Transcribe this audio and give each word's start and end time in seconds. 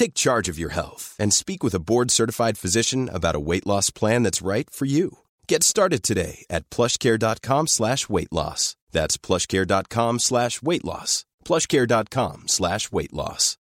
Take 0.00 0.14
charge 0.14 0.48
of 0.48 0.58
your 0.58 0.70
health 0.70 1.14
and 1.18 1.30
speak 1.30 1.62
with 1.62 1.74
a 1.74 1.78
board-certified 1.78 2.56
physician 2.56 3.10
about 3.12 3.34
a 3.34 3.46
weight 3.48 3.66
loss 3.66 3.90
plan 3.90 4.22
that's 4.22 4.40
right 4.40 4.70
for 4.70 4.86
you. 4.86 5.18
Get 5.46 5.62
started 5.62 6.02
today 6.02 6.46
at 6.48 6.70
plushcare.com 6.70 7.66
slash 7.66 8.08
weight 8.08 8.32
loss. 8.32 8.76
That's 8.92 9.18
plushcare.com 9.18 10.18
slash 10.20 10.62
weight 10.62 10.86
loss. 10.86 11.26
plushcare.com 11.44 12.48
slash 12.48 12.90
weight 12.90 13.12
loss. 13.12 13.58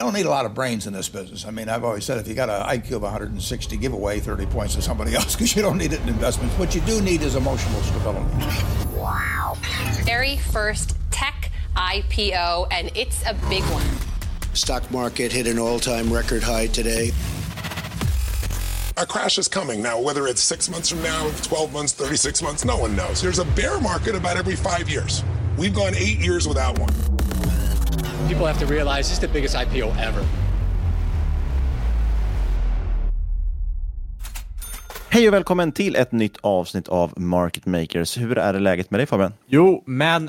I 0.00 0.04
don't 0.04 0.14
need 0.14 0.26
a 0.26 0.30
lot 0.30 0.46
of 0.46 0.54
brains 0.54 0.86
in 0.86 0.92
this 0.92 1.08
business. 1.08 1.44
I 1.44 1.50
mean, 1.50 1.68
I've 1.68 1.82
always 1.82 2.04
said 2.04 2.18
if 2.18 2.28
you 2.28 2.34
got 2.34 2.48
an 2.48 2.80
IQ 2.80 2.92
of 2.92 3.02
160, 3.02 3.76
give 3.78 3.92
away 3.94 4.20
30 4.20 4.46
points 4.46 4.76
to 4.76 4.82
somebody 4.82 5.14
else 5.16 5.34
because 5.34 5.56
you 5.56 5.62
don't 5.62 5.76
need 5.76 5.92
it 5.92 6.00
in 6.02 6.08
investments. 6.08 6.56
What 6.56 6.72
you 6.72 6.82
do 6.82 7.00
need 7.00 7.22
is 7.22 7.34
emotional 7.34 7.80
stability. 7.80 8.32
Wow. 8.96 9.58
Very 10.04 10.36
first 10.36 10.90
tech 10.90 10.97
IPO, 11.78 12.66
and 12.72 12.90
it's 12.96 13.22
a 13.24 13.34
big 13.48 13.62
one. 13.70 13.86
Stock 14.52 14.90
market 14.90 15.30
hit 15.30 15.46
an 15.46 15.58
all-time 15.58 16.12
record 16.12 16.42
high 16.42 16.66
today. 16.66 17.12
A 18.96 19.06
crash 19.06 19.38
is 19.38 19.46
coming 19.46 19.80
now, 19.80 20.00
whether 20.00 20.26
it's 20.26 20.42
six 20.42 20.68
months 20.68 20.88
from 20.90 21.02
now, 21.02 21.30
12 21.42 21.72
months, 21.72 21.92
36 21.92 22.42
months, 22.42 22.64
no 22.64 22.76
one 22.76 22.96
knows. 22.96 23.22
There's 23.22 23.38
a 23.38 23.44
bear 23.54 23.80
market 23.80 24.16
about 24.16 24.36
every 24.36 24.56
five 24.56 24.90
years. 24.90 25.22
We've 25.56 25.74
gone 25.74 25.94
eight 25.94 26.18
years 26.18 26.48
without 26.48 26.78
one. 26.80 26.92
People 28.28 28.46
have 28.46 28.58
to 28.58 28.66
realize 28.66 29.08
this 29.08 29.12
is 29.12 29.20
the 29.20 29.28
biggest 29.28 29.54
IPO 29.54 29.96
ever. 29.98 30.24
Hej 35.10 35.28
och 35.28 35.34
välkommen 35.34 35.72
till 35.72 35.96
ett 35.96 36.12
nytt 36.12 36.36
avsnitt 36.40 36.88
av 36.88 37.12
Market 37.16 37.66
Makers. 37.66 38.18
Hur 38.18 38.38
är 38.38 38.52
det 38.52 38.58
läget 38.58 38.90
med 38.90 39.00
dig 39.00 39.06
Fabian? 39.06 39.32
Jo, 39.46 39.82
men 39.86 40.28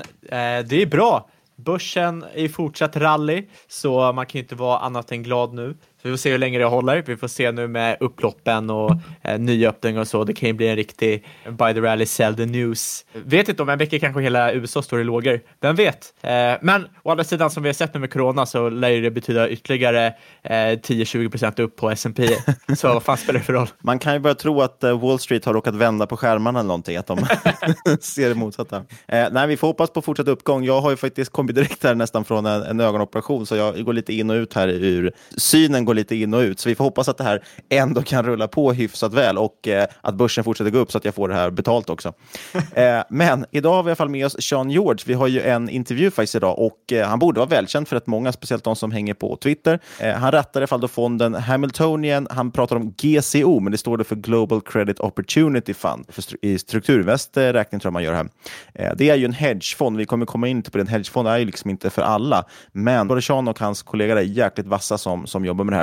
det 0.66 0.82
är 0.82 0.86
bra. 0.86 1.28
Börsen 1.64 2.22
är 2.22 2.44
i 2.44 2.48
fortsatt 2.48 2.96
rally, 2.96 3.48
så 3.68 4.12
man 4.12 4.26
kan 4.26 4.38
ju 4.38 4.42
inte 4.42 4.54
vara 4.54 4.78
annat 4.78 5.12
än 5.12 5.22
glad 5.22 5.54
nu. 5.54 5.76
Så 6.02 6.08
vi 6.08 6.12
får 6.12 6.18
se 6.18 6.30
hur 6.30 6.38
länge 6.38 6.58
det 6.58 6.64
håller. 6.64 7.02
Vi 7.06 7.16
får 7.16 7.28
se 7.28 7.52
nu 7.52 7.68
med 7.68 7.96
upploppen 8.00 8.70
och 8.70 8.92
eh, 9.22 9.38
nyöppningar 9.38 10.00
och 10.00 10.08
så. 10.08 10.24
Det 10.24 10.32
kan 10.32 10.48
ju 10.48 10.52
bli 10.52 10.68
en 10.68 10.76
riktig 10.76 11.26
by 11.44 11.74
the 11.74 11.80
rally, 11.80 12.06
sell 12.06 12.36
the 12.36 12.46
news. 12.46 13.04
Vet 13.12 13.48
inte 13.48 13.62
om 13.62 13.68
en 13.68 13.78
vecka 13.78 13.98
kanske 13.98 14.20
hela 14.20 14.52
USA 14.52 14.82
står 14.82 15.00
i 15.00 15.04
lågor. 15.04 15.40
Vem 15.60 15.76
vet? 15.76 16.14
Eh, 16.22 16.30
men 16.62 16.86
å 17.02 17.10
andra 17.10 17.24
sidan, 17.24 17.50
som 17.50 17.62
vi 17.62 17.68
har 17.68 17.74
sett 17.74 17.94
nu 17.94 18.00
med 18.00 18.12
corona, 18.12 18.46
så 18.46 18.68
lär 18.68 19.00
det 19.00 19.10
betyda 19.10 19.48
ytterligare 19.48 20.06
eh, 20.42 20.52
10-20 20.52 21.30
procent 21.30 21.58
upp 21.58 21.76
på 21.76 21.90
S&P. 21.90 22.28
Så 22.76 22.88
vad 22.88 23.02
fan 23.02 23.16
spelar 23.16 23.38
det 23.38 23.44
för 23.44 23.52
roll? 23.52 23.68
Man 23.78 23.98
kan 23.98 24.12
ju 24.12 24.18
börja 24.18 24.34
tro 24.34 24.60
att 24.60 24.84
eh, 24.84 25.00
Wall 25.00 25.18
Street 25.18 25.44
har 25.44 25.54
råkat 25.54 25.74
vända 25.74 26.06
på 26.06 26.16
skärmarna 26.16 26.58
eller 26.58 26.68
någonting, 26.68 26.96
att 26.96 27.06
de 27.06 27.18
ser 28.00 28.28
det 28.28 28.34
motsatta. 28.34 28.76
Eh, 29.08 29.26
nej, 29.32 29.46
vi 29.46 29.56
får 29.56 29.66
hoppas 29.66 29.90
på 29.90 30.02
fortsatt 30.02 30.28
uppgång. 30.28 30.64
Jag 30.64 30.80
har 30.80 30.90
ju 30.90 30.96
faktiskt 30.96 31.32
kommit 31.32 31.56
direkt 31.56 31.84
här 31.84 31.94
nästan 31.94 32.24
från 32.24 32.46
en, 32.46 32.62
en 32.62 32.80
ögonoperation, 32.80 33.46
så 33.46 33.56
jag 33.56 33.84
går 33.84 33.92
lite 33.92 34.14
in 34.14 34.30
och 34.30 34.34
ut 34.34 34.54
här 34.54 34.68
ur 34.68 35.12
synen 35.36 35.84
går 35.90 35.94
lite 35.94 36.16
in 36.16 36.34
och 36.34 36.40
ut. 36.40 36.60
Så 36.60 36.68
vi 36.68 36.74
får 36.74 36.84
hoppas 36.84 37.08
att 37.08 37.18
det 37.18 37.24
här 37.24 37.42
ändå 37.68 38.02
kan 38.02 38.24
rulla 38.24 38.48
på 38.48 38.72
hyfsat 38.72 39.14
väl 39.14 39.38
och 39.38 39.68
eh, 39.68 39.86
att 40.00 40.14
börsen 40.14 40.44
fortsätter 40.44 40.70
gå 40.70 40.78
upp 40.78 40.92
så 40.92 40.98
att 40.98 41.04
jag 41.04 41.14
får 41.14 41.28
det 41.28 41.34
här 41.34 41.50
betalt 41.50 41.90
också. 41.90 42.12
eh, 42.74 43.00
men 43.10 43.46
idag 43.50 43.72
har 43.72 43.82
vi 43.82 43.88
i 43.88 43.90
alla 43.90 43.96
fall 43.96 44.08
med 44.08 44.26
oss 44.26 44.36
Sean 44.42 44.70
George. 44.70 45.04
Vi 45.06 45.14
har 45.14 45.26
ju 45.26 45.40
en 45.40 45.68
intervju 45.68 46.10
faktiskt 46.10 46.34
idag 46.34 46.58
och 46.58 46.92
eh, 46.92 47.08
han 47.08 47.18
borde 47.18 47.40
vara 47.40 47.48
välkänd 47.48 47.88
för 47.88 47.96
rätt 47.96 48.06
många, 48.06 48.32
speciellt 48.32 48.64
de 48.64 48.76
som 48.76 48.92
hänger 48.92 49.14
på 49.14 49.36
Twitter. 49.36 49.80
Eh, 49.98 50.14
han 50.14 50.32
rattar 50.32 50.60
i 50.60 50.62
alla 50.62 50.66
fall 50.66 50.80
då 50.80 50.88
fonden 50.88 51.34
Hamiltonian. 51.34 52.26
Han 52.30 52.50
pratar 52.50 52.76
om 52.76 52.94
GCO, 52.96 53.60
men 53.60 53.72
det 53.72 53.78
står 53.78 53.96
det 53.98 54.04
för 54.04 54.16
Global 54.16 54.60
Credit 54.60 55.00
Opportunity 55.00 55.74
Fund. 55.74 56.06
För 56.08 56.22
stru 56.22 56.38
I 56.42 56.58
Strukturinvest 56.58 57.36
eh, 57.36 57.42
räkning 57.42 57.80
tror 57.80 57.88
jag 57.88 57.92
man 57.92 58.02
gör 58.02 58.12
här. 58.12 58.28
Eh, 58.74 58.92
det 58.96 59.10
är 59.10 59.16
ju 59.16 59.24
en 59.24 59.32
hedgefond. 59.32 59.96
Vi 59.96 60.06
kommer 60.06 60.26
komma 60.26 60.48
in 60.48 60.62
på 60.62 60.78
det. 60.78 60.80
En 60.80 60.86
hedgefond 60.86 61.28
är 61.28 61.38
ju 61.38 61.44
liksom 61.44 61.70
inte 61.70 61.90
för 61.90 62.02
alla, 62.02 62.44
men 62.72 63.08
både 63.08 63.22
Sean 63.22 63.48
och 63.48 63.58
hans 63.58 63.82
kollegor 63.82 64.16
är 64.16 64.22
jäkligt 64.22 64.66
vassa 64.66 64.98
som, 64.98 65.26
som 65.26 65.44
jobbar 65.44 65.64
med 65.64 65.72
det 65.72 65.78
här. 65.78 65.79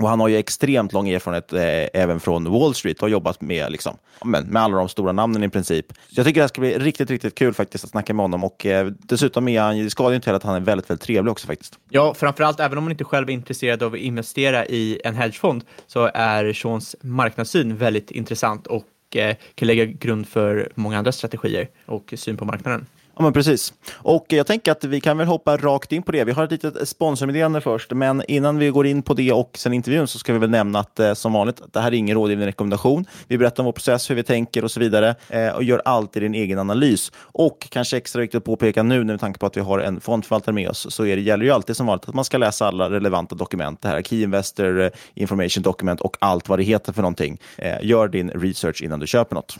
Och 0.00 0.08
han 0.08 0.20
har 0.20 0.28
ju 0.28 0.36
extremt 0.36 0.92
lång 0.92 1.08
erfarenhet 1.08 1.52
eh, 1.52 2.02
även 2.02 2.20
från 2.20 2.52
Wall 2.52 2.74
Street 2.74 2.96
och 2.96 3.02
har 3.02 3.08
jobbat 3.08 3.40
med, 3.40 3.72
liksom, 3.72 3.96
med, 4.24 4.48
med 4.48 4.62
alla 4.62 4.76
de 4.76 4.88
stora 4.88 5.12
namnen 5.12 5.42
i 5.42 5.48
princip. 5.48 5.86
Så 5.92 6.20
jag 6.20 6.26
tycker 6.26 6.40
det 6.40 6.42
här 6.42 6.48
ska 6.48 6.60
bli 6.60 6.78
riktigt, 6.78 7.10
riktigt 7.10 7.34
kul 7.34 7.54
faktiskt 7.54 7.84
att 7.84 7.90
snacka 7.90 8.14
med 8.14 8.24
honom 8.24 8.44
och 8.44 8.66
eh, 8.66 8.86
dessutom 8.86 9.48
är 9.48 9.60
han, 9.60 9.84
det 9.84 9.90
skadar 9.90 10.10
ju 10.10 10.16
inte 10.16 10.26
heller 10.26 10.36
att 10.36 10.42
han 10.42 10.54
är 10.54 10.60
väldigt, 10.60 10.90
väldigt 10.90 11.06
trevlig 11.06 11.32
också 11.32 11.46
faktiskt. 11.46 11.78
Ja, 11.88 12.14
framförallt 12.14 12.60
även 12.60 12.78
om 12.78 12.84
man 12.84 12.90
inte 12.90 13.04
själv 13.04 13.28
är 13.28 13.32
intresserad 13.32 13.82
av 13.82 13.92
att 13.92 13.98
investera 13.98 14.66
i 14.66 15.00
en 15.04 15.14
hedgefond 15.14 15.64
så 15.86 16.10
är 16.14 16.52
Seans 16.52 16.96
marknadssyn 17.00 17.76
väldigt 17.76 18.10
intressant 18.10 18.66
och 18.66 19.16
eh, 19.16 19.36
kan 19.54 19.66
lägga 19.66 19.84
grund 19.84 20.28
för 20.28 20.72
många 20.74 20.98
andra 20.98 21.12
strategier 21.12 21.68
och 21.86 22.14
syn 22.16 22.36
på 22.36 22.44
marknaden. 22.44 22.86
Ja, 23.16 23.22
men 23.22 23.32
precis. 23.32 23.74
Och 23.92 24.26
jag 24.28 24.46
tänker 24.46 24.72
att 24.72 24.84
vi 24.84 25.00
kan 25.00 25.18
väl 25.18 25.26
hoppa 25.26 25.56
rakt 25.56 25.92
in 25.92 26.02
på 26.02 26.12
det. 26.12 26.24
Vi 26.24 26.32
har 26.32 26.44
ett 26.44 26.50
litet 26.50 26.88
sponsormeddelande 26.88 27.60
först, 27.60 27.92
men 27.92 28.22
innan 28.28 28.58
vi 28.58 28.68
går 28.68 28.86
in 28.86 29.02
på 29.02 29.14
det 29.14 29.32
och 29.32 29.50
sen 29.58 29.72
intervjun 29.72 30.06
så 30.06 30.18
ska 30.18 30.32
vi 30.32 30.38
väl 30.38 30.50
nämna 30.50 30.78
att 30.78 31.00
eh, 31.00 31.14
som 31.14 31.32
vanligt, 31.32 31.62
det 31.72 31.80
här 31.80 31.88
är 31.88 31.96
ingen 31.96 32.16
rådgivning 32.16 32.46
rekommendation. 32.46 33.04
Vi 33.28 33.38
berättar 33.38 33.62
om 33.62 33.64
vår 33.64 33.72
process, 33.72 34.10
hur 34.10 34.14
vi 34.14 34.22
tänker 34.22 34.64
och 34.64 34.70
så 34.70 34.80
vidare 34.80 35.14
eh, 35.28 35.48
och 35.48 35.64
gör 35.64 35.82
alltid 35.84 36.22
din 36.22 36.34
egen 36.34 36.58
analys. 36.58 37.12
Och 37.16 37.68
kanske 37.70 37.96
extra 37.96 38.20
viktigt 38.20 38.38
att 38.38 38.44
påpeka 38.44 38.82
nu, 38.82 39.04
med 39.04 39.20
tanke 39.20 39.38
på 39.38 39.46
att 39.46 39.56
vi 39.56 39.60
har 39.60 39.78
en 39.78 40.00
fondförvaltare 40.00 40.54
med 40.54 40.68
oss, 40.68 40.86
så 40.94 41.06
är 41.06 41.16
det, 41.16 41.22
gäller 41.22 41.44
ju 41.44 41.50
alltid 41.50 41.76
som 41.76 41.86
vanligt 41.86 42.08
att 42.08 42.14
man 42.14 42.24
ska 42.24 42.38
läsa 42.38 42.66
alla 42.66 42.90
relevanta 42.90 43.34
dokument. 43.34 43.82
Det 43.82 43.88
här 43.88 44.02
Key 44.02 44.22
Investor 44.22 44.80
eh, 44.80 44.90
Information 45.14 45.62
Document 45.62 46.00
och 46.00 46.16
allt 46.20 46.48
vad 46.48 46.58
det 46.58 46.62
heter 46.62 46.92
för 46.92 47.02
någonting. 47.02 47.38
Eh, 47.56 47.76
gör 47.82 48.08
din 48.08 48.30
research 48.30 48.82
innan 48.82 49.00
du 49.00 49.06
köper 49.06 49.34
något. 49.34 49.58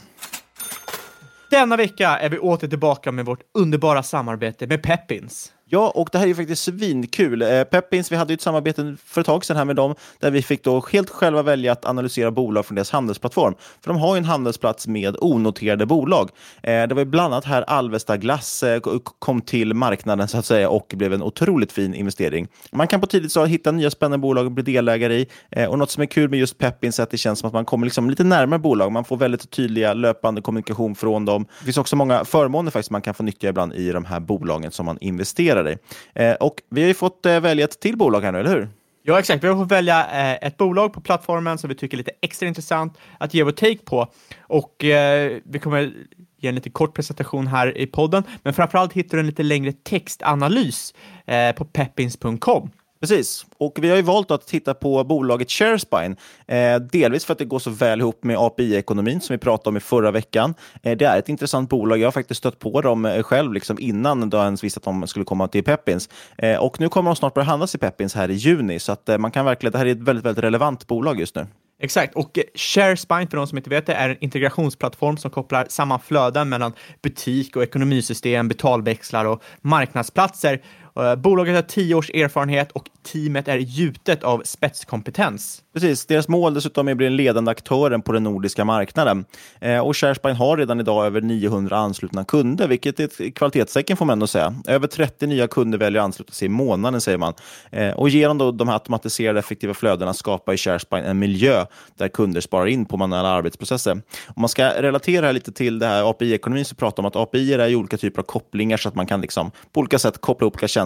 Denna 1.51 1.77
vecka 1.77 2.09
är 2.09 2.29
vi 2.29 2.37
åter 2.39 2.67
tillbaka 2.67 3.11
med 3.11 3.25
vårt 3.25 3.39
underbara 3.53 4.03
samarbete 4.03 4.67
med 4.67 4.83
Peppins. 4.83 5.53
Ja, 5.73 5.89
och 5.95 6.09
det 6.11 6.17
här 6.17 6.25
är 6.25 6.27
ju 6.27 6.35
faktiskt 6.35 6.63
svinkul. 6.63 7.41
Eh, 7.41 7.63
Peppins, 7.63 8.11
vi 8.11 8.15
hade 8.15 8.33
ju 8.33 8.35
ett 8.35 8.41
samarbete 8.41 8.95
för 9.05 9.21
ett 9.21 9.27
tag 9.27 9.45
sedan 9.45 9.57
här 9.57 9.65
med 9.65 9.75
dem, 9.75 9.95
där 10.19 10.31
vi 10.31 10.41
fick 10.41 10.63
då 10.63 10.85
helt 10.91 11.09
själva 11.09 11.41
välja 11.41 11.71
att 11.71 11.85
analysera 11.85 12.31
bolag 12.31 12.65
från 12.65 12.75
deras 12.75 12.91
handelsplattform. 12.91 13.55
För 13.81 13.93
de 13.93 13.99
har 13.99 14.15
ju 14.15 14.17
en 14.17 14.25
handelsplats 14.25 14.87
med 14.87 15.15
onoterade 15.21 15.85
bolag. 15.85 16.29
Eh, 16.63 16.87
det 16.87 16.93
var 16.93 16.99
ju 16.99 17.05
bland 17.05 17.33
annat 17.33 17.45
här 17.45 17.61
Alvesta 17.61 18.17
Glass 18.17 18.63
eh, 18.63 18.79
kom 19.19 19.41
till 19.41 19.73
marknaden 19.73 20.27
så 20.27 20.37
att 20.37 20.45
säga 20.45 20.69
och 20.69 20.93
blev 20.95 21.13
en 21.13 21.23
otroligt 21.23 21.71
fin 21.71 21.93
investering. 21.93 22.47
Man 22.71 22.87
kan 22.87 23.01
på 23.01 23.07
tidigt 23.07 23.31
stadium 23.31 23.51
hitta 23.51 23.71
nya 23.71 23.91
spännande 23.91 24.17
bolag 24.17 24.45
och 24.45 24.51
bli 24.51 24.63
delägare 24.63 25.15
i. 25.15 25.27
Eh, 25.51 25.69
och 25.69 25.79
något 25.79 25.91
som 25.91 26.01
är 26.01 26.07
kul 26.07 26.29
med 26.29 26.39
just 26.39 26.57
Peppins 26.57 26.99
är 26.99 27.03
att 27.03 27.11
det 27.11 27.17
känns 27.17 27.39
som 27.39 27.47
att 27.47 27.53
man 27.53 27.65
kommer 27.65 27.85
liksom 27.85 28.09
lite 28.09 28.23
närmare 28.23 28.59
bolag. 28.59 28.91
Man 28.91 29.03
får 29.03 29.17
väldigt 29.17 29.49
tydliga 29.49 29.93
löpande 29.93 30.41
kommunikation 30.41 30.95
från 30.95 31.25
dem. 31.25 31.45
Det 31.59 31.65
finns 31.65 31.77
också 31.77 31.95
många 31.95 32.25
förmåner 32.25 32.71
faktiskt 32.71 32.91
man 32.91 33.01
kan 33.01 33.13
få 33.13 33.23
nyttja 33.23 33.49
ibland 33.49 33.73
i 33.73 33.91
de 33.91 34.05
här 34.05 34.19
bolagen 34.19 34.71
som 34.71 34.85
man 34.85 34.97
investerar 35.01 35.60
i. 35.67 35.77
Eh, 36.15 36.33
och 36.33 36.55
vi 36.69 36.81
har 36.81 36.87
ju 36.87 36.93
fått 36.93 37.25
eh, 37.25 37.39
välja 37.39 37.65
ett 37.65 37.79
till 37.79 37.97
bolag 37.97 38.21
här 38.21 38.31
nu, 38.31 38.39
eller 38.39 38.49
hur? 38.49 38.69
Ja, 39.03 39.19
exakt. 39.19 39.43
Vi 39.43 39.47
har 39.47 39.55
fått 39.55 39.71
välja 39.71 40.05
eh, 40.05 40.47
ett 40.47 40.57
bolag 40.57 40.93
på 40.93 41.01
plattformen 41.01 41.57
som 41.57 41.67
vi 41.67 41.75
tycker 41.75 41.95
är 41.95 41.97
lite 41.97 42.11
extra 42.21 42.47
intressant 42.47 42.97
att 43.17 43.33
ge 43.33 43.43
vår 43.43 43.51
take 43.51 43.77
på. 43.85 44.07
Och 44.41 44.83
eh, 44.83 45.37
vi 45.45 45.59
kommer 45.59 45.93
ge 46.37 46.49
en 46.49 46.55
lite 46.55 46.69
kort 46.69 46.95
presentation 46.95 47.47
här 47.47 47.77
i 47.77 47.87
podden, 47.87 48.23
men 48.43 48.53
framförallt 48.53 48.93
hittar 48.93 49.17
du 49.17 49.19
en 49.19 49.27
lite 49.27 49.43
längre 49.43 49.71
textanalys 49.71 50.93
eh, 51.25 51.51
på 51.51 51.65
peppins.com. 51.65 52.71
Precis, 53.01 53.45
och 53.57 53.79
vi 53.81 53.89
har 53.89 53.95
ju 53.95 54.01
valt 54.01 54.31
att 54.31 54.47
titta 54.47 54.73
på 54.73 55.03
bolaget 55.03 55.51
Sharespine. 55.51 56.15
Eh, 56.47 56.75
delvis 56.75 57.25
för 57.25 57.33
att 57.33 57.39
det 57.39 57.45
går 57.45 57.59
så 57.59 57.69
väl 57.69 57.99
ihop 57.99 58.23
med 58.23 58.37
API-ekonomin 58.37 59.21
som 59.21 59.33
vi 59.33 59.37
pratade 59.37 59.69
om 59.69 59.77
i 59.77 59.79
förra 59.79 60.11
veckan. 60.11 60.53
Eh, 60.83 60.97
det 60.97 61.05
är 61.05 61.19
ett 61.19 61.29
intressant 61.29 61.69
bolag. 61.69 61.99
Jag 61.99 62.07
har 62.07 62.11
faktiskt 62.11 62.37
stött 62.37 62.59
på 62.59 62.81
dem 62.81 63.05
eh, 63.05 63.23
själv 63.23 63.53
liksom 63.53 63.79
innan 63.79 64.29
jag 64.31 64.43
ens 64.43 64.63
visste 64.63 64.77
att 64.77 64.83
de 64.83 65.07
skulle 65.07 65.25
komma 65.25 65.47
till 65.47 65.63
Peppins. 65.63 66.09
Eh, 66.37 66.57
och 66.57 66.79
nu 66.79 66.89
kommer 66.89 67.09
de 67.09 67.15
snart 67.15 67.33
börja 67.33 67.45
handlas 67.45 67.75
i 67.75 67.77
Peppins 67.77 68.15
här 68.15 68.31
i 68.31 68.33
juni, 68.33 68.79
så 68.79 68.91
att, 68.91 69.09
eh, 69.09 69.17
man 69.17 69.31
kan 69.31 69.45
verkligen, 69.45 69.71
det 69.71 69.77
här 69.77 69.85
är 69.85 69.91
ett 69.91 70.01
väldigt, 70.01 70.25
väldigt 70.25 70.43
relevant 70.43 70.87
bolag 70.87 71.19
just 71.19 71.35
nu. 71.35 71.47
Exakt, 71.83 72.15
och 72.15 72.37
eh, 72.37 72.43
ShareSpine, 72.55 73.27
för 73.27 73.37
de 73.37 73.47
som 73.47 73.57
inte 73.57 73.69
vet 73.69 73.85
det, 73.85 73.93
är 73.93 74.09
en 74.09 74.17
integrationsplattform 74.19 75.17
som 75.17 75.31
kopplar 75.31 75.65
samman 75.69 75.99
flöden 75.99 76.49
mellan 76.49 76.73
butik 77.01 77.55
och 77.55 77.63
ekonomisystem, 77.63 78.47
betalväxlar 78.47 79.25
och 79.25 79.43
marknadsplatser. 79.61 80.61
Eh, 80.95 81.15
bolaget 81.15 81.55
har 81.55 81.61
tio 81.61 81.95
års 81.95 82.09
erfarenhet 82.09 82.71
och 82.71 82.89
teamet 83.03 83.47
är 83.47 83.57
gjutet 83.57 84.23
av 84.23 84.41
spetskompetens. 84.45 85.61
Precis, 85.73 86.05
deras 86.05 86.27
mål 86.27 86.53
dessutom 86.53 86.87
är 86.87 86.91
att 86.91 86.97
bli 86.97 87.05
den 87.05 87.15
ledande 87.15 87.51
aktören 87.51 88.01
på 88.01 88.11
den 88.11 88.23
nordiska 88.23 88.65
marknaden. 88.65 89.25
Eh, 89.59 89.79
och 89.79 89.97
ShareSpine 89.97 90.35
har 90.35 90.57
redan 90.57 90.79
idag 90.79 91.05
över 91.05 91.21
900 91.21 91.77
anslutna 91.77 92.23
kunder, 92.23 92.67
vilket 92.67 92.99
är 92.99 93.03
ett 93.03 93.35
kvalitetstecken 93.35 93.97
får 93.97 94.05
man 94.05 94.13
ändå 94.13 94.27
säga. 94.27 94.55
Över 94.67 94.87
30 94.87 95.27
nya 95.27 95.47
kunder 95.47 95.77
väljer 95.77 96.01
att 96.01 96.05
ansluta 96.05 96.33
sig 96.33 96.45
i 96.45 96.49
månaden, 96.49 97.01
säger 97.01 97.17
man. 97.17 97.33
Eh, 97.71 97.91
och 97.91 98.09
genom 98.09 98.37
då 98.37 98.51
de 98.51 98.67
här 98.67 98.75
automatiserade 98.75 99.39
effektiva 99.39 99.73
flödena 99.73 100.13
skapar 100.13 100.57
ShareSpine 100.57 101.03
en 101.03 101.19
miljö 101.19 101.65
där 101.97 102.07
kunder 102.07 102.41
sparar 102.41 102.67
in 102.67 102.85
på 102.85 102.97
manuella 102.97 103.29
arbetsprocesser. 103.29 103.91
Om 104.27 104.41
man 104.41 104.49
ska 104.49 104.69
relatera 104.69 105.31
lite 105.31 105.51
till 105.51 105.79
det 105.79 105.87
här 105.87 106.09
API-ekonomin 106.09 106.65
så 106.65 106.75
pratar 106.75 107.03
man 107.03 107.11
om 107.15 107.21
att 107.21 107.27
API 107.27 107.53
är 107.53 107.75
olika 107.75 107.97
typer 107.97 108.21
av 108.21 108.25
kopplingar 108.25 108.77
så 108.77 108.89
att 108.89 108.95
man 108.95 109.05
kan 109.05 109.21
liksom 109.21 109.51
på 109.73 109.79
olika 109.79 109.99
sätt 109.99 110.21
koppla 110.21 110.45
ihop 110.45 110.53
olika 110.53 110.67
tjänster. 110.67 110.80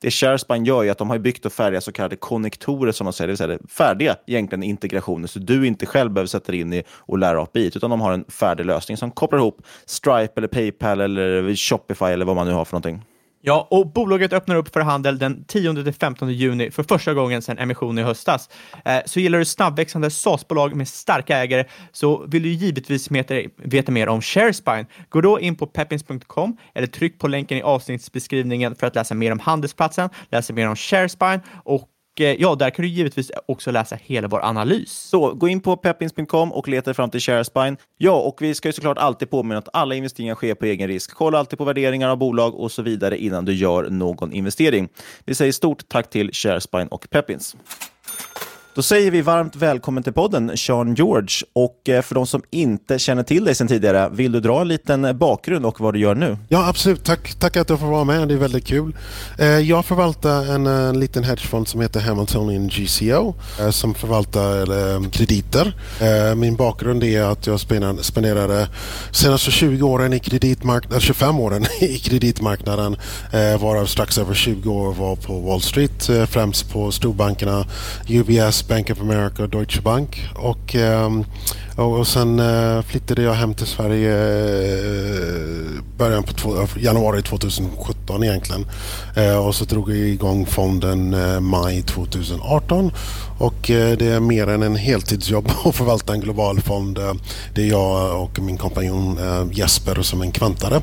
Det 0.00 0.10
ShareSpine 0.10 0.66
gör 0.66 0.84
är 0.84 0.90
att 0.90 0.98
de 0.98 1.10
har 1.10 1.18
byggt 1.18 1.46
och 1.46 1.52
färdiga 1.52 1.80
så 1.80 1.92
kallade 1.92 2.16
konnektorer, 2.16 2.92
som 2.92 3.04
de 3.04 3.12
säger, 3.12 3.26
det 3.26 3.32
vill 3.32 3.38
säga 3.38 3.58
färdiga 3.68 4.16
egentligen 4.26 4.62
integrationer, 4.62 5.26
så 5.26 5.38
du 5.38 5.66
inte 5.66 5.86
själv 5.86 6.10
behöver 6.10 6.28
sätta 6.28 6.52
dig 6.52 6.60
in 6.60 6.72
i 6.72 6.82
och 6.90 7.18
lära 7.18 7.42
API, 7.42 7.66
utan 7.66 7.90
de 7.90 8.00
har 8.00 8.12
en 8.12 8.24
färdig 8.28 8.66
lösning 8.66 8.96
som 8.96 9.10
kopplar 9.10 9.38
ihop 9.38 9.62
Stripe, 9.86 10.32
eller 10.36 10.48
Paypal, 10.48 11.00
eller 11.00 11.54
Shopify 11.54 12.04
eller 12.04 12.24
vad 12.24 12.36
man 12.36 12.46
nu 12.46 12.52
har 12.52 12.64
för 12.64 12.72
någonting. 12.72 13.04
Ja, 13.48 13.68
och 13.70 13.86
bolaget 13.86 14.32
öppnar 14.32 14.56
upp 14.56 14.72
för 14.72 14.80
handel 14.80 15.18
den 15.18 15.44
10-15 15.48 16.30
juni 16.30 16.70
för 16.70 16.82
första 16.82 17.14
gången 17.14 17.42
sedan 17.42 17.58
emissionen 17.58 17.98
i 17.98 18.02
höstas. 18.02 18.50
Eh, 18.84 18.98
så 19.06 19.20
gillar 19.20 19.38
du 19.38 19.44
snabbväxande 19.44 20.10
SaaS-bolag 20.10 20.76
med 20.76 20.88
starka 20.88 21.38
ägare 21.38 21.64
så 21.92 22.26
vill 22.26 22.42
du 22.42 22.48
givetvis 22.48 23.08
veta 23.56 23.92
mer 23.92 24.08
om 24.08 24.22
Sharespine. 24.22 24.86
Gå 25.08 25.20
då 25.20 25.40
in 25.40 25.56
på 25.56 25.66
peppins.com 25.66 26.56
eller 26.74 26.86
tryck 26.86 27.18
på 27.18 27.28
länken 27.28 27.58
i 27.58 27.62
avsnittsbeskrivningen 27.62 28.74
för 28.74 28.86
att 28.86 28.94
läsa 28.94 29.14
mer 29.14 29.32
om 29.32 29.38
handelsplatsen, 29.38 30.10
läsa 30.30 30.52
mer 30.52 30.68
om 30.68 30.76
Sharespine 30.76 31.40
och 31.64 31.88
Eh, 32.20 32.34
ja, 32.38 32.54
där 32.54 32.70
kan 32.70 32.82
du 32.82 32.88
givetvis 32.88 33.30
också 33.46 33.70
läsa 33.70 33.98
hela 34.02 34.28
vår 34.28 34.44
analys. 34.44 34.92
Så 34.92 35.34
gå 35.34 35.48
in 35.48 35.60
på 35.60 35.76
peppins.com 35.76 36.52
och 36.52 36.68
leta 36.68 36.94
fram 36.94 37.10
till 37.10 37.20
Sharespine. 37.20 37.76
Ja, 37.96 38.12
och 38.12 38.42
vi 38.42 38.54
ska 38.54 38.68
ju 38.68 38.72
såklart 38.72 38.98
alltid 38.98 39.30
påminna 39.30 39.58
att 39.58 39.68
alla 39.72 39.94
investeringar 39.94 40.34
sker 40.34 40.54
på 40.54 40.64
egen 40.64 40.88
risk. 40.88 41.14
Kolla 41.14 41.38
alltid 41.38 41.58
på 41.58 41.64
värderingar 41.64 42.08
av 42.08 42.18
bolag 42.18 42.54
och 42.54 42.72
så 42.72 42.82
vidare 42.82 43.18
innan 43.18 43.44
du 43.44 43.54
gör 43.54 43.90
någon 43.90 44.32
investering. 44.32 44.88
Vi 45.24 45.34
säger 45.34 45.52
stort 45.52 45.88
tack 45.88 46.10
till 46.10 46.30
Sharespine 46.32 46.88
och 46.88 47.10
Peppins. 47.10 47.56
Då 48.74 48.82
säger 48.82 49.10
vi 49.10 49.22
varmt 49.22 49.56
välkommen 49.56 50.02
till 50.02 50.12
podden, 50.12 50.56
Sean 50.56 50.94
George. 50.94 51.28
Och 51.52 51.88
eh, 51.88 52.02
för 52.02 52.14
de 52.14 52.26
som 52.26 52.42
inte 52.50 52.98
känner 52.98 53.22
till 53.22 53.44
dig 53.44 53.54
sedan 53.54 53.68
tidigare, 53.68 54.08
vill 54.12 54.32
du 54.32 54.40
dra 54.40 54.60
en 54.60 54.68
liten 54.68 55.18
bakgrund 55.18 55.66
och 55.66 55.80
vad 55.80 55.94
du 55.94 56.00
gör 56.00 56.14
nu? 56.14 56.38
Ja, 56.48 56.68
absolut. 56.68 57.04
Tack, 57.04 57.34
tack 57.34 57.56
att 57.56 57.70
jag 57.70 57.80
får 57.80 57.86
vara 57.86 58.04
med. 58.04 58.28
Det 58.28 58.34
är 58.34 58.38
väldigt 58.38 58.66
kul. 58.66 58.96
Eh, 59.38 59.46
jag 59.46 59.84
förvaltar 59.84 60.54
en, 60.54 60.66
en 60.66 61.00
liten 61.00 61.24
hedgefond 61.24 61.68
som 61.68 61.80
heter 61.80 62.00
Hamiltonian 62.00 62.68
GCO 62.68 63.34
som 63.70 63.94
förvaltar 63.94 65.10
krediter. 65.10 65.74
Min 66.34 66.56
bakgrund 66.56 67.04
är 67.04 67.22
att 67.22 67.46
jag 67.46 67.60
spenderade 68.00 68.68
senaste 69.10 69.50
20 69.50 69.82
åren 69.82 70.12
i 70.12 70.18
kreditmarknaden, 70.18 71.00
25 71.00 71.40
åren 71.40 71.66
i 71.80 71.98
kreditmarknaden 71.98 72.96
varav 73.60 73.86
strax 73.86 74.18
över 74.18 74.34
20 74.34 74.70
år 74.70 74.92
var 74.92 75.16
på 75.16 75.40
Wall 75.40 75.60
Street, 75.60 76.10
främst 76.30 76.72
på 76.72 76.92
storbankerna 76.92 77.64
UBS, 78.08 78.57
Bank 78.66 78.90
of 78.90 79.00
America 79.00 79.42
och 79.42 79.48
Deutsche 79.48 79.80
Bank. 79.82 80.28
Och, 80.34 80.74
ehm, 80.74 81.24
och, 81.78 81.98
och 81.98 82.06
sen 82.06 82.40
eh, 82.40 82.82
flyttade 82.82 83.22
jag 83.22 83.32
hem 83.32 83.54
till 83.54 83.66
Sverige 83.66 84.12
uh, 84.62 85.82
början 85.98 86.22
på 86.22 86.32
två, 86.32 86.62
eh, 86.62 86.68
januari 86.76 87.22
2017 87.22 88.24
egentligen. 88.24 88.66
Eh, 89.16 89.46
och 89.46 89.54
så 89.54 89.64
drog 89.64 89.90
jag 89.90 89.98
igång 89.98 90.46
fonden 90.46 91.14
eh, 91.14 91.40
maj 91.40 91.82
2018. 91.82 92.92
Och 93.38 93.54
det 93.66 94.02
är 94.02 94.20
mer 94.20 94.48
än 94.48 94.62
en 94.62 94.76
heltidsjobb 94.76 95.50
att 95.64 95.74
förvalta 95.74 96.12
en 96.12 96.20
global 96.20 96.60
fond. 96.60 96.98
Det 97.54 97.62
är 97.62 97.66
jag 97.66 98.22
och 98.22 98.38
min 98.38 98.56
kompanjon 98.56 99.18
Jesper 99.52 100.02
som 100.02 100.22
en 100.22 100.32
kvantare. 100.32 100.82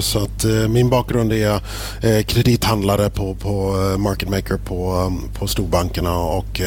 Så 0.00 0.18
att 0.18 0.44
min 0.68 0.90
bakgrund 0.90 1.32
är 1.32 1.60
kredithandlare 2.22 3.10
på, 3.10 3.34
på 3.34 3.72
market 3.98 4.28
maker 4.28 4.56
på, 4.56 5.12
på 5.38 5.46
storbankerna 5.46 6.18
och 6.18 6.60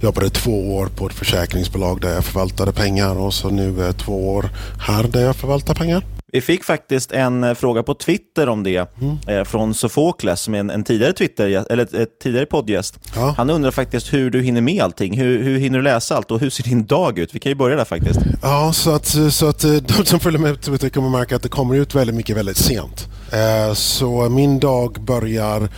jobbade 0.00 0.30
två 0.30 0.76
år 0.76 0.86
på 0.86 1.06
ett 1.06 1.12
försäkringsbolag 1.12 2.00
där 2.00 2.14
jag 2.14 2.24
förvaltade 2.24 2.67
förvaltade 2.68 2.72
pengar 2.72 3.18
och 3.18 3.34
så 3.34 3.50
nu 3.50 3.82
är 3.82 3.92
två 3.92 4.34
år 4.34 4.50
här 4.80 5.04
där 5.04 5.20
jag 5.20 5.36
förvaltar 5.36 5.74
pengar. 5.74 6.02
Vi 6.32 6.40
fick 6.40 6.64
faktiskt 6.64 7.12
en 7.12 7.44
eh, 7.44 7.54
fråga 7.54 7.82
på 7.82 7.94
Twitter 7.94 8.48
om 8.48 8.62
det 8.62 8.88
mm. 9.00 9.18
eh, 9.26 9.44
från 9.44 9.74
Sofokles 9.74 10.40
som 10.40 10.54
är 10.54 10.58
en, 10.60 10.70
en, 10.70 10.84
tidigare 10.84 11.12
Twitter, 11.12 11.64
eller 11.70 11.96
ett 12.02 12.18
tidigare 12.22 12.46
poddgäst. 12.46 12.98
Ja. 13.14 13.34
Han 13.36 13.50
undrar 13.50 13.70
faktiskt 13.70 14.12
hur 14.12 14.30
du 14.30 14.42
hinner 14.42 14.60
med 14.60 14.82
allting. 14.82 15.18
Hur, 15.18 15.42
hur 15.42 15.58
hinner 15.58 15.78
du 15.78 15.84
läsa 15.84 16.16
allt 16.16 16.30
och 16.30 16.40
hur 16.40 16.50
ser 16.50 16.64
din 16.64 16.86
dag 16.86 17.18
ut? 17.18 17.34
Vi 17.34 17.38
kan 17.38 17.50
ju 17.50 17.56
börja 17.56 17.76
där 17.76 17.84
faktiskt. 17.84 18.20
Ja, 18.42 18.72
så 18.72 18.94
att, 18.94 19.06
så 19.30 19.48
att 19.48 19.64
eh, 19.64 19.72
de 19.72 20.04
som 20.04 20.20
följer 20.20 20.40
med 20.40 20.54
på 20.54 20.62
Twitter 20.62 20.88
kommer 20.88 21.08
märka 21.08 21.36
att 21.36 21.42
det 21.42 21.48
kommer 21.48 21.74
ut 21.76 21.94
väldigt 21.94 22.16
mycket 22.16 22.36
väldigt 22.36 22.56
sent. 22.56 23.08
Eh, 23.32 23.74
så 23.74 24.28
min 24.28 24.58
dag 24.58 25.00
börjar 25.00 25.68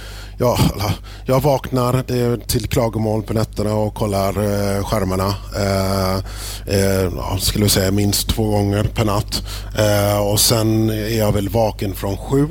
Ja, 0.42 0.59
jag 1.25 1.40
vaknar 1.40 2.02
till 2.47 2.69
klagomål 2.69 3.23
på 3.23 3.33
nätterna 3.33 3.75
och 3.75 3.95
kollar 3.95 4.28
eh, 4.28 4.85
skärmarna. 4.85 5.35
Eh, 5.57 6.23
jag 7.16 7.40
skulle 7.40 7.69
säga 7.69 7.90
minst 7.90 8.28
två 8.28 8.50
gånger 8.50 8.85
per 8.85 9.04
natt. 9.04 9.42
Och 10.33 10.40
sen 10.40 10.90
är 10.90 11.19
jag 11.19 11.33
väl 11.33 11.49
vaken 11.49 11.95
från 11.95 12.16
sju. 12.16 12.49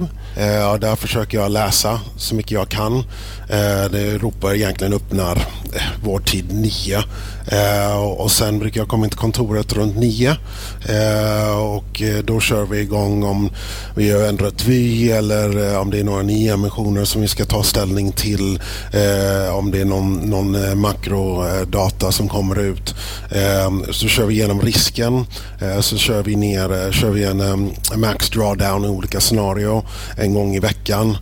Där 0.79 0.95
försöker 0.95 1.37
jag 1.37 1.51
läsa 1.51 1.99
så 2.17 2.35
mycket 2.35 2.51
jag 2.51 2.69
kan. 2.69 3.03
Eh, 3.49 3.91
det 3.91 4.17
ropar 4.17 4.55
egentligen 4.55 4.93
öppnar 4.93 5.35
eh, 5.73 5.81
vår 6.03 6.19
tid 6.19 6.53
nio. 6.53 7.03
Eh, 7.51 8.03
och 8.03 8.31
sen 8.31 8.59
brukar 8.59 8.81
jag 8.81 8.87
komma 8.87 9.05
in 9.05 9.09
till 9.09 9.19
kontoret 9.19 9.73
runt 9.73 9.97
nio. 9.97 10.35
Och 11.57 12.01
då 12.23 12.39
kör 12.39 12.65
vi 12.65 12.79
igång 12.79 13.23
om 13.23 13.49
vi 13.95 14.11
har 14.11 14.21
ändrat 14.21 14.65
vy 14.65 15.11
eller 15.11 15.77
om 15.77 15.91
det 15.91 15.99
är 15.99 16.03
några 16.03 16.23
nya 16.23 16.53
emissioner 16.53 17.05
som 17.05 17.21
vi 17.21 17.27
ska 17.27 17.45
ta 17.45 17.63
ställning 17.63 18.11
till. 18.11 18.61
om 19.53 19.71
det 19.71 19.81
är 19.81 19.85
någon, 19.85 20.13
någon 20.13 20.79
makrodata 20.79 22.11
som 22.11 22.29
kommer 22.29 22.59
ut. 22.59 22.95
så 23.91 24.07
kör 24.07 24.25
vi 24.25 24.33
igenom 24.33 24.61
risken. 24.61 25.25
så 25.81 25.97
kör 25.97 26.23
vi 26.23 26.35
ner 26.35 26.91
kör 26.91 27.09
vi 27.09 27.23
en 27.23 27.71
max 27.95 28.29
drawdown 28.29 28.85
i 28.85 28.87
olika 28.87 29.19
scenario 29.19 29.83
en 30.17 30.33
gång 30.33 30.55
i 30.55 30.59
veckan. 30.59 31.17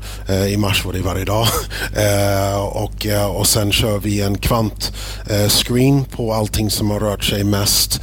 I 0.50 0.58
mars 0.58 0.86
var 0.86 0.94
det 0.94 1.02
varje 1.02 1.26
dag. 1.26 1.48
Eh, 2.18 2.60
och, 2.60 3.06
eh, 3.06 3.26
och 3.26 3.48
sen 3.48 3.72
kör 3.72 4.00
vi 4.00 4.22
en 4.22 4.38
kvantscreen 4.38 5.98
eh, 5.98 6.04
på 6.04 6.34
allting 6.34 6.70
som 6.70 6.92
har 6.92 7.00
rört 7.00 7.24
sig 7.24 7.44
mest 7.44 8.02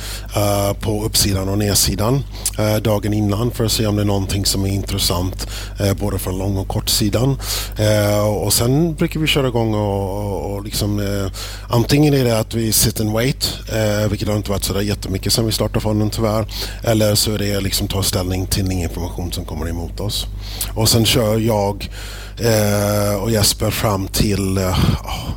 på 0.81 1.05
uppsidan 1.05 1.49
och 1.49 1.59
nedsidan. 1.59 2.25
Eh, 2.59 2.77
dagen 2.77 3.13
innan 3.13 3.51
för 3.51 3.65
att 3.65 3.73
se 3.73 3.87
om 3.87 3.97
det 3.97 4.03
är 4.03 4.07
någonting 4.07 4.47
som 4.47 4.65
är 4.65 4.69
intressant 4.69 5.47
eh, 5.81 5.95
både 5.95 6.19
från 6.19 6.39
lång 6.39 6.57
och 6.57 6.69
kortsidan. 6.69 7.39
Eh, 7.79 8.27
och 8.27 8.53
sen 8.53 8.95
brukar 8.95 9.21
vi 9.21 9.27
köra 9.27 9.49
igång 9.49 9.75
och, 9.75 10.25
och, 10.25 10.55
och 10.55 10.65
liksom, 10.65 11.01
eh, 11.01 11.33
antingen 11.69 12.15
är 12.15 12.25
det 12.25 12.39
att 12.39 12.55
vi 12.55 12.73
sit 12.73 13.01
and 13.01 13.13
wait, 13.13 13.59
eh, 13.73 14.09
vilket 14.11 14.29
har 14.29 14.37
inte 14.37 14.51
varit 14.51 14.65
sådär 14.65 14.81
jättemycket 14.81 15.33
sedan 15.33 15.47
vi 15.47 15.53
startade 15.53 15.81
fonden 15.81 16.11
tyvärr. 16.11 16.47
Eller 16.83 17.15
så 17.15 17.33
är 17.33 17.39
det 17.39 17.61
liksom 17.61 17.89
ta 17.89 18.03
ställning 18.03 18.47
till 18.47 18.65
ny 18.65 18.83
information 18.83 19.33
som 19.33 19.45
kommer 19.45 19.69
emot 19.69 20.01
oss. 20.01 20.27
Och 20.75 20.89
sen 20.89 21.05
kör 21.05 21.39
jag 21.39 21.91
eh, 22.39 23.23
och 23.23 23.31
Jesper 23.31 23.71
fram 23.71 24.09
till 24.09 24.59
eh, 24.59 24.69
oh, 25.05 25.31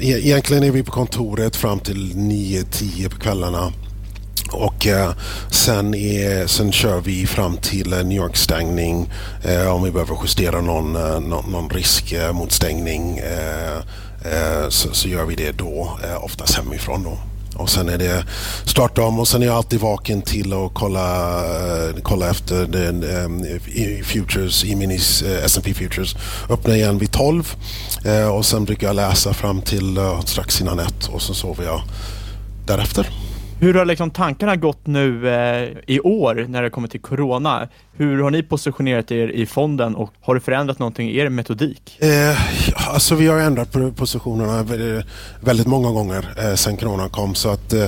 e-, 0.00 0.20
egentligen 0.26 0.62
är 0.62 0.70
vi 0.70 0.82
på 0.82 0.92
kontoret 0.92 1.56
fram 1.56 1.78
till 1.80 2.12
9-10 2.14 3.08
på 3.08 3.18
kvällarna. 3.18 3.72
Och 4.52 4.86
eh, 4.86 5.12
sen, 5.50 5.94
är, 5.94 6.46
sen 6.46 6.72
kör 6.72 7.00
vi 7.00 7.26
fram 7.26 7.56
till 7.56 7.92
eh, 7.92 8.04
New 8.04 8.18
York-stängning 8.18 9.10
eh, 9.44 9.74
om 9.74 9.82
vi 9.82 9.90
behöver 9.90 10.16
justera 10.22 10.60
någon, 10.60 10.96
eh, 10.96 11.20
någon, 11.20 11.52
någon 11.52 11.70
risk 11.70 12.12
eh, 12.12 12.32
mot 12.32 12.52
stängning 12.52 13.18
eh, 13.18 13.76
eh, 14.32 14.68
så, 14.68 14.94
så, 14.94 15.08
gör 15.08 15.24
vi 15.24 15.34
det 15.34 15.52
då, 15.52 15.98
eh, 16.04 16.24
oftast 16.24 16.54
hemifrån. 16.54 17.02
Då. 17.02 17.18
Och 17.60 17.70
sen 17.70 17.88
är 17.88 17.98
det 17.98 18.24
starta 18.64 19.02
om 19.02 19.20
och 19.20 19.28
sen 19.28 19.42
är 19.42 19.46
jag 19.46 19.56
alltid 19.56 19.80
vaken 19.80 20.22
till 20.22 20.52
att 20.52 20.74
kolla, 20.74 21.38
eh, 21.44 21.94
kolla 22.02 22.30
efter 22.30 22.66
den, 22.66 23.04
um, 23.04 23.44
futures, 24.04 24.64
E-minis, 24.64 25.22
uh, 25.22 25.44
S&P 25.44 25.74
Futures. 25.74 26.16
Öppnar 26.50 26.74
igen 26.74 26.98
vid 26.98 27.12
12 27.12 27.54
uh, 28.06 28.28
och 28.28 28.46
sen 28.46 28.64
brukar 28.64 28.86
jag 28.86 28.96
läsa 28.96 29.34
fram 29.34 29.62
till 29.62 29.98
uh, 29.98 30.20
strax 30.20 30.60
innan 30.60 30.78
ett 30.78 31.08
och 31.12 31.22
så 31.22 31.34
sover 31.34 31.64
jag 31.64 31.82
därefter. 32.66 33.10
Hur 33.60 33.74
har 33.74 33.84
liksom 33.84 34.10
tankarna 34.10 34.56
gått 34.56 34.86
nu 34.86 35.28
eh, 35.28 35.68
i 35.86 36.00
år 36.00 36.46
när 36.48 36.62
det 36.62 36.70
kommer 36.70 36.88
till 36.88 37.00
Corona? 37.00 37.68
Hur 37.92 38.22
har 38.22 38.30
ni 38.30 38.42
positionerat 38.42 39.10
er 39.10 39.28
i 39.28 39.46
fonden 39.46 39.94
och 39.94 40.12
har 40.20 40.34
det 40.34 40.40
förändrat 40.40 40.78
någonting 40.78 41.10
i 41.10 41.18
er 41.18 41.28
metodik? 41.28 42.02
Eh, 42.02 42.38
alltså 42.88 43.14
vi 43.14 43.26
har 43.26 43.38
ändrat 43.38 43.96
positionerna 43.96 44.66
väldigt 45.40 45.66
många 45.66 45.90
gånger 45.90 46.28
eh, 46.38 46.54
sedan 46.54 46.76
Corona 46.76 47.08
kom 47.08 47.34
så 47.34 47.48
att 47.48 47.72
eh, 47.72 47.84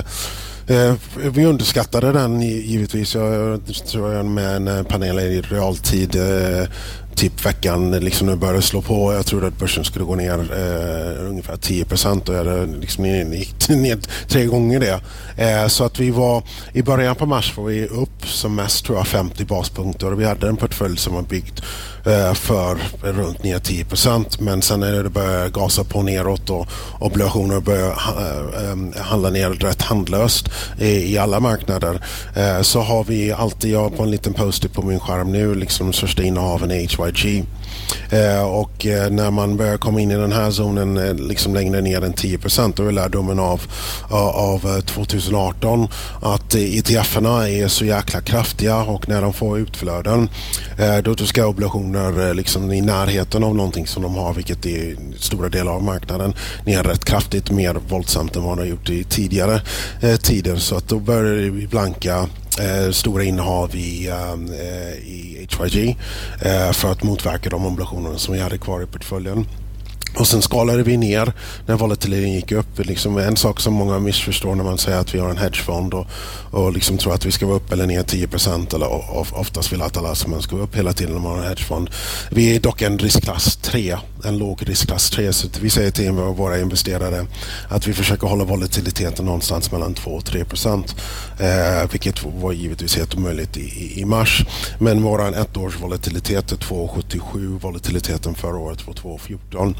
eh 0.67 0.93
vi 1.33 1.45
underskattade 1.45 2.11
den 2.11 2.41
givetvis. 2.41 3.15
Jag 3.15 3.59
tror 3.91 4.13
jag 4.13 4.25
med 4.25 4.55
en 4.55 4.67
eh, 4.67 4.83
panel 4.83 5.19
i 5.19 5.41
realtid 5.41 6.15
eh, 6.15 6.67
typ 7.15 7.45
veckan 7.45 7.91
liksom 7.91 8.27
nu 8.27 8.35
började 8.35 8.61
slå 8.61 8.81
på. 8.81 9.13
Jag 9.13 9.25
trodde 9.25 9.47
att 9.47 9.59
börsen 9.59 9.83
skulle 9.83 10.05
gå 10.05 10.15
ner 10.15 10.39
eh, 10.39 11.29
ungefär 11.29 11.57
10 11.57 11.85
procent 11.85 12.29
och 12.29 12.35
jag 12.35 12.69
liksom 12.69 13.05
gick 13.05 13.69
ner 13.69 13.99
tre 14.27 14.45
gånger 14.45 14.79
det. 14.79 15.01
Eh, 15.37 15.67
så 15.67 15.83
att 15.83 15.99
vi 15.99 16.11
var 16.11 16.43
i 16.73 16.81
början 16.81 17.15
på 17.15 17.25
mars 17.25 17.57
var 17.57 17.65
vi 17.65 17.87
upp 17.87 18.27
som 18.27 18.55
mest 18.55 18.85
tror 18.85 18.97
jag 18.97 19.07
50 19.07 19.45
baspunkter 19.45 20.11
och 20.11 20.21
vi 20.21 20.25
hade 20.25 20.47
en 20.47 20.57
portfölj 20.57 20.97
som 20.97 21.15
var 21.15 21.21
byggd 21.21 21.59
eh, 22.05 22.33
för 22.33 22.77
runt 23.01 23.43
ner 23.43 23.59
10 23.59 23.85
procent. 23.85 24.39
Men 24.39 24.61
sen 24.61 24.79
när 24.79 25.03
det 25.03 25.09
började 25.09 25.49
gasa 25.49 25.83
på 25.83 26.01
neråt 26.01 26.49
och 26.49 26.67
obligationer 26.99 27.59
började 27.59 27.91
eh, 27.91 28.71
eh, 28.71 29.03
handla 29.03 29.29
ner 29.29 29.49
rätt 29.49 29.81
handlöst 29.81 30.49
i, 30.79 31.13
i 31.13 31.17
alla 31.17 31.39
marknader 31.39 32.01
eh, 32.35 32.61
så 32.61 32.81
har 32.81 33.03
vi 33.03 33.31
alltid, 33.31 33.71
jag 33.71 33.79
har 33.79 33.89
på 33.89 34.03
en 34.03 34.11
liten 34.11 34.33
poster 34.33 34.69
på 34.69 34.81
min 34.81 34.99
skärm 34.99 35.31
nu, 35.31 35.55
liksom 35.55 35.87
de 35.87 35.93
största 35.93 36.23
innehaven 36.23 36.71
i 36.71 36.83
FYG. 37.11 37.45
Eh, 38.09 38.43
och 38.43 38.85
eh, 38.85 39.11
när 39.11 39.31
man 39.31 39.57
börjar 39.57 39.77
komma 39.77 40.01
in 40.01 40.11
i 40.11 40.15
den 40.15 40.31
här 40.31 40.51
zonen 40.51 40.97
eh, 40.97 41.13
liksom 41.13 41.53
längre 41.53 41.81
ner 41.81 42.03
än 42.03 42.13
10 42.13 42.37
procent 42.37 42.75
då 42.75 42.87
är 42.87 42.91
lärdomen 42.91 43.39
av, 43.39 43.61
av 44.09 44.81
2018 44.81 45.81
eh, 45.81 45.87
att 46.21 46.55
eh, 46.55 46.61
ETF-erna 46.61 47.49
är 47.49 47.67
så 47.67 47.85
jäkla 47.85 48.21
kraftiga 48.21 48.83
och 48.83 49.09
när 49.09 49.21
de 49.21 49.33
får 49.33 49.59
utflöden 49.59 50.29
eh, 50.77 50.97
då 50.97 51.15
ska 51.15 51.47
obligationer 51.47 52.33
liksom 52.33 52.71
i 52.71 52.81
närheten 52.81 53.43
av 53.43 53.55
någonting 53.55 53.87
som 53.87 54.03
de 54.03 54.15
har 54.15 54.33
vilket 54.33 54.65
är 54.65 54.95
stora 55.17 55.49
delar 55.49 55.71
av 55.71 55.83
marknaden 55.83 56.33
ner 56.65 56.83
rätt 56.83 57.05
kraftigt 57.05 57.51
mer 57.51 57.73
våldsamt 57.89 58.35
än 58.35 58.43
vad 58.43 58.57
de 58.57 58.61
har 58.61 58.67
gjort 58.67 58.89
i 58.89 59.03
tidigare 59.03 59.61
tider 60.21 60.55
så 60.55 60.75
att 60.75 60.87
då 60.87 60.99
börjar 60.99 61.35
det 61.35 61.67
blanka 61.67 62.27
eh, 62.59 62.91
stora 62.91 63.23
innehav 63.23 63.75
i, 63.75 64.07
eh, 64.07 64.93
i 65.07 65.47
HYG 65.59 65.97
eh, 66.41 66.71
för 66.71 66.91
att 66.91 67.03
motverka 67.03 67.49
de 67.49 67.65
obligationer 67.65 68.17
som 68.17 68.33
vi 68.33 68.39
hade 68.39 68.57
kvar 68.57 68.81
i 68.81 68.85
portföljen. 68.85 69.45
Och 70.15 70.27
sen 70.27 70.41
skalade 70.41 70.83
vi 70.83 70.97
ner 70.97 71.33
när 71.65 71.75
volatiliteten 71.75 72.33
gick 72.33 72.51
upp. 72.51 72.85
Liksom 72.85 73.17
en 73.17 73.37
sak 73.37 73.59
som 73.59 73.73
många 73.73 73.99
missförstår 73.99 74.55
när 74.55 74.63
man 74.63 74.77
säger 74.77 74.97
att 74.97 75.15
vi 75.15 75.19
har 75.19 75.29
en 75.29 75.37
hedgefond 75.37 75.93
och, 75.93 76.07
och 76.51 76.73
liksom 76.73 76.97
tror 76.97 77.13
att 77.13 77.25
vi 77.25 77.31
ska 77.31 77.45
vara 77.45 77.57
upp 77.57 77.71
eller 77.71 77.87
ner 77.87 78.03
10 78.03 78.27
procent 78.27 78.73
eller 78.73 78.87
oftast 79.35 79.73
vill 79.73 79.81
att 79.81 79.97
alla 79.97 80.15
som 80.15 80.31
man 80.31 80.41
ska 80.41 80.55
vara 80.55 80.65
upp 80.65 80.75
hela 80.75 80.93
tiden 80.93 81.13
när 81.13 81.21
man 81.21 81.31
har 81.31 81.39
en 81.39 81.47
hedgefond. 81.47 81.89
Vi 82.31 82.55
är 82.55 82.59
dock 82.59 82.81
en 82.81 82.99
riskklass 82.99 83.55
3, 83.55 83.97
en 84.25 84.37
låg 84.37 84.69
riskklass 84.69 85.09
3 85.09 85.33
så 85.33 85.47
vi 85.61 85.69
säger 85.69 85.91
till 85.91 86.11
våra 86.11 86.59
investerare 86.59 87.25
att 87.69 87.87
vi 87.87 87.93
försöker 87.93 88.27
hålla 88.27 88.43
volatiliteten 88.43 89.25
någonstans 89.25 89.71
mellan 89.71 89.93
2 89.93 90.11
och 90.11 90.25
3 90.25 90.45
procent. 90.45 90.95
Eh, 91.39 91.91
vilket 91.91 92.23
var 92.23 92.51
givetvis 92.51 92.97
helt 92.97 93.15
omöjligt 93.15 93.57
i, 93.57 94.01
i 94.01 94.05
mars. 94.05 94.45
Men 94.79 95.03
vår 95.03 95.35
ettårs 95.35 95.79
volatilitet 95.81 96.51
är 96.51 96.55
2,77. 96.55 97.59
Volatiliteten 97.59 98.35
förra 98.35 98.57
året 98.57 98.87
var 98.87 98.93
2,14. 98.93 99.75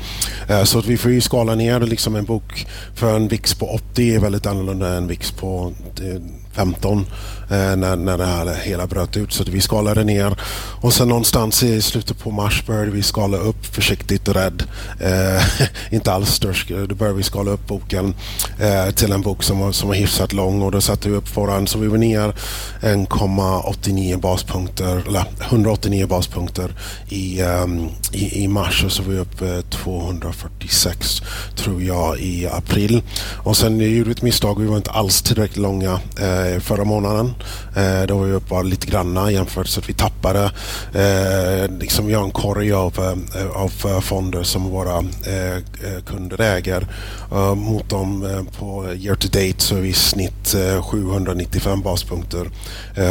Eh, 0.49 0.63
så 0.63 0.79
att 0.79 0.85
vi 0.85 0.97
får 0.97 1.11
ju 1.11 1.21
skala 1.21 1.55
ner 1.55 1.79
liksom 1.79 2.15
en 2.15 2.25
bok 2.25 2.67
för 2.95 3.15
en 3.15 3.27
VIX 3.27 3.53
på 3.53 3.65
80 3.65 4.15
är 4.15 4.19
väldigt 4.19 4.45
annorlunda 4.45 4.87
än 4.87 4.93
en 4.93 5.07
VIX 5.07 5.31
på 5.31 5.73
eh, 6.01 6.21
15 6.53 7.05
Eh, 7.53 7.75
när, 7.75 7.95
när 7.95 8.17
det 8.17 8.25
här 8.25 8.55
hela 8.55 8.87
bröt 8.87 9.17
ut. 9.17 9.33
Så 9.33 9.43
vi 9.43 9.61
skalade 9.61 10.03
ner 10.03 10.35
och 10.81 10.93
sen 10.93 11.07
någonstans 11.07 11.63
i 11.63 11.81
slutet 11.81 12.19
på 12.19 12.31
mars 12.31 12.65
började 12.67 12.91
vi 12.91 13.03
skala 13.03 13.37
upp 13.37 13.65
försiktigt 13.65 14.27
och 14.27 14.33
rädd. 14.33 14.63
Eh, 14.99 15.43
inte 15.93 16.13
alls 16.13 16.29
störst. 16.29 16.71
Eh, 16.71 16.81
då 16.81 16.95
började 16.95 17.17
vi 17.17 17.23
skala 17.23 17.51
upp 17.51 17.67
boken 17.67 18.15
eh, 18.59 18.93
till 18.93 19.11
en 19.11 19.21
bok 19.21 19.43
som 19.43 19.59
var, 19.59 19.71
som 19.71 19.89
var 19.89 19.95
hyfsat 19.95 20.33
lång 20.33 20.61
och 20.61 20.71
då 20.71 20.81
satte 20.81 21.09
vi 21.09 21.15
upp 21.15 21.37
våran 21.37 21.67
så 21.67 21.79
vi 21.79 21.87
var 21.87 21.97
ner 21.97 22.33
1,89 22.81 24.19
baspunkter 24.19 25.03
eller 25.07 25.25
189 25.41 26.07
baspunkter 26.07 26.75
i, 27.09 27.41
ehm, 27.41 27.89
i, 28.13 28.43
i, 28.43 28.47
mars 28.47 28.83
och 28.83 28.91
så 28.91 29.03
var 29.03 29.11
vi 29.11 29.19
uppe 29.19 29.61
246 29.69 31.21
tror 31.55 31.81
jag 31.81 32.19
i 32.19 32.47
april. 32.47 33.01
Och 33.43 33.57
sen 33.57 33.79
gjorde 33.79 34.09
vi 34.09 34.11
ett 34.11 34.21
misstag. 34.21 34.61
Vi 34.61 34.67
var 34.67 34.77
inte 34.77 34.91
alls 34.91 35.21
tillräckligt 35.21 35.57
långa 35.57 35.99
eh, 36.19 36.59
förra 36.59 36.83
månaden. 36.83 37.33
Eh, 37.75 38.03
då 38.07 38.17
var 38.17 38.25
vi 38.25 38.33
uppe 38.33 38.49
bara 38.49 38.61
lite 38.61 38.87
granna 38.87 39.31
jämfört 39.31 39.67
så 39.67 39.79
att 39.79 39.89
vi 39.89 39.93
tappade. 39.93 40.51
Eh, 40.93 41.77
liksom 41.79 42.07
vi 42.07 42.13
har 42.13 42.23
en 42.23 42.31
korg 42.31 42.73
av, 42.73 43.17
eh, 43.35 43.47
av 43.51 44.01
fonder 44.01 44.43
som 44.43 44.69
våra 44.69 44.97
eh, 45.27 45.55
eh 45.55 46.03
kunder 46.05 46.41
äger. 46.41 46.87
Eh, 47.31 47.55
mot 47.55 47.89
dem 47.89 48.25
eh, 48.25 48.59
på 48.59 48.93
year 48.93 49.15
to 49.15 49.27
date 49.27 49.59
så 49.59 49.75
är 49.75 49.81
vi 49.81 49.89
i 49.89 49.93
snitt 49.93 50.55
795 50.81 51.81
baspunkter 51.81 52.49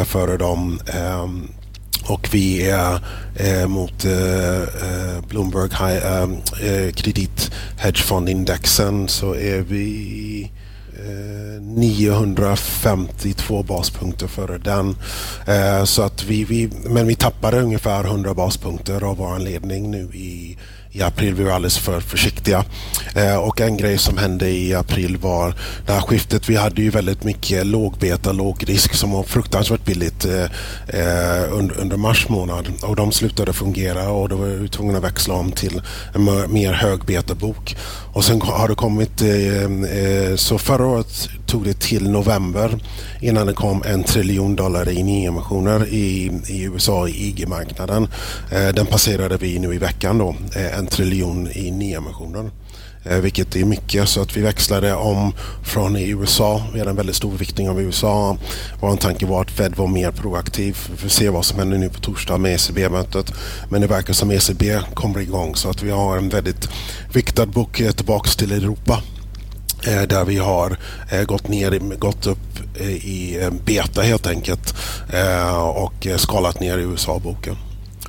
före 0.05 0.37
dem. 0.37 0.79
Ehm, 0.87 1.49
och 2.07 2.29
vi 2.31 2.69
är 2.69 2.99
eh, 3.35 3.67
mot 3.67 4.05
eh, 4.05 4.61
eh 4.61 5.21
Bloomberg 5.29 5.69
High, 5.69 6.05
eh, 6.05 6.29
eh 6.69 6.91
kredit 6.91 7.51
hedgefondindexen 7.77 9.07
så 9.07 9.35
är 9.35 9.59
vi 9.59 10.51
eh, 10.93 11.61
952 11.61 13.63
baspunkter 13.63 14.27
före 14.27 14.57
den. 14.57 14.95
Eh, 15.47 15.83
så 15.83 16.01
att 16.01 16.23
vi, 16.23 16.43
vi, 16.43 16.69
men 16.85 17.07
vi 17.07 17.15
tappade 17.15 17.61
ungefär 17.61 18.03
100 18.03 18.33
baspunkter 18.33 19.03
av 19.03 19.17
vår 19.17 19.39
ledning 19.39 19.91
nu 19.91 20.09
i 20.13 20.57
i 20.93 21.01
april. 21.01 21.33
Vi 21.33 21.43
var 21.43 21.51
alldeles 21.51 21.77
för 21.77 21.99
försiktiga. 21.99 22.65
Eh, 23.15 23.35
och 23.35 23.61
en 23.61 23.77
grej 23.77 23.97
som 23.97 24.17
hände 24.17 24.49
i 24.49 24.73
april 24.73 25.17
var 25.17 25.55
det 25.85 25.93
här 25.93 26.01
skiftet. 26.01 26.49
Vi 26.49 26.55
hade 26.55 26.81
ju 26.81 26.89
väldigt 26.89 27.23
mycket 27.23 27.65
lågbeta, 27.65 28.31
låg 28.31 28.69
risk 28.69 28.93
som 28.93 29.11
var 29.11 29.23
fruktansvärt 29.23 29.85
billigt 29.85 30.25
eh, 30.25 30.43
eh 30.87 31.53
under, 31.53 31.77
under, 31.77 31.97
mars 31.97 32.29
månad. 32.29 32.67
Och 32.83 32.95
de 32.95 33.11
slutade 33.11 33.53
fungera 33.53 34.09
och 34.09 34.29
då 34.29 34.35
var 34.35 34.47
vi 34.47 34.69
tvungna 34.69 34.97
att 34.97 35.03
växla 35.03 35.33
om 35.33 35.51
till 35.51 35.81
en 36.15 36.53
mer 36.53 36.73
högbetabok. 36.73 37.75
Och 38.13 38.25
sen 38.25 38.41
har 38.41 38.67
det 38.67 38.75
kommit, 38.75 39.21
eh, 39.21 39.63
eh, 39.97 40.35
så 40.35 40.57
förra 40.57 40.85
året 40.85 41.29
tog 41.53 41.63
det 41.63 41.79
till 41.79 42.09
november 42.09 42.79
innan 43.21 43.47
det 43.47 43.53
kom 43.53 43.83
en 43.85 44.03
triljon 44.03 44.55
dollar 44.55 44.89
i 44.89 45.03
nyemissioner 45.03 45.87
i, 45.87 46.31
i 46.47 46.63
USA 46.63 47.07
i 47.07 47.11
IG-marknaden. 47.11 48.07
Eh, 48.51 48.67
den 48.67 48.85
passerade 48.85 49.37
vi 49.37 49.59
nu 49.59 49.73
i 49.73 49.77
veckan 49.77 50.17
då, 50.17 50.35
eh, 50.55 50.77
en 50.77 50.87
triljon 50.87 51.47
i 51.51 51.71
nyemissioner. 51.71 52.51
Eh, 53.03 53.17
vilket 53.17 53.55
är 53.55 53.65
mycket 53.65 54.09
så 54.09 54.21
att 54.21 54.37
vi 54.37 54.41
växlade 54.41 54.93
om 54.93 55.33
från 55.63 55.97
i 55.97 56.09
USA. 56.09 56.61
Vi 56.73 56.79
hade 56.79 56.91
en 56.91 56.97
väldigt 56.97 57.15
stor 57.15 57.37
viktning 57.37 57.69
av 57.69 57.81
USA. 57.81 58.37
Vår 58.81 58.95
tanke 58.95 59.25
var 59.25 59.41
att 59.41 59.51
Fed 59.51 59.75
var 59.75 59.87
mer 59.87 60.11
proaktiv. 60.11 60.77
Vi 60.91 60.97
får 60.97 61.09
se 61.09 61.29
vad 61.29 61.45
som 61.45 61.59
händer 61.59 61.77
nu 61.77 61.89
på 61.89 61.99
torsdag 61.99 62.37
med 62.37 62.53
ECB-mötet. 62.53 63.33
Men 63.69 63.81
det 63.81 63.87
verkar 63.87 64.13
som 64.13 64.31
ECB 64.31 64.79
kommer 64.93 65.19
igång 65.19 65.55
så 65.55 65.69
att 65.69 65.83
vi 65.83 65.91
har 65.91 66.17
en 66.17 66.29
väldigt 66.29 66.69
viktad 67.13 67.45
bok 67.45 67.81
tillbaks 67.95 68.35
till 68.35 68.51
Europa 68.51 69.03
Eh, 69.87 70.01
där 70.01 70.25
vi 70.25 70.37
har 70.37 70.77
eh, 71.11 71.23
gått, 71.23 71.47
ner, 71.47 71.97
gått 71.97 72.27
upp 72.27 72.59
eh, 72.79 72.87
i 72.89 73.49
beta 73.65 74.01
helt 74.01 74.27
enkelt 74.27 74.75
och 75.75 76.07
skalat 76.17 76.59
ner 76.59 76.77
i 76.77 76.81
USA-boken. 76.81 77.55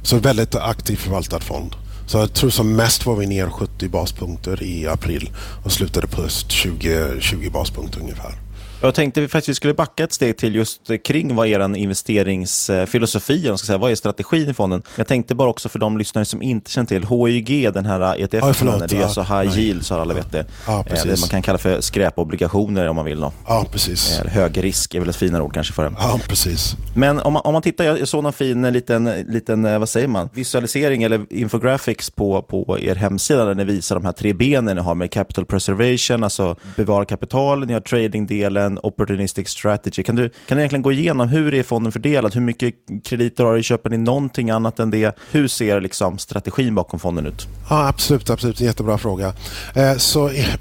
Så 0.02 0.16
väldigt 0.16 0.54
aktiv 0.54 0.96
förvaltad 0.96 1.40
fond. 1.40 1.76
Så 2.06 2.18
jag 2.18 2.32
tror 2.32 2.50
som 2.50 2.76
mest 2.76 3.06
var 3.06 3.16
vi 3.16 3.26
ner 3.26 3.50
70 3.50 3.88
baspunkter 3.88 4.62
i 4.62 4.86
april 4.86 5.30
och 5.64 5.72
slutade 5.72 6.06
på 6.06 6.28
20, 6.48 7.20
20 7.20 7.50
baspunkter 7.50 8.00
ungefär. 8.00 8.43
Jag 8.84 8.94
tänkte 8.94 9.28
faktiskt 9.28 9.44
att 9.44 9.48
vi 9.48 9.54
skulle 9.54 9.74
backa 9.74 10.04
ett 10.04 10.12
steg 10.12 10.36
till 10.36 10.54
just 10.54 10.90
kring 11.04 11.34
vad 11.34 11.46
er 11.46 11.76
investeringsfilosofi 11.76 13.48
är, 13.48 13.56
ska 13.56 13.66
säga, 13.66 13.78
vad 13.78 13.90
är 13.90 13.94
strategin 13.94 14.50
i 14.50 14.54
fonden? 14.54 14.82
Jag 14.96 15.06
tänkte 15.06 15.34
bara 15.34 15.48
också 15.48 15.68
för 15.68 15.78
de 15.78 15.98
lyssnare 15.98 16.24
som 16.24 16.42
inte 16.42 16.70
känner 16.70 16.86
till 16.86 17.04
HYG, 17.04 17.72
den 17.72 17.86
här 17.86 18.20
ETF, 18.20 18.44
ja, 18.44 18.52
förlåt, 18.52 18.88
det 18.88 18.96
är 18.96 19.02
alltså 19.02 19.20
high 19.20 19.50
nej. 19.50 19.60
yield 19.60 19.86
så 19.86 19.94
alla 19.94 20.14
vet 20.14 20.32
det. 20.32 20.46
Ja, 20.66 20.84
eh, 20.86 21.02
det 21.04 21.20
man 21.20 21.28
kan 21.28 21.42
kalla 21.42 21.58
för 21.58 21.80
skräpobligationer 21.80 22.88
om 22.88 22.96
man 22.96 23.04
vill. 23.04 23.20
Då. 23.20 23.32
Ja, 23.46 23.66
precis. 23.72 24.20
Eh, 24.20 24.30
hög 24.30 24.64
risk 24.64 24.94
är 24.94 25.00
väl 25.00 25.08
ett 25.08 25.16
finare 25.16 25.42
ord 25.42 25.54
kanske 25.54 25.72
för 25.72 25.84
det. 25.84 25.96
Ja, 25.98 26.20
precis. 26.28 26.76
Men 26.94 27.20
om 27.20 27.32
man, 27.32 27.42
om 27.44 27.52
man 27.52 27.62
tittar, 27.62 27.84
jag 27.84 28.08
såg 28.08 28.22
någon 28.22 28.32
fin 28.32 28.72
liten, 28.72 29.04
liten, 29.28 29.64
eh, 29.64 29.78
vad 29.78 29.88
säger 29.88 30.08
man, 30.08 30.28
visualisering 30.32 31.02
eller 31.02 31.32
infographics 31.32 32.10
på, 32.10 32.42
på 32.42 32.78
er 32.78 32.94
hemsida 32.94 33.44
där 33.44 33.54
ni 33.54 33.64
visar 33.64 33.94
de 33.94 34.04
här 34.04 34.12
tre 34.12 34.32
benen 34.32 34.76
ni 34.76 34.82
har 34.82 34.94
med 34.94 35.10
capital 35.10 35.46
preservation, 35.46 36.24
alltså 36.24 36.56
bevara 36.76 37.04
kapital, 37.04 37.66
ni 37.66 37.72
har 37.72 37.80
tradingdelen, 37.80 38.73
en 38.74 38.80
opportunistic 38.82 39.48
strategy. 39.48 40.02
Kan 40.02 40.16
du, 40.16 40.28
kan 40.28 40.56
du 40.56 40.62
egentligen 40.62 40.82
gå 40.82 40.92
igenom 40.92 41.28
hur 41.28 41.54
är 41.54 41.62
fonden 41.62 41.92
fördelad? 41.92 42.34
Hur 42.34 42.40
mycket 42.40 42.74
krediter 43.04 43.44
har 43.44 43.56
du? 43.56 43.62
Köper 43.62 43.90
ni 43.90 43.96
någonting 43.96 44.50
annat 44.50 44.78
än 44.78 44.90
det? 44.90 45.16
Hur 45.30 45.48
ser 45.48 45.80
liksom 45.80 46.18
strategin 46.18 46.74
bakom 46.74 47.00
fonden 47.00 47.26
ut? 47.26 47.46
Ja, 47.70 47.88
absolut, 47.88 48.30
absolut. 48.30 48.60
Jättebra 48.60 48.98
fråga. 48.98 49.32
Eh, 49.74 49.96
så, 49.96 50.28
eh, 50.28 50.54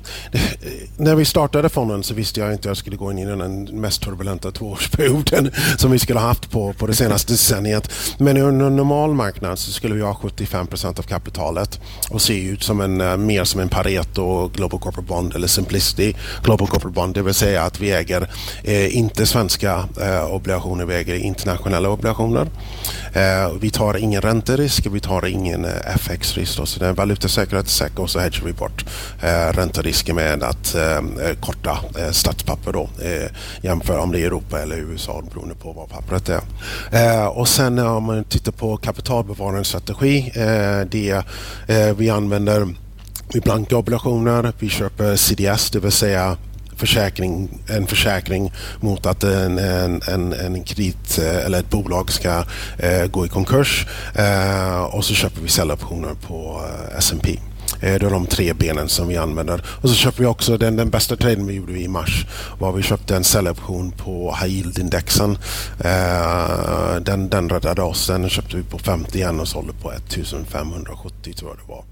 när 0.97 1.15
vi 1.15 1.25
startade 1.25 1.69
fonden 1.69 2.03
så 2.03 2.13
visste 2.13 2.39
jag 2.39 2.53
inte 2.53 2.59
att 2.59 2.65
jag 2.65 2.77
skulle 2.77 2.95
gå 2.95 3.11
in 3.11 3.17
i 3.17 3.25
den 3.25 3.63
mest 3.63 4.01
turbulenta 4.01 4.51
tvåårsperioden 4.51 5.51
som 5.77 5.91
vi 5.91 5.99
skulle 5.99 6.19
ha 6.19 6.27
haft 6.27 6.51
på, 6.51 6.73
på 6.73 6.87
det 6.87 6.93
senaste 6.93 7.33
decenniet. 7.33 7.91
Men 8.17 8.37
under 8.37 8.65
en 8.65 8.75
normal 8.75 9.13
marknad 9.13 9.59
så 9.59 9.71
skulle 9.71 9.95
vi 9.95 10.01
ha 10.01 10.15
75 10.15 10.67
procent 10.67 10.99
av 10.99 11.03
kapitalet 11.03 11.79
och 12.09 12.21
se 12.21 12.49
ut 12.49 12.63
som 12.63 12.81
en, 12.81 13.01
eh, 13.01 13.17
mer 13.17 13.43
som 13.43 13.61
en 13.61 13.69
Pareto 13.69 14.47
Global 14.47 14.79
Corporate 14.79 15.07
Bond 15.07 15.35
eller 15.35 15.47
Simplicity 15.47 16.13
Global 16.43 16.67
Corporate 16.67 16.95
Bond. 16.95 17.13
Det 17.13 17.21
vill 17.21 17.33
säga 17.33 17.63
att 17.63 17.79
vi 17.79 17.91
äger 17.91 18.02
eh, 18.63 18.97
inte 18.97 19.25
svenska 19.25 19.87
eh, 20.01 20.33
obligationer, 20.33 20.85
vi 20.85 20.95
äger 20.95 21.15
internationella 21.15 21.89
obligationer. 21.89 22.47
Eh, 23.13 23.51
vi 23.61 23.69
tar 23.69 23.97
ingen 23.97 24.21
ränterisk, 24.21 24.87
vi 24.91 24.99
tar 24.99 25.25
ingen 25.25 25.65
eh, 25.65 25.95
FX-risk. 25.95 26.67
Så 26.67 26.79
det 26.79 26.87
är 26.87 26.93
valutasäkerhet 26.93 27.99
och 27.99 28.09
så 28.09 28.19
hedgar 28.19 28.41
vi 28.45 28.53
bort 28.53 28.85
eh, 29.21 29.53
ränterisken 29.53 30.15
med 30.15 30.43
att 30.43 30.75
eh, 30.75 30.97
eh, 30.97 31.35
korta 31.39 31.79
eh, 31.99 32.11
statspapper 32.11 32.73
då, 32.73 32.89
eh, 33.01 33.29
jämför 33.61 33.99
om 33.99 34.11
det 34.11 34.19
är 34.19 34.25
Europa 34.25 34.61
eller 34.61 34.75
USA 34.75 35.23
beroende 35.33 35.55
på 35.55 35.71
vad 35.71 35.89
pappret 35.89 36.29
är. 36.29 36.41
Eh, 36.91 37.25
och 37.25 37.47
sen 37.47 37.79
om 37.79 38.03
man 38.03 38.23
tittar 38.23 38.51
på 38.51 38.77
kapitalbevarandestrategi, 38.77 40.31
eh, 40.35 40.87
det 40.91 41.23
eh, 41.67 41.95
vi 41.97 42.09
använder 42.09 42.67
vi 43.33 43.39
blanka 43.41 43.77
obligationer, 43.77 44.53
vi 44.59 44.69
köper 44.69 45.15
CDS, 45.15 45.69
det 45.71 45.79
vill 45.79 45.91
säga 45.91 46.37
försäkring, 46.77 47.49
en 47.67 47.87
försäkring 47.87 48.51
mot 48.79 49.05
att 49.05 49.23
en, 49.23 49.57
en, 49.57 50.01
en, 50.07 50.33
en 50.33 50.63
kredit 50.63 51.19
eh, 51.19 51.45
eller 51.45 51.59
ett 51.59 51.69
bolag 51.69 52.11
ska 52.11 52.43
eh, 52.77 53.05
gå 53.05 53.25
i 53.25 53.29
konkurs. 53.29 53.87
Eh, 54.15 54.83
och 54.83 55.05
så 55.05 55.13
köper 55.13 55.41
vi 55.41 55.47
säljoptioner 55.47 56.13
på 56.27 56.61
eh, 56.65 56.97
S&P. 56.97 57.39
Eh, 57.81 57.99
det 57.99 58.05
är 58.05 58.09
de 58.09 58.25
tre 58.25 58.53
benen 58.53 58.89
som 58.89 59.07
vi 59.07 59.17
använder. 59.17 59.61
Och 59.67 59.89
så 59.89 59.95
köper 59.95 60.19
vi 60.19 60.25
också 60.25 60.57
den, 60.57 60.75
den 60.75 60.89
bästa 60.89 61.15
traden 61.15 61.47
vi 61.47 61.53
gjorde 61.53 61.79
i 61.79 61.87
mars 61.87 62.25
var 62.59 62.71
vi 62.71 62.83
köpte 62.83 63.15
en 63.15 63.23
säljoption 63.23 63.91
på 63.91 64.35
high 64.41 64.53
yield-indexen. 64.53 65.37
Eh, 65.79 66.95
den, 67.01 67.29
den 67.29 67.49
räddade 67.49 67.81
oss. 67.81 68.07
Den 68.07 68.29
köpte 68.29 68.57
vi 68.57 68.63
på 68.63 68.79
50 68.79 69.17
igen 69.17 69.39
och 69.39 69.47
sålde 69.47 69.73
på 69.73 69.91
1570 69.91 71.33
tror 71.33 71.51
jag 71.51 71.57
det 71.57 71.73
var. 71.73 71.83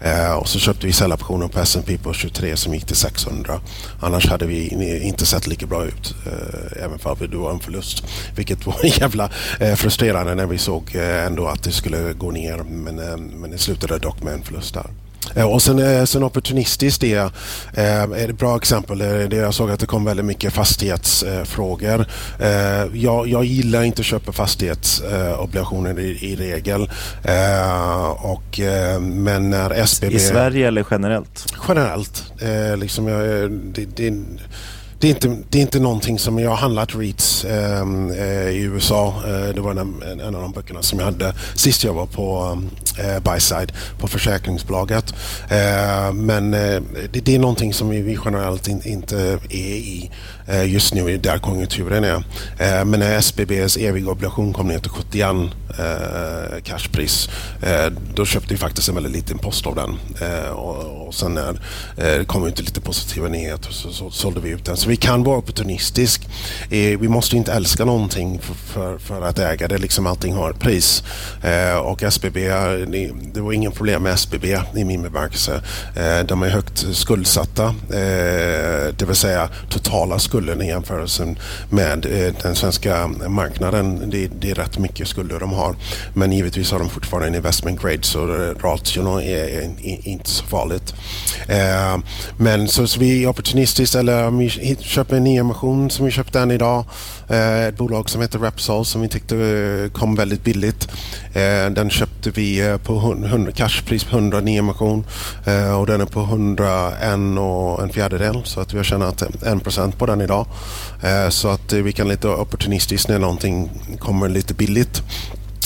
Eh, 0.00 0.32
och 0.32 0.48
så 0.48 0.58
köpte 0.58 0.86
vi 0.86 0.92
säljoptioner 0.92 1.48
på 1.48 1.60
S&P 1.60 1.98
på 1.98 2.12
23 2.12 2.56
som 2.56 2.74
gick 2.74 2.86
till 2.86 2.96
600. 2.96 3.60
Annars 4.00 4.26
hade 4.26 4.46
vi 4.46 4.68
inte 5.02 5.26
sett 5.26 5.46
lika 5.46 5.66
bra 5.66 5.84
ut, 5.84 6.14
eh, 6.26 6.84
även 6.84 6.98
för 6.98 7.26
det 7.26 7.36
var 7.36 7.50
en 7.50 7.60
förlust. 7.60 8.04
Vilket 8.36 8.66
var 8.66 8.76
jävla 9.00 9.30
eh, 9.60 9.74
frustrerande 9.74 10.34
när 10.34 10.46
vi 10.46 10.58
såg 10.58 10.94
eh, 10.94 11.26
ändå 11.26 11.46
att 11.46 11.62
det 11.62 11.72
skulle 11.72 12.12
gå 12.12 12.30
ner. 12.30 12.56
Men, 12.56 12.98
eh, 12.98 13.16
men 13.16 13.50
det 13.50 13.58
slutade 13.58 13.98
dock 13.98 14.22
med 14.22 14.34
en 14.34 14.42
förlust 14.42 14.74
där. 14.74 14.86
Eh, 15.34 15.50
och 15.52 15.62
sen, 15.62 15.78
eh, 15.78 16.04
sen 16.04 16.22
opportunistiskt 16.22 17.00
det 17.00 17.14
eh, 17.14 17.30
är 18.02 18.28
ett 18.28 18.38
bra 18.38 18.56
exempel. 18.56 18.98
Det 18.98 19.36
jag 19.36 19.54
såg 19.54 19.70
att 19.70 19.80
det 19.80 19.86
kom 19.86 20.04
väldigt 20.04 20.26
mycket 20.26 20.52
fastighetsfrågor. 20.52 22.06
Jag, 22.92 23.28
jag 23.28 23.44
gillar 23.44 23.82
inte 23.82 24.00
att 24.00 24.06
köpa 24.06 24.32
fastighetsobligationer 24.32 26.00
i, 26.00 26.32
i 26.32 26.36
regel. 26.36 26.90
Och, 28.16 28.60
men 29.00 29.50
när 29.50 29.70
SBB... 29.70 30.14
I 30.14 30.18
Sverige 30.18 30.68
eller 30.68 30.86
generellt? 30.90 31.54
Generellt. 31.68 32.24
Liksom, 32.76 33.04
det, 33.74 33.84
det, 33.96 34.14
det 35.00 35.06
är, 35.06 35.10
inte, 35.10 35.36
det 35.50 35.58
är 35.58 35.62
inte 35.62 35.80
någonting 35.80 36.18
som 36.18 36.38
jag 36.38 36.50
har 36.50 36.56
handlat 36.56 36.94
REITs 36.94 37.44
ehm, 37.44 38.10
eh, 38.10 38.48
i 38.48 38.62
USA. 38.62 39.14
Eh, 39.26 39.54
det 39.54 39.60
var 39.60 39.70
en, 39.70 40.02
en, 40.02 40.34
av 40.34 40.42
de 40.42 40.52
böckerna 40.52 40.82
som 40.82 40.98
jag 40.98 41.06
hade 41.06 41.34
sist 41.54 41.84
jag 41.84 41.94
var 41.94 42.06
på 42.06 42.58
eh, 42.98 43.32
Byside 43.32 43.72
på 43.98 44.08
försäkringsbolaget. 44.08 45.14
Eh, 45.50 46.12
men 46.12 46.54
eh, 46.54 46.82
det, 47.12 47.20
det, 47.20 47.34
är 47.34 47.38
någonting 47.38 47.74
som 47.74 47.88
vi 47.88 48.18
generellt 48.24 48.68
in, 48.68 48.82
inte 48.84 49.18
är 49.18 49.52
i 49.52 50.10
eh, 50.46 50.72
just 50.72 50.94
nu 50.94 51.18
där 51.18 51.38
konjunkturen 51.38 52.04
är. 52.04 52.24
Men 52.84 53.00
när 53.00 53.18
SBBs 53.18 53.76
eviga 53.76 54.10
obligation 54.10 54.52
kom 54.52 54.68
ner 54.68 54.78
till 54.78 54.90
71 54.90 55.26
eh, 55.78 56.60
cashpris 56.62 57.28
då 58.14 58.24
köpte 58.24 58.54
vi 58.54 58.58
faktiskt 58.58 58.88
en 58.88 58.94
väldigt 58.94 59.12
liten 59.12 59.38
post 59.38 59.66
av 59.66 59.74
den. 59.74 59.98
Och, 60.50 61.06
och 61.06 61.14
sen 61.14 61.34
när 61.34 61.60
det 61.96 62.24
kom 62.24 62.46
ut 62.46 62.60
lite 62.60 62.80
positiva 62.80 63.28
nyheter 63.28 63.72
så, 63.72 63.90
så 63.90 64.10
sålde 64.10 64.40
vi 64.40 64.50
ut 64.50 64.64
den. 64.64 64.76
Så 64.76 64.87
vi 64.88 64.96
kan 64.96 65.22
vara 65.22 65.38
opportunistisk. 65.38 66.28
Eh, 66.70 66.98
vi 66.98 67.08
måste 67.08 67.36
inte 67.36 67.52
älska 67.52 67.84
någonting 67.84 68.38
för, 68.38 68.54
för, 68.54 68.98
för 68.98 69.22
att 69.22 69.38
äga 69.38 69.68
det. 69.68 69.78
Liksom 69.78 70.06
allting 70.06 70.34
har 70.34 70.50
ett 70.50 70.60
pris. 70.60 71.02
Eh, 71.42 71.78
och 71.78 72.02
SBB, 72.02 72.46
eh, 72.46 72.70
det 73.32 73.40
var 73.40 73.52
ingen 73.52 73.72
problem 73.72 74.02
med 74.02 74.12
SBB 74.12 74.58
i 74.76 74.84
min 74.84 75.02
bemärkelse. 75.02 75.62
De 76.26 76.42
är 76.42 76.48
högt 76.48 76.86
skuldsatta. 76.92 77.74
Det 78.96 79.04
vill 79.06 79.16
säga 79.16 79.48
totala 79.70 80.18
skulden 80.18 80.62
i 80.62 80.66
jämförelse 80.66 81.34
med 81.70 82.06
eh, 82.06 82.34
den 82.42 82.54
svenska 82.54 83.08
marknaden. 83.28 84.10
Det, 84.10 84.30
det, 84.40 84.50
är 84.50 84.54
rätt 84.54 84.78
mycket 84.78 85.08
skulder 85.08 85.40
de 85.40 85.52
har. 85.52 85.76
Men 86.14 86.32
givetvis 86.32 86.70
har 86.70 86.78
de 86.78 86.90
fortfarande 86.90 87.28
en 87.28 87.34
investment 87.34 87.82
grade 87.82 88.02
så 88.02 88.26
ration 88.60 89.22
är, 89.22 89.48
är, 89.82 90.08
inte 90.08 90.30
så 90.30 90.44
farligt. 90.44 90.94
Eh, 91.48 91.98
men 92.36 92.68
så, 92.68 92.86
så 92.86 93.00
vi 93.00 93.24
är 93.24 93.28
opportunistiskt 93.28 93.94
eller 93.94 94.30
köper 94.80 95.16
en 95.16 95.24
nyemission 95.24 95.90
som 95.90 96.04
vi 96.04 96.10
köpte 96.10 96.40
än 96.40 96.50
idag. 96.50 96.84
Eh, 97.28 97.64
ett 97.64 97.76
bolag 97.76 98.10
som 98.10 98.22
heter 98.22 98.38
Repsol 98.38 98.84
som 98.84 99.00
vi 99.00 99.08
tyckte 99.08 99.36
eh, 99.36 99.90
kom 99.92 100.14
väldigt 100.14 100.44
billigt. 100.44 100.88
Eh, 101.34 101.70
den 101.70 101.90
köpte 101.90 102.30
vi 102.30 102.78
på 102.84 102.94
100, 102.94 103.52
cashpris 103.52 104.04
på 104.04 104.16
100 104.16 104.40
nyemission 104.40 105.04
och 105.78 105.86
den 105.86 106.00
är 106.00 106.06
på 106.06 106.20
101 106.20 107.38
och 107.38 107.82
en 107.82 107.88
fjärdedel 107.88 108.40
så 108.44 108.60
att 108.60 108.72
vi 108.74 108.76
har 108.76 108.84
tjänat 108.84 109.22
1% 109.22 109.92
på 109.92 110.06
den 110.06 110.20
idag. 110.20 110.46
Så 111.30 111.48
att 111.48 111.72
vi 111.72 111.92
kan 111.92 112.08
lite 112.08 112.28
opportunistiskt 112.28 113.08
när 113.08 113.18
någonting 113.18 113.70
kommer 113.98 114.28
lite 114.28 114.54
billigt 114.54 115.02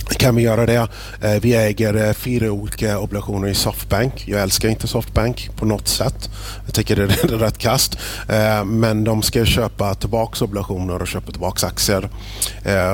kan 0.08 0.36
vi 0.36 0.42
göra 0.42 0.66
det. 0.66 0.88
Eh, 1.22 1.40
vi 1.42 1.54
äger 1.54 2.06
eh, 2.06 2.12
fyra 2.12 2.52
olika 2.52 2.98
obligationer 2.98 3.48
i 3.48 3.54
Softbank. 3.54 4.24
Jag 4.26 4.42
älskar 4.42 4.68
inte 4.68 4.88
Softbank 4.88 5.50
på 5.56 5.66
något 5.66 5.88
sätt. 5.88 6.30
Jag 6.64 6.74
tycker 6.74 6.96
det 6.96 7.02
är 7.02 7.28
rätt 7.38 7.58
kast. 7.58 7.98
Eh, 8.28 8.64
men 8.64 9.04
de 9.04 9.22
ska 9.22 9.44
köpa 9.44 9.94
tillbaka 9.94 10.44
obligationer 10.44 11.02
och 11.02 11.08
köpa 11.08 11.32
tillbaka 11.32 11.66
aktier. 11.66 12.08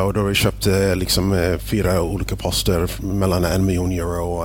Och 0.07 0.15
då 0.15 0.21
har 0.21 0.29
vi 0.29 0.35
köpt 0.35 0.67
liksom 0.95 1.59
fyra 1.61 2.03
olika 2.03 2.37
poster 2.37 2.91
mellan 3.03 3.45
en 3.45 3.67
miljon 3.67 3.93
euro 3.93 4.45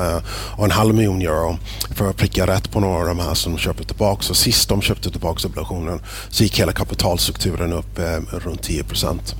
och 0.57 0.65
en 0.65 0.71
halv 0.71 0.95
miljon 0.95 1.21
euro 1.21 1.57
för 1.95 2.09
att 2.09 2.17
pricka 2.17 2.47
rätt 2.47 2.71
på 2.71 2.79
några 2.79 2.99
av 2.99 3.07
de 3.07 3.19
här 3.19 3.33
som 3.33 3.57
köper 3.57 3.83
tillbaka. 3.83 4.21
Så 4.21 4.33
sist 4.33 4.69
de 4.69 4.81
köpte 4.81 5.11
tillbaka 5.11 5.47
obligationen 5.47 5.99
så 6.29 6.43
gick 6.43 6.59
hela 6.59 6.71
kapitalstrukturen 6.71 7.73
upp 7.73 7.99
runt 8.31 8.63
10 8.63 8.83
procent. 8.83 9.35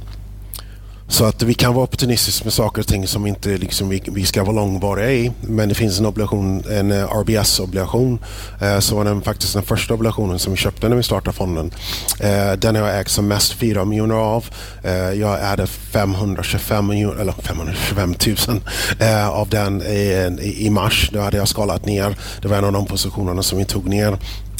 Så 1.13 1.25
att 1.25 1.43
vi 1.43 1.53
kan 1.53 1.73
vara 1.73 1.83
opportunistiska 1.83 2.43
med 2.43 2.53
saker 2.53 2.81
och 2.81 2.87
ting 2.87 3.07
som 3.07 3.27
inte 3.27 3.57
liksom 3.57 3.89
vi, 3.89 4.03
vi 4.07 4.25
ska 4.25 4.43
vara 4.43 4.55
långvariga 4.55 5.11
i. 5.11 5.31
Men 5.41 5.69
det 5.69 5.75
finns 5.75 5.99
en 5.99 6.05
obligation, 6.05 6.63
en 6.71 6.91
RBS-obligation. 6.91 8.19
Eh, 8.61 8.79
som 8.79 8.97
eh, 8.97 9.03
var 9.03 9.11
den 9.11 9.21
faktiskt 9.21 9.53
den 9.53 9.63
första 9.63 9.93
obligationen 9.93 10.39
som 10.39 10.53
vi 10.53 10.57
köpte 10.57 10.89
när 10.89 10.95
vi 10.95 11.03
startade 11.03 11.37
fonden. 11.37 11.71
Eh, 12.19 12.53
den 12.53 12.75
har 12.75 12.87
jag 12.87 12.99
ägt 12.99 13.09
som 13.11 13.27
mest 13.27 13.53
4 13.53 13.85
miljoner 13.85 14.15
av. 14.15 14.45
Eh, 14.83 14.93
jag 14.93 15.51
ägde 15.51 15.67
525 15.67 16.87
miljoner, 16.87 17.21
eller 17.21 17.33
525 17.33 18.15
000 18.47 18.61
eh, 18.99 19.29
av 19.29 19.49
den 19.49 19.81
i, 19.81 20.55
i, 20.57 20.69
mars. 20.69 21.09
Då 21.13 21.19
hade 21.19 21.37
jag 21.37 21.47
skalat 21.47 21.85
ner. 21.85 22.17
Det 22.41 22.47
var 22.47 22.57
en 22.57 22.65
av 22.65 22.73
de 22.73 22.85
positionerna 22.85 23.43
som 23.43 23.57
vi 23.57 23.65
tog 23.65 23.89
ner. 23.89 24.17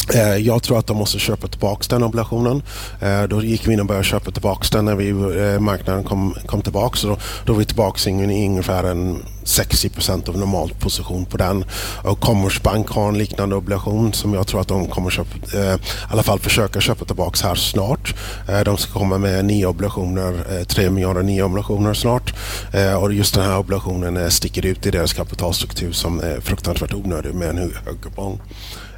Eh, 0.10 0.38
jag 0.38 0.64
tror 0.64 0.80
att 0.80 0.88
de 0.88 0.98
måste 0.98 1.20
köpa 1.20 1.48
tillbaka 1.48 1.84
den 1.90 2.04
obligationen. 2.04 2.64
Eh, 3.02 3.24
då 3.24 3.44
gick 3.44 3.68
vi 3.68 3.74
in 3.74 3.80
och 3.80 3.86
började 3.86 4.06
köpa 4.06 4.32
tillbaka 4.32 4.68
den 4.72 4.86
när 4.86 4.96
vi, 4.96 5.10
eh, 5.10 5.60
marknaden 5.60 6.04
kom, 6.04 6.36
kom 6.46 6.62
tillbaka. 6.62 6.98
Så 6.98 7.08
då, 7.08 7.18
då 7.46 7.54
är 7.54 7.58
vi 7.58 7.66
tillbaka 7.66 8.10
i 8.10 8.48
ungefär 8.48 8.84
en 8.84 9.24
60 9.44 9.90
procent 9.90 10.30
av 10.30 10.38
normal 10.38 10.74
position 10.80 11.26
på 11.26 11.38
den. 11.38 11.66
Och 12.04 12.20
Commerzbank 12.20 12.90
har 12.90 13.08
en 13.08 13.18
liknande 13.18 13.56
obligation 13.56 14.14
som 14.14 14.34
jag 14.34 14.48
tror 14.48 14.62
att 14.62 14.68
de 14.68 14.88
kommer 14.88 15.10
köpa, 15.10 15.38
i 15.58 15.78
alla 16.10 16.24
fall 16.24 16.40
försöka 16.40 16.82
köpa 16.82 17.06
tillbaka 17.06 17.48
här 17.48 17.56
snart. 17.56 18.16
De 18.66 18.78
ska 18.78 19.00
komma 19.00 19.18
med 19.18 19.46
nya 19.46 19.70
obligationer, 19.70 20.64
3 20.66 20.90
miljarder 20.90 21.24
nya 21.24 21.46
obligationer 21.46 21.94
snart. 21.94 22.34
Och 23.02 23.14
just 23.14 23.36
den 23.36 23.44
här 23.44 23.58
obligationen 23.58 24.32
sticker 24.32 24.66
ut 24.66 24.86
i 24.86 24.92
deras 24.92 25.14
kapitalstruktur 25.14 25.92
som 25.92 26.20
är 26.20 26.40
fruktansvärt 26.40 26.94
onödig 26.94 27.36
med 27.36 27.50
en 27.50 27.58
hög 27.58 28.02
kupong. 28.02 28.40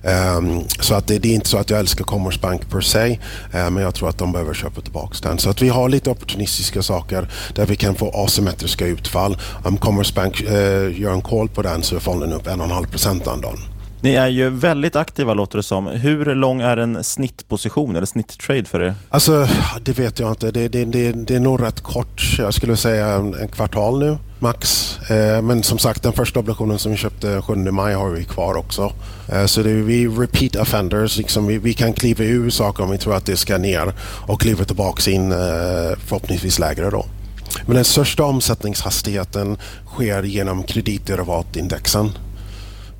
Um, 0.05 0.63
så 0.79 0.95
att 0.95 1.07
det, 1.07 1.19
det, 1.19 1.29
är 1.29 1.35
inte 1.35 1.49
så 1.49 1.57
att 1.57 1.69
jag 1.69 1.79
älskar 1.79 2.05
Commerzbank 2.05 2.69
per 2.69 2.81
se, 2.81 3.19
uh, 3.55 3.69
men 3.69 3.77
jag 3.77 3.95
tror 3.95 4.09
att 4.09 4.17
de 4.17 4.31
behöver 4.31 4.53
köpa 4.53 4.81
tillbaka 4.81 5.15
den. 5.21 5.37
Så 5.37 5.49
att 5.49 5.61
vi 5.61 5.69
har 5.69 5.89
lite 5.89 6.09
opportunistiska 6.09 6.81
saker 6.81 7.29
där 7.55 7.65
vi 7.65 7.75
kan 7.75 7.95
få 7.95 8.11
asymmetriska 8.13 8.85
utfall. 8.85 9.37
Om 9.63 9.77
Commerzbank 9.77 10.41
uh, 10.41 10.53
eh, 10.53 11.01
gör 11.01 11.13
en 11.13 11.21
call 11.21 11.49
på 11.49 11.61
den 11.61 11.83
så 11.83 11.95
är 11.95 11.99
fonden 11.99 12.33
upp 12.33 12.47
1,5 12.47 12.87
procent 12.87 13.25
den 13.25 13.41
dagen. 13.41 13.59
Ni 14.01 14.13
är 14.13 14.27
ju 14.27 14.49
väldigt 14.49 14.95
aktiva 14.95 15.33
låter 15.33 15.57
det 15.57 15.63
som. 15.63 15.87
Hur 15.87 16.35
lång 16.35 16.61
är 16.61 16.77
en 16.77 17.03
snittposition 17.03 17.95
eller 17.95 18.05
snitttrade 18.05 18.65
för 18.65 18.81
er? 18.81 18.95
Alltså, 19.09 19.47
det 19.81 19.99
vet 19.99 20.19
jag 20.19 20.31
inte. 20.31 20.51
Det, 20.51 20.67
det, 20.67 20.85
det, 20.85 21.11
det 21.11 21.35
är 21.35 21.39
nog 21.39 21.61
rätt 21.61 21.81
kort. 21.81 22.35
Jag 22.37 22.53
skulle 22.53 22.77
säga 22.77 23.07
en, 23.07 23.33
en 23.33 23.47
kvartal 23.47 23.99
nu, 23.99 24.17
max. 24.39 24.97
Eh, 25.09 25.41
men 25.41 25.63
som 25.63 25.77
sagt, 25.77 26.03
den 26.03 26.13
första 26.13 26.39
obligationen 26.39 26.79
som 26.79 26.91
vi 26.91 26.97
köpte 26.97 27.41
7 27.41 27.55
maj 27.55 27.93
har 27.93 28.09
vi 28.09 28.23
kvar 28.23 28.57
också. 28.57 28.93
Eh, 29.31 29.45
så 29.45 29.61
det 29.61 29.69
är 29.69 29.75
vi 29.75 30.07
repeat 30.07 30.55
offenders. 30.55 31.17
Liksom 31.17 31.47
vi, 31.47 31.57
vi, 31.57 31.73
kan 31.73 31.93
kliva 31.93 32.23
ur 32.23 32.49
saker 32.49 32.83
om 32.83 32.91
vi 32.91 32.97
tror 32.97 33.15
att 33.15 33.25
det 33.25 33.37
ska 33.37 33.57
ner 33.57 33.93
och 34.27 34.41
kliva 34.41 34.63
tillbaka 34.63 35.11
in 35.11 35.31
eh, 35.31 35.37
förhoppningsvis 36.05 36.59
lägre 36.59 36.89
då. 36.89 37.05
Men 37.65 37.75
den 37.75 37.85
största 37.85 38.23
omsättningshastigheten 38.23 39.57
sker 39.85 40.23
genom 40.23 40.63
kreditderivatindexen. 40.63 42.11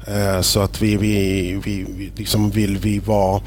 Eh, 0.08 0.42
så 0.42 0.62
att 0.62 0.82
vi, 0.82 0.98
vi, 0.98 1.54
vi 1.64 2.12
liksom 2.16 2.50
vill 2.50 2.78
vi 2.78 3.00
vara 3.00 3.42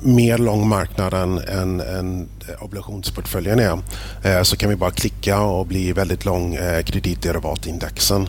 mer 0.00 0.38
lång 0.38 0.68
marknaden 0.68 1.38
än, 1.38 1.80
än 1.80 2.28
obligationsportföljen 2.60 3.58
är 3.58 3.78
eh, 4.22 4.42
så 4.42 4.56
kan 4.56 4.70
vi 4.70 4.76
bara 4.76 4.90
klicka 4.90 5.40
och 5.40 5.66
bli 5.66 5.92
väldigt 5.92 6.24
lång 6.24 6.54
eh, 6.54 6.82
kreditderivatindexen 6.82 8.28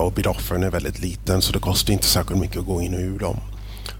och 0.00 0.12
bid-offern 0.12 0.62
är 0.62 0.70
väldigt 0.70 1.00
liten 1.00 1.42
så 1.42 1.52
det 1.52 1.58
kostar 1.58 1.92
inte 1.92 2.06
särskilt 2.06 2.40
mycket 2.40 2.58
att 2.58 2.66
gå 2.66 2.82
in 2.82 2.94
och 2.94 3.00
ur 3.00 3.18
dem. 3.18 3.36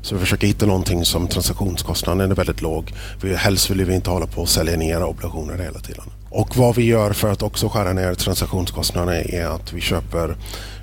Så 0.03 0.15
vi 0.15 0.21
försöker 0.21 0.47
hitta 0.47 0.67
någonting 0.67 1.05
som 1.05 1.29
transaktionskostnaden 1.29 2.31
är 2.31 2.35
väldigt 2.35 2.61
låg. 2.61 2.93
helst 3.37 3.71
vill 3.71 3.85
vi 3.85 3.95
inte 3.95 4.11
hålla 4.11 4.27
på 4.27 4.43
och 4.43 4.49
sälja 4.49 4.77
ner 4.77 5.05
obligationer 5.05 5.59
hela 5.59 5.79
tiden. 5.79 6.05
Och 6.31 6.57
vad 6.57 6.75
vi 6.75 6.85
gör 6.85 7.13
för 7.13 7.33
att 7.33 7.43
också 7.43 7.69
skära 7.69 7.93
ner 7.93 8.15
transaktionskostnaderna 8.15 9.17
är 9.17 9.47
att 9.47 9.73
vi 9.73 9.81
köper 9.81 10.37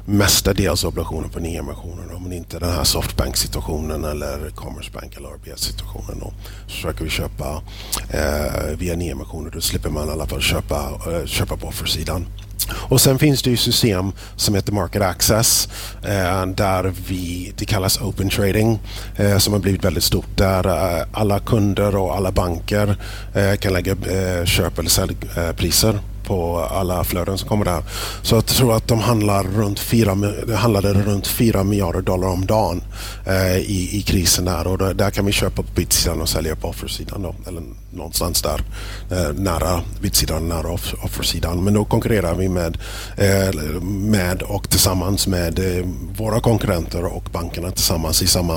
mestadels 0.05 0.83
obligationer 0.83 1.27
på 1.27 1.39
nyemissioner 1.39 2.19
men 2.31 2.33
inte 2.33 2.59
den 2.59 2.69
här 2.69 2.83
Softbank-situationen 2.83 4.03
eller 4.03 4.49
Commerzbank 4.55 5.17
eller 5.17 5.29
RBS-situationen. 5.29 6.19
Då 6.19 6.33
försöker 6.67 7.03
vi 7.03 7.09
köpa 7.09 7.61
eh, 8.09 8.77
via 8.77 8.95
nyemissioner. 8.95 9.51
Då 9.51 9.61
slipper 9.61 9.89
man 9.89 10.07
i 10.07 10.11
alla 10.11 10.27
fall 10.27 10.41
köpa, 10.41 10.99
eh, 11.07 11.25
köpa 11.25 11.57
på 11.57 11.67
offersidan. 11.67 12.25
Och 12.73 13.01
sen 13.01 13.19
finns 13.19 13.41
det 13.41 13.49
ju 13.49 13.57
system 13.57 14.11
som 14.35 14.55
heter 14.55 14.73
Market 14.73 15.01
Access 15.01 15.69
eh, 16.03 16.45
där 16.45 16.93
vi, 17.07 17.53
det 17.57 17.65
kallas 17.65 18.01
Open 18.01 18.29
Trading 18.29 18.79
eh, 19.15 19.37
som 19.37 19.53
har 19.53 19.59
blivit 19.59 19.85
väldigt 19.85 20.03
stort 20.03 20.37
där 20.37 20.67
eh, 20.67 21.07
alla 21.11 21.39
kunder 21.39 21.95
och 21.95 22.15
alla 22.15 22.31
banker 22.31 22.97
eh, 23.33 23.55
kan 23.55 23.73
lägga 23.73 23.91
eh, 23.91 24.45
köp 24.45 24.79
eller 24.79 24.89
säljpriser 24.89 25.99
på 26.31 26.59
alla 26.59 27.03
flöden 27.03 27.37
som 27.37 27.49
kommer 27.49 27.65
där. 27.65 27.83
Så 28.21 28.35
jag 28.35 28.45
tror 28.45 28.75
att 28.75 28.87
de 28.87 28.99
handlar 28.99 29.43
runt 29.43 29.79
4, 29.79 30.17
handlade 30.55 30.93
runt 30.93 31.27
4 31.27 31.63
miljarder 31.63 32.01
dollar 32.01 32.27
om 32.27 32.45
dagen 32.45 32.83
eh, 33.25 33.57
i, 33.57 33.89
i 33.97 34.01
krisen 34.01 34.45
där 34.45 34.67
och 34.67 34.77
där, 34.77 34.93
där 34.93 35.09
kan 35.09 35.25
vi 35.25 35.31
köpa 35.31 35.55
på 35.55 35.71
bidsidan 35.75 36.21
och 36.21 36.29
sälja 36.29 36.55
på 36.55 36.67
offersidan 36.67 37.21
då, 37.21 37.35
eller 37.47 37.63
någonstans 37.93 38.41
där 38.41 38.63
eh, 39.11 39.33
nära 39.33 39.81
bidsidan, 40.01 40.49
nära 40.49 40.71
off, 40.71 40.93
offersidan. 41.03 41.63
Men 41.63 41.73
då 41.73 41.85
konkurrerar 41.85 42.35
vi 42.35 42.49
med, 42.49 42.77
eh, 43.17 43.81
med 43.81 44.41
och 44.41 44.69
tillsammans 44.69 45.27
med 45.27 45.59
eh, 45.59 45.85
våra 46.17 46.39
konkurrenter 46.39 47.05
och 47.05 47.29
bankerna 47.31 47.71
tillsammans 47.71 48.21
i 48.21 48.27
samma 48.27 48.55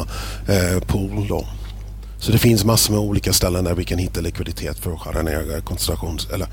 eh, 0.49 0.81
pool 0.87 1.27
då. 1.29 1.47
Så 2.25 2.33
det 2.33 2.39
finns 2.39 2.65
massor 2.65 2.93
med 2.93 3.03
olika 3.03 3.33
ställen 3.33 3.65
där 3.65 3.75
vi 3.75 3.85
kan 3.85 3.99
hitta 3.99 4.21
likviditet 4.21 4.79
för 4.79 4.93
att 4.93 5.01
skära 5.01 5.23
ner 5.23 5.61
koncentrations 5.61 6.29
eller, 6.31 6.47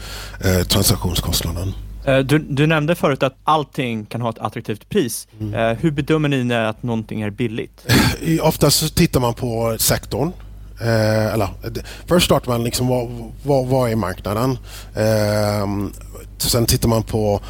eh, 0.43 0.63
transaktionskostnaden. 0.63 1.73
Eh, 2.05 2.19
du, 2.19 2.39
du, 2.39 2.67
nämnde 2.67 2.95
förut 2.95 3.23
att 3.23 3.35
allting 3.43 4.05
kan 4.05 4.21
ha 4.21 4.29
ett 4.29 4.39
attraktivt 4.39 4.89
pris. 4.89 5.27
Mm. 5.39 5.53
Eh, 5.53 5.77
hur 5.77 5.91
bedömer 5.91 6.29
ni 6.29 6.43
när 6.43 6.63
att 6.63 6.83
någonting 6.83 7.21
är 7.21 7.29
billigt? 7.29 7.85
Oftast 8.41 8.95
tittar 8.95 9.19
man 9.19 9.33
på 9.33 9.75
sektorn. 9.79 10.31
Eh, 10.81 11.33
eller, 11.33 11.47
först 12.05 12.25
startar 12.25 12.51
man 12.51 12.63
liksom 12.63 12.87
vad, 12.87 13.31
vad, 13.43 13.67
vad 13.67 13.91
är 13.91 13.95
marknaden? 13.95 14.57
Eh, 14.95 15.91
sen 16.37 16.65
tittar 16.65 16.89
man 16.89 17.03
på 17.03 17.41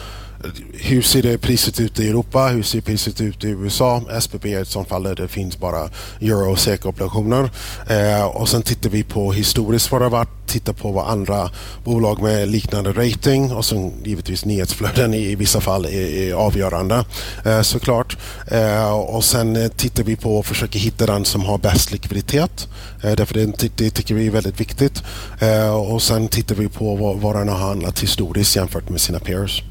hur 0.73 1.01
ser 1.01 1.21
det 1.21 1.37
priset 1.37 1.79
ut 1.79 1.99
i 1.99 2.09
Europa? 2.09 2.47
Hur 2.47 2.63
ser 2.63 2.81
priset 2.81 3.21
ut 3.21 3.43
i 3.43 3.47
USA? 3.47 4.01
SPP 4.21 4.45
är 4.45 4.61
ett 4.61 4.67
sånt 4.67 4.87
fall 4.87 5.03
där 5.03 5.15
det 5.15 5.27
finns 5.27 5.59
bara 5.59 5.89
euro 6.21 6.51
och 6.51 6.59
SEK-obligationer. 6.59 7.49
Eh, 7.89 8.25
och 8.25 8.49
sen 8.49 8.61
tittar 8.61 8.89
vi 8.89 9.03
på 9.03 9.31
historiskt 9.31 9.91
vad 9.91 10.01
det 10.01 10.05
har 10.05 10.11
varit, 10.11 10.47
tittar 10.47 10.73
på 10.73 10.91
vad 10.91 11.07
andra 11.07 11.49
bolag 11.83 12.21
med 12.21 12.47
liknande 12.47 12.91
rating 12.91 13.51
och 13.51 13.65
sen 13.65 13.93
givetvis 14.03 14.45
nyhetsflöden 14.45 15.13
i, 15.13 15.31
i 15.31 15.35
vissa 15.35 15.61
fall 15.61 15.85
är, 15.85 15.89
är 15.91 16.33
avgörande 16.33 17.05
eh, 17.45 17.61
såklart. 17.61 18.17
Eh, 18.47 18.93
och 18.93 19.23
sen 19.23 19.69
tittar 19.77 20.03
vi 20.03 20.15
på 20.15 20.37
och 20.37 20.45
försöker 20.45 20.79
hitta 20.79 21.05
den 21.05 21.25
som 21.25 21.41
har 21.41 21.57
bäst 21.57 21.91
likviditet. 21.91 22.67
Eh, 23.03 23.11
därför 23.11 23.33
det, 23.33 23.77
det 23.77 23.89
tycker 23.89 24.15
vi 24.15 24.27
är 24.27 24.31
väldigt 24.31 24.59
viktigt. 24.59 25.03
Eh, 25.39 25.75
och 25.75 26.01
sen 26.01 26.27
tittar 26.27 26.55
vi 26.55 26.67
på 26.67 26.95
vad, 26.95 27.17
vad 27.17 27.35
den 27.35 27.49
har 27.49 27.57
handlat 27.57 27.99
historiskt 27.99 28.55
jämfört 28.55 28.89
med 28.89 29.01
sina 29.01 29.19
peers. 29.19 29.63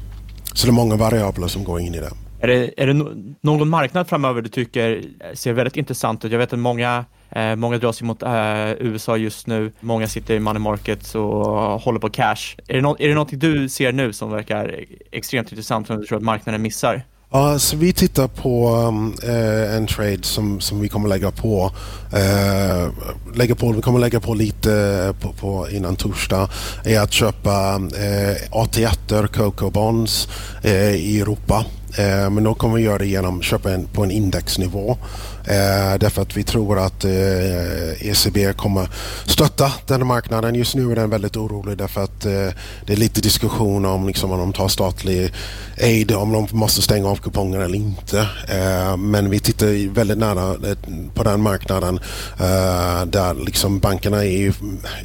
Så 0.53 0.67
det 0.67 0.71
är 0.71 0.73
många 0.73 0.95
variabler 0.95 1.47
som 1.47 1.63
går 1.63 1.79
in 1.79 1.95
i 1.95 1.99
det. 1.99 2.11
Är 2.43 2.47
det, 2.47 2.81
är 2.81 2.87
det 2.87 2.93
någon 3.41 3.69
marknad 3.69 4.07
framöver 4.07 4.41
du 4.41 4.49
tycker 4.49 5.03
ser 5.33 5.53
väldigt 5.53 5.77
intressant 5.77 6.25
ut? 6.25 6.31
Jag 6.31 6.39
vet 6.39 6.53
att 6.53 6.59
många, 6.59 7.05
eh, 7.29 7.55
många 7.55 7.77
drar 7.77 7.91
sig 7.91 8.07
mot 8.07 8.23
eh, 8.23 8.71
USA 8.71 9.17
just 9.17 9.47
nu. 9.47 9.71
Många 9.79 10.07
sitter 10.07 10.33
i 10.33 10.39
money 10.39 10.59
markets 10.59 11.15
och 11.15 11.81
håller 11.81 11.99
på 11.99 12.09
cash. 12.09 12.55
Är 12.67 12.73
det, 12.75 12.81
no 12.81 12.95
är 12.99 13.07
det 13.07 13.13
någonting 13.13 13.39
du 13.39 13.69
ser 13.69 13.91
nu 13.91 14.13
som 14.13 14.31
verkar 14.31 14.85
extremt 15.11 15.51
intressant 15.51 15.87
som 15.87 15.99
du 15.99 16.05
tror 16.05 16.17
att 16.17 16.23
marknaden 16.23 16.61
missar? 16.61 17.03
Ja, 17.33 17.59
så 17.59 17.77
vi 17.77 17.93
tittar 17.93 18.27
på 18.27 18.75
um, 18.75 19.15
eh, 19.23 19.75
en 19.75 19.87
trade 19.87 20.23
som, 20.23 20.61
som 20.61 20.79
vi 20.79 20.89
kommer 20.89 21.09
lägga 21.09 21.31
på, 21.31 21.71
eh, 22.13 22.89
lägga 23.35 23.55
på. 23.55 23.71
Vi 23.71 23.81
kommer 23.81 23.99
lägga 23.99 24.19
på 24.19 24.33
lite 24.33 24.73
eh, 24.73 25.21
på, 25.21 25.33
på 25.33 25.69
innan 25.69 25.95
torsdag. 25.95 26.49
är 26.83 26.99
att 26.99 27.11
köpa 27.11 27.75
eh, 27.75 28.49
AT1, 28.51 29.27
Coco 29.27 29.69
Bonds 29.69 30.27
eh, 30.63 30.95
i 30.95 31.21
Europa. 31.21 31.65
Eh, 31.97 32.29
men 32.29 32.43
då 32.43 32.53
kommer 32.53 32.75
vi 32.75 32.83
göra 32.83 32.97
det 32.97 33.07
genom 33.07 33.39
att 33.39 33.45
köpa 33.45 33.71
en, 33.71 33.85
på 33.85 34.03
en 34.03 34.11
indexnivå. 34.11 34.97
Eh, 35.45 35.97
därför 35.99 36.21
att 36.21 36.37
vi 36.37 36.43
tror 36.43 36.79
att 36.79 37.03
eh, 37.05 38.07
ECB 38.07 38.53
kommer 38.53 38.89
stötta 39.25 39.71
den 39.87 40.07
marknaden. 40.07 40.55
Just 40.55 40.75
nu 40.75 40.91
är 40.91 40.95
den 40.95 41.09
väldigt 41.09 41.37
orolig 41.37 41.77
därför 41.77 42.03
att 42.03 42.25
eh, 42.25 42.49
det 42.85 42.93
är 42.93 42.97
lite 42.97 43.21
diskussion 43.21 43.85
om, 43.85 44.07
liksom, 44.07 44.31
om 44.31 44.39
de 44.39 44.53
tar 44.53 44.67
statlig 44.67 45.33
aid, 45.81 46.11
om 46.11 46.31
de 46.31 46.47
måste 46.51 46.81
stänga 46.81 47.07
av 47.07 47.15
kuponger 47.15 47.59
eller 47.59 47.75
inte. 47.75 48.19
Eh, 48.47 48.97
men 48.97 49.29
vi 49.29 49.39
tittar 49.39 49.93
väldigt 49.93 50.17
nära 50.17 50.69
eh, 50.69 50.77
på 51.13 51.23
den 51.23 51.41
marknaden 51.41 51.99
eh, 52.39 53.05
där 53.05 53.45
liksom 53.45 53.79
bankerna 53.79 54.25
är, 54.25 54.53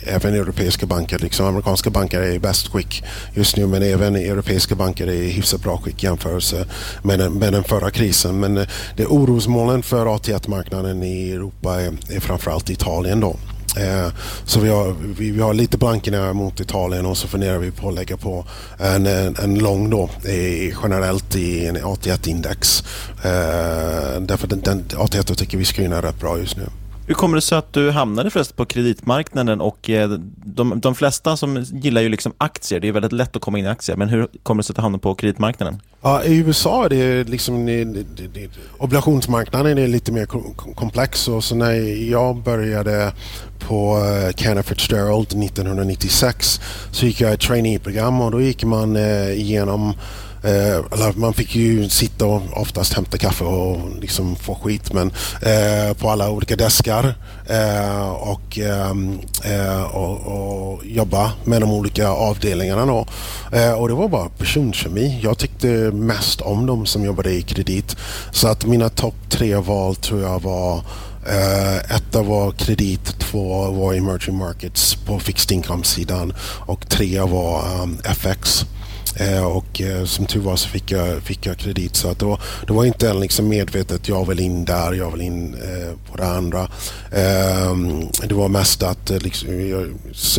även 0.06 0.34
europeiska 0.34 0.86
banker, 0.86 1.18
liksom 1.18 1.46
amerikanska 1.46 1.90
banker 1.90 2.20
är 2.20 2.32
i 2.32 2.38
bäst 2.38 2.68
skick 2.68 3.04
just 3.34 3.56
nu 3.56 3.66
men 3.66 3.82
även 3.82 4.16
europeiska 4.16 4.74
banker 4.74 5.06
är 5.06 5.12
i 5.12 5.30
hyfsat 5.30 5.62
bra 5.62 5.78
skick 5.78 6.02
jämförelse 6.02 6.66
med 7.02 7.18
den, 7.18 7.32
med 7.32 7.52
den 7.52 7.64
förra 7.64 7.90
krisen. 7.90 8.40
Men 8.40 8.56
eh, 8.56 8.66
det 8.96 9.02
är 9.02 9.06
orosmolnen 9.06 9.82
för 9.82 10.14
att 10.14 10.25
marknaden 10.48 11.02
i 11.02 11.30
Europa 11.30 11.80
är, 11.80 11.92
är 12.08 12.20
framförallt 12.20 12.70
Italien 12.70 13.20
då. 13.20 13.36
Eh, 13.76 14.08
så 14.44 14.60
vi 14.60 14.68
har, 14.68 14.94
vi, 15.18 15.30
vi 15.30 15.40
har 15.40 15.54
lite 15.54 15.78
blankerna 15.78 16.32
mot 16.32 16.60
Italien 16.60 17.06
och 17.06 17.16
så 17.16 17.28
funderar 17.28 17.58
vi 17.58 17.70
på 17.70 17.88
att 17.88 17.94
lägga 17.94 18.16
på 18.16 18.44
en, 18.78 19.06
en, 19.06 19.36
en 19.36 19.58
lång 19.58 19.90
då 19.90 20.10
i, 20.30 20.74
generellt 20.82 21.36
i 21.36 21.66
en 21.66 21.76
AT1-index. 21.76 22.84
Eh, 23.24 24.20
därför 24.20 24.46
den, 24.46 24.60
den 24.60 24.84
AT1 24.84 25.34
tycker 25.34 25.58
vi 25.58 25.64
screenar 25.64 26.02
rätt 26.02 26.20
bra 26.20 26.38
just 26.38 26.56
nu. 26.56 26.66
Hur 27.08 27.14
kommer 27.14 27.36
det 27.36 27.40
sig 27.40 27.58
att 27.58 27.72
du 27.72 27.90
hamnade 27.90 28.30
förresten 28.30 28.56
på 28.56 28.64
kreditmarknaden 28.64 29.60
och 29.60 29.90
eh, 29.90 30.10
de, 30.44 30.80
de 30.80 30.94
flesta 30.94 31.36
som 31.36 31.62
gillar 31.62 32.00
ju 32.00 32.08
liksom 32.08 32.32
aktier, 32.38 32.80
det 32.80 32.88
är 32.88 32.92
väldigt 32.92 33.12
lätt 33.12 33.36
att 33.36 33.42
komma 33.42 33.58
in 33.58 33.64
i 33.64 33.68
aktier, 33.68 33.96
men 33.96 34.08
hur 34.08 34.28
kommer 34.42 34.62
det 34.62 34.66
sig 34.66 34.72
att 34.72 34.76
du 34.76 34.82
hamnade 34.82 35.02
på 35.02 35.14
kreditmarknaden? 35.14 35.82
Ja, 36.02 36.24
I 36.24 36.36
USA 36.36 36.84
är 36.84 36.88
det 36.88 37.28
liksom, 37.28 37.66
det, 37.66 37.84
det, 37.84 38.26
det, 38.34 38.50
obligationsmarknaden 38.78 39.78
är 39.78 39.88
lite 39.88 40.12
mer 40.12 40.26
komplex 40.74 41.28
och 41.28 41.44
så 41.44 41.54
när 41.54 41.72
jag 42.10 42.42
började 42.42 43.12
på 43.58 43.98
eh, 44.46 44.62
Fitzgerald 44.62 45.26
1996 45.26 46.60
så 46.90 47.06
gick 47.06 47.20
jag 47.20 47.32
ett 47.32 47.40
traineeprogram 47.40 48.20
och 48.20 48.30
då 48.30 48.40
gick 48.40 48.64
man 48.64 48.96
eh, 48.96 49.30
igenom 49.30 49.94
Eh, 50.46 51.16
man 51.16 51.34
fick 51.34 51.54
ju 51.56 51.88
sitta 51.88 52.26
och 52.26 52.42
oftast 52.52 52.92
hämta 52.92 53.18
kaffe 53.18 53.44
och 53.44 53.80
liksom 54.00 54.36
få 54.36 54.54
skit 54.54 54.92
men 54.92 55.12
eh, 55.42 55.96
på 55.96 56.10
alla 56.10 56.30
olika 56.30 56.56
deskar 56.56 57.14
eh, 57.46 58.08
och, 58.08 58.58
ehm, 58.58 59.18
eh, 59.44 59.82
och, 59.82 60.16
och, 60.26 60.86
jobba 60.86 61.32
med 61.44 61.60
de 61.60 61.70
olika 61.70 62.08
avdelningarna. 62.08 62.86
Då. 62.86 63.06
Eh, 63.52 63.72
och 63.72 63.88
det 63.88 63.94
var 63.94 64.08
bara 64.08 64.28
personkemi. 64.28 65.20
Jag 65.22 65.38
tyckte 65.38 65.66
mest 65.92 66.40
om 66.40 66.66
dem 66.66 66.86
som 66.86 67.04
jobbade 67.04 67.30
i 67.30 67.42
kredit. 67.42 67.96
Så 68.32 68.48
att 68.48 68.66
mina 68.66 68.88
topp 68.88 69.14
tre 69.28 69.56
val 69.56 69.96
tror 69.96 70.22
jag 70.22 70.42
var 70.42 70.80
Uh, 71.28 71.96
etta 71.96 72.22
var 72.22 72.52
kredit, 72.52 73.18
två 73.18 73.70
var 73.70 73.94
emerging 73.94 74.36
markets 74.36 74.94
på 74.94 75.18
fixed 75.18 75.52
income-sidan 75.56 76.32
och 76.66 76.88
tre 76.88 77.20
var 77.20 77.62
ehm, 77.62 77.82
um, 77.82 77.98
FX. 78.04 78.66
Eh, 79.16 79.44
och 79.44 79.80
eh, 79.80 80.04
som 80.04 80.26
tur 80.26 80.40
var 80.40 80.56
så 80.56 80.68
fick 80.68 80.90
jag, 80.90 81.22
fick 81.22 81.46
jag 81.46 81.56
kredit. 81.56 81.96
Så 81.96 82.08
att 82.08 82.18
det, 82.18 82.24
var, 82.24 82.40
det 82.66 82.72
var 82.72 82.84
inte 82.84 83.14
liksom 83.14 83.48
medvetet 83.48 84.08
jag 84.08 84.28
vill 84.28 84.40
in 84.40 84.64
där, 84.64 84.92
jag 84.92 85.10
vill 85.10 85.20
in 85.20 85.54
eh, 85.54 86.10
på 86.10 86.16
det 86.16 86.26
andra. 86.26 86.68
Ehm, 87.12 88.08
det 88.28 88.34
var 88.34 88.48
mest 88.48 88.82
att 88.82 89.10
liksom, 89.10 89.68
jag 89.68 89.86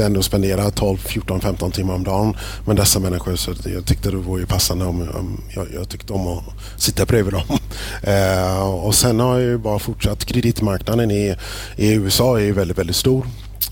ändå 0.05 0.21
spendera 0.21 0.71
12, 0.71 0.97
14, 0.97 1.41
15 1.41 1.71
timmar 1.71 1.93
om 1.93 2.03
dagen 2.03 2.37
med 2.65 2.75
dessa 2.75 2.99
människor. 2.99 3.35
Så 3.35 3.53
jag 3.65 3.85
tyckte 3.85 4.11
det 4.11 4.17
var 4.17 4.37
ju 4.37 4.45
passande 4.45 4.85
om, 4.85 5.01
om 5.01 5.41
jag, 5.55 5.67
jag, 5.73 5.89
tyckte 5.89 6.13
om 6.13 6.27
att 6.27 6.43
sitta 6.77 7.05
bredvid 7.05 7.33
dem. 7.33 7.57
och 8.83 8.95
sen 8.95 9.19
har 9.19 9.33
jag 9.39 9.49
ju 9.49 9.57
bara 9.57 9.79
fortsatt. 9.79 10.25
Kreditmarknaden 10.25 11.11
i, 11.11 11.35
i 11.75 11.93
USA 11.93 12.39
är 12.39 12.43
ju 12.43 12.53
väldigt, 12.53 12.77
väldigt 12.77 12.95
stor. 12.95 13.25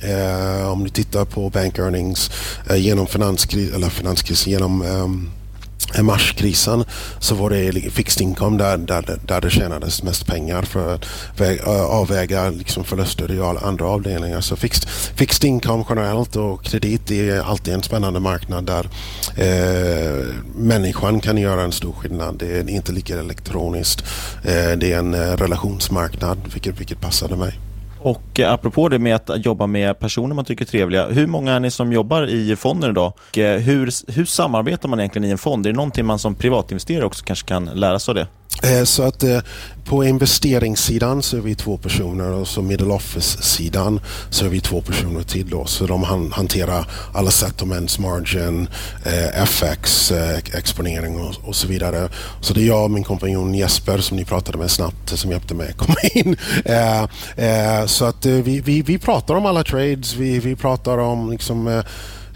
Eh, 0.05 0.71
om 0.71 0.83
du 0.83 0.89
tittar 0.89 1.25
på 1.25 1.49
bank 1.49 1.79
earnings 1.79 2.31
eh, 2.69 2.75
genom 2.75 3.07
finanskrisen, 3.07 3.75
eller 3.75 3.89
finanskrisen, 3.89 4.51
genom 4.51 4.81
ehm, 4.81 5.29
eh, 5.95 6.03
marskrisen 6.03 6.83
så 7.19 7.35
var 7.35 7.49
det 7.49 7.91
fixed 7.91 8.21
income 8.21 8.57
där, 8.57 8.77
där, 8.77 9.19
där 9.25 9.41
det 9.41 9.49
tjänades 9.49 10.03
mest 10.03 10.27
pengar 10.27 10.61
för 10.61 10.95
att 10.95 11.05
eh, 11.41 11.85
avväga 11.85 12.49
liksom 12.49 12.83
förluster 12.83 13.31
i 13.31 13.41
andra 13.65 13.85
avdelningar. 13.85 14.41
Så 14.41 14.55
fixed, 14.55 14.89
fixed 14.89 15.49
income 15.49 15.85
generellt 15.89 16.35
och 16.35 16.63
kredit 16.63 17.11
är 17.11 17.39
alltid 17.39 17.73
en 17.73 17.83
spännande 17.83 18.19
marknad 18.19 18.65
där 18.65 18.89
eh, 19.35 20.25
människan 20.55 21.19
kan 21.19 21.37
göra 21.37 21.61
en 21.61 21.71
stor 21.71 21.93
skillnad. 21.93 22.35
Det 22.39 22.57
är 22.57 22.69
inte 22.69 22.91
lika 22.91 23.19
elektroniskt. 23.19 24.03
Eh, 24.43 24.71
det 24.77 24.93
är 24.93 24.97
en 24.97 25.13
eh, 25.13 25.37
relationsmarknad 25.37 26.37
vilket, 26.53 26.79
vilket 26.79 27.01
passade 27.01 27.35
mig. 27.35 27.59
Och 28.05 28.39
eh, 28.39 28.53
apropå 28.53 28.89
det 28.89 28.99
med 28.99 29.15
att 29.15 29.45
jobba 29.45 29.67
med 29.67 29.99
personer 29.99 30.35
man 30.35 30.45
tycker 30.45 30.65
är 30.65 30.67
trevliga, 30.67 31.07
hur 31.07 31.27
många 31.27 31.53
är 31.53 31.59
ni 31.59 31.71
som 31.71 31.93
jobbar 31.93 32.27
i 32.27 32.55
fonden 32.55 32.89
idag? 32.89 33.13
Och 33.17 33.37
eh, 33.37 33.59
hur, 33.59 34.11
hur 34.11 34.25
samarbetar 34.25 34.89
man 34.89 34.99
egentligen 34.99 35.27
i 35.27 35.31
en 35.31 35.37
fond? 35.37 35.65
Är 35.65 35.71
det 35.71 35.75
någonting 35.75 36.05
man 36.05 36.19
som 36.19 36.35
privatinvesterare 36.35 37.05
också 37.05 37.25
kanske 37.25 37.47
kan 37.47 37.65
lära 37.65 37.99
sig 37.99 38.11
av 38.11 38.15
det? 38.15 38.27
Eh, 38.63 38.83
så 38.83 39.03
att 39.03 39.23
eh, 39.23 39.39
på 39.85 40.03
investeringssidan 40.03 41.21
så 41.21 41.37
är 41.37 41.41
vi 41.41 41.55
två 41.55 41.77
personer 41.77 42.31
och 42.31 42.47
så 42.47 42.61
middle 42.61 42.93
office-sidan 42.93 43.99
så 44.29 44.45
är 44.45 44.49
vi 44.49 44.61
två 44.61 44.81
personer 44.81 45.23
till. 45.23 45.49
Då. 45.49 45.65
Så 45.65 45.87
de 45.87 46.03
hanterar 46.31 46.85
alla 47.13 47.31
settlements, 47.31 47.99
margin, 47.99 48.67
eh, 49.05 49.43
FX, 49.43 50.11
exponering 50.53 51.19
och, 51.19 51.35
och, 51.43 51.55
så 51.55 51.67
vidare. 51.67 52.09
Så 52.41 52.53
det 52.53 52.61
är 52.61 52.67
jag 52.67 52.83
och 52.83 52.91
min 52.91 53.03
kompanjon 53.03 53.55
Jesper 53.55 53.97
som 53.97 54.17
ni 54.17 54.25
pratade 54.25 54.57
med 54.57 54.71
snabbt 54.71 55.09
som 55.19 55.31
hjälpte 55.31 55.53
mig 55.53 55.69
att 55.69 55.77
komma 55.77 55.99
in. 56.13 56.37
så 57.87 58.05
att 58.05 58.25
vi, 58.25 58.59
vi, 58.59 58.81
vi 58.81 58.97
pratar 58.97 59.35
om 59.35 59.45
alla 59.45 59.63
trades, 59.63 60.15
vi, 60.15 60.39
vi 60.39 60.55
pratar 60.55 60.97
om 60.97 61.31
liksom 61.31 61.83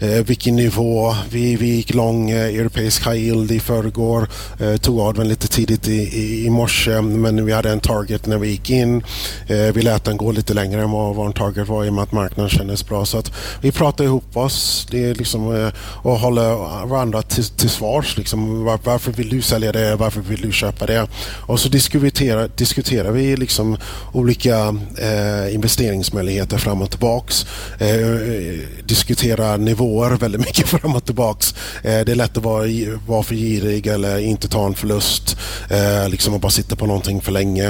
eh, 0.00 0.24
vilken 0.24 0.56
nivå. 0.56 1.14
Vi, 1.30 1.56
vi 1.56 1.66
gick 1.66 1.94
lång 1.94 2.30
eh, 2.30 2.44
europeisk 2.44 3.06
high 3.06 3.18
yield 3.18 3.50
i 3.50 3.60
förrgår. 3.60 4.28
Eh, 4.60 4.76
tog 4.76 5.00
av 5.00 5.14
den 5.14 5.28
lite 5.28 5.48
tidigt 5.48 5.88
i, 5.88 5.92
i, 5.92 6.46
i 6.46 6.50
morse 6.50 7.00
men 7.00 7.46
vi 7.46 7.52
hade 7.52 7.70
en 7.70 7.80
target 7.80 8.26
när 8.26 8.38
vi 8.38 8.48
gick 8.48 8.70
in. 8.70 9.04
Eh, 9.46 9.56
vi 9.74 9.82
lät 9.82 10.04
den 10.04 10.16
gå 10.16 10.32
lite 10.32 10.54
längre 10.54 10.82
än 10.82 10.90
vad 10.90 11.16
vår 11.16 11.32
target 11.32 11.68
var 11.68 11.84
i 11.84 11.88
och 11.88 11.94
med 11.94 12.02
att 12.02 12.12
marknaden 12.12 12.50
kändes 12.50 12.88
bra. 12.88 13.06
Så 13.06 13.18
att 13.18 13.32
vi 13.60 13.72
pratar 13.72 14.04
ihop 14.04 14.36
oss 14.36 14.86
det 14.90 15.04
är 15.04 15.14
liksom, 15.14 15.56
eh, 15.56 15.72
och 16.02 16.18
håller 16.18 16.86
varandra 16.86 17.22
till, 17.22 17.44
till 17.44 17.70
svars. 17.70 18.16
Liksom, 18.16 18.64
var, 18.64 18.78
varför 18.84 19.12
vill 19.12 19.28
du 19.28 19.42
sälja 19.42 19.72
det? 19.72 19.96
Varför 19.96 20.20
vill 20.20 20.40
du 20.40 20.52
köpa 20.52 20.86
det? 20.86 21.06
Och 21.46 21.60
så 21.60 21.68
diskuterar, 21.68 22.50
diskuterar 22.56 23.10
vi 23.10 23.36
liksom 23.36 23.76
olika 24.12 24.58
eh, 24.98 25.54
investeringsmöjligheter 25.54 26.58
fram 26.58 26.82
och 26.82 26.90
tillbaks. 26.90 27.46
Eh, 27.78 28.00
eh 28.00 28.60
diskuterar 28.84 29.58
nivå 29.58 29.89
går 29.90 30.10
väldigt 30.10 30.40
mycket 30.40 30.68
fram 30.80 30.94
och 30.94 31.04
tillbaks. 31.04 31.54
Eh, 31.82 32.00
det 32.00 32.12
är 32.12 32.14
lätt 32.14 32.36
att 32.36 32.42
vara, 32.42 32.66
vara 33.06 33.22
för 33.22 33.34
girig 33.34 33.86
eller 33.86 34.18
inte 34.18 34.48
ta 34.48 34.66
en 34.66 34.74
förlust. 34.74 35.36
Eh, 35.70 36.08
liksom 36.08 36.34
att 36.34 36.40
bara 36.40 36.50
sitta 36.50 36.76
på 36.76 36.86
någonting 36.86 37.20
för 37.20 37.32
länge. 37.32 37.68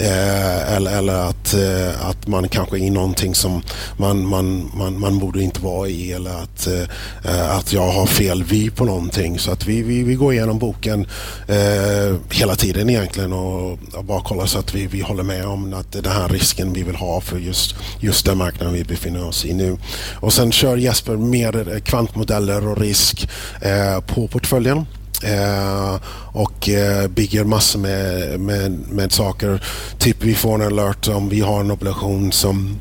Eh, 0.00 0.76
eller, 0.76 0.98
eller 0.98 1.14
att, 1.14 1.54
eh, 1.54 2.08
att 2.08 2.26
man 2.26 2.48
kanske 2.48 2.76
är 2.76 2.80
i 2.80 2.90
någonting 2.90 3.34
som 3.34 3.62
man, 3.96 4.26
man, 4.26 4.70
man, 4.74 5.00
man 5.00 5.18
borde 5.18 5.42
inte 5.42 5.60
vara 5.60 5.88
i. 5.88 6.12
Eller 6.12 6.30
att, 6.30 6.66
eh, 6.66 7.56
att 7.56 7.72
jag 7.72 7.92
har 7.92 8.06
fel 8.06 8.44
vy 8.44 8.70
på 8.70 8.84
någonting. 8.84 9.38
Så 9.38 9.50
att 9.50 9.66
vi, 9.66 9.82
vi, 9.82 10.02
vi 10.02 10.14
går 10.14 10.32
igenom 10.32 10.58
boken 10.58 11.06
eh, 11.48 12.16
hela 12.30 12.56
tiden 12.56 12.90
egentligen 12.90 13.32
och, 13.32 13.78
och 13.92 14.04
bara 14.04 14.22
kollar 14.22 14.46
så 14.46 14.58
att 14.58 14.74
vi, 14.74 14.86
vi 14.86 15.00
håller 15.00 15.22
med 15.22 15.46
om 15.46 15.74
att 15.74 15.92
den 15.92 16.12
här 16.12 16.28
risken 16.28 16.72
vi 16.72 16.82
vill 16.82 16.96
ha 16.96 17.20
för 17.20 17.38
just, 17.38 17.74
just 18.00 18.26
den 18.26 18.38
marknaden 18.38 18.74
vi 18.74 18.84
befinner 18.84 19.26
oss 19.26 19.44
i 19.44 19.54
nu. 19.54 19.76
Och 20.20 20.32
sen 20.32 20.52
kör 20.52 20.76
Jesper 20.76 21.16
mer 21.16 21.52
Eh, 21.68 21.80
kvantmodeller 21.80 22.68
och 22.68 22.78
risk 22.78 23.28
eh, 23.60 24.00
på 24.00 24.28
portföljen. 24.28 24.86
Eh, 25.24 25.96
och 26.32 26.68
eh, 26.68 27.08
bygger 27.08 27.44
massor 27.44 27.78
med, 27.78 28.40
med, 28.40 28.70
med 28.88 29.12
saker. 29.12 29.62
Typ 29.98 30.24
vi 30.24 30.34
får 30.34 30.54
en 30.54 30.66
alert 30.66 31.08
om 31.08 31.28
vi 31.28 31.40
har 31.40 31.60
en 31.60 31.70
obligation 31.70 32.32
som 32.32 32.78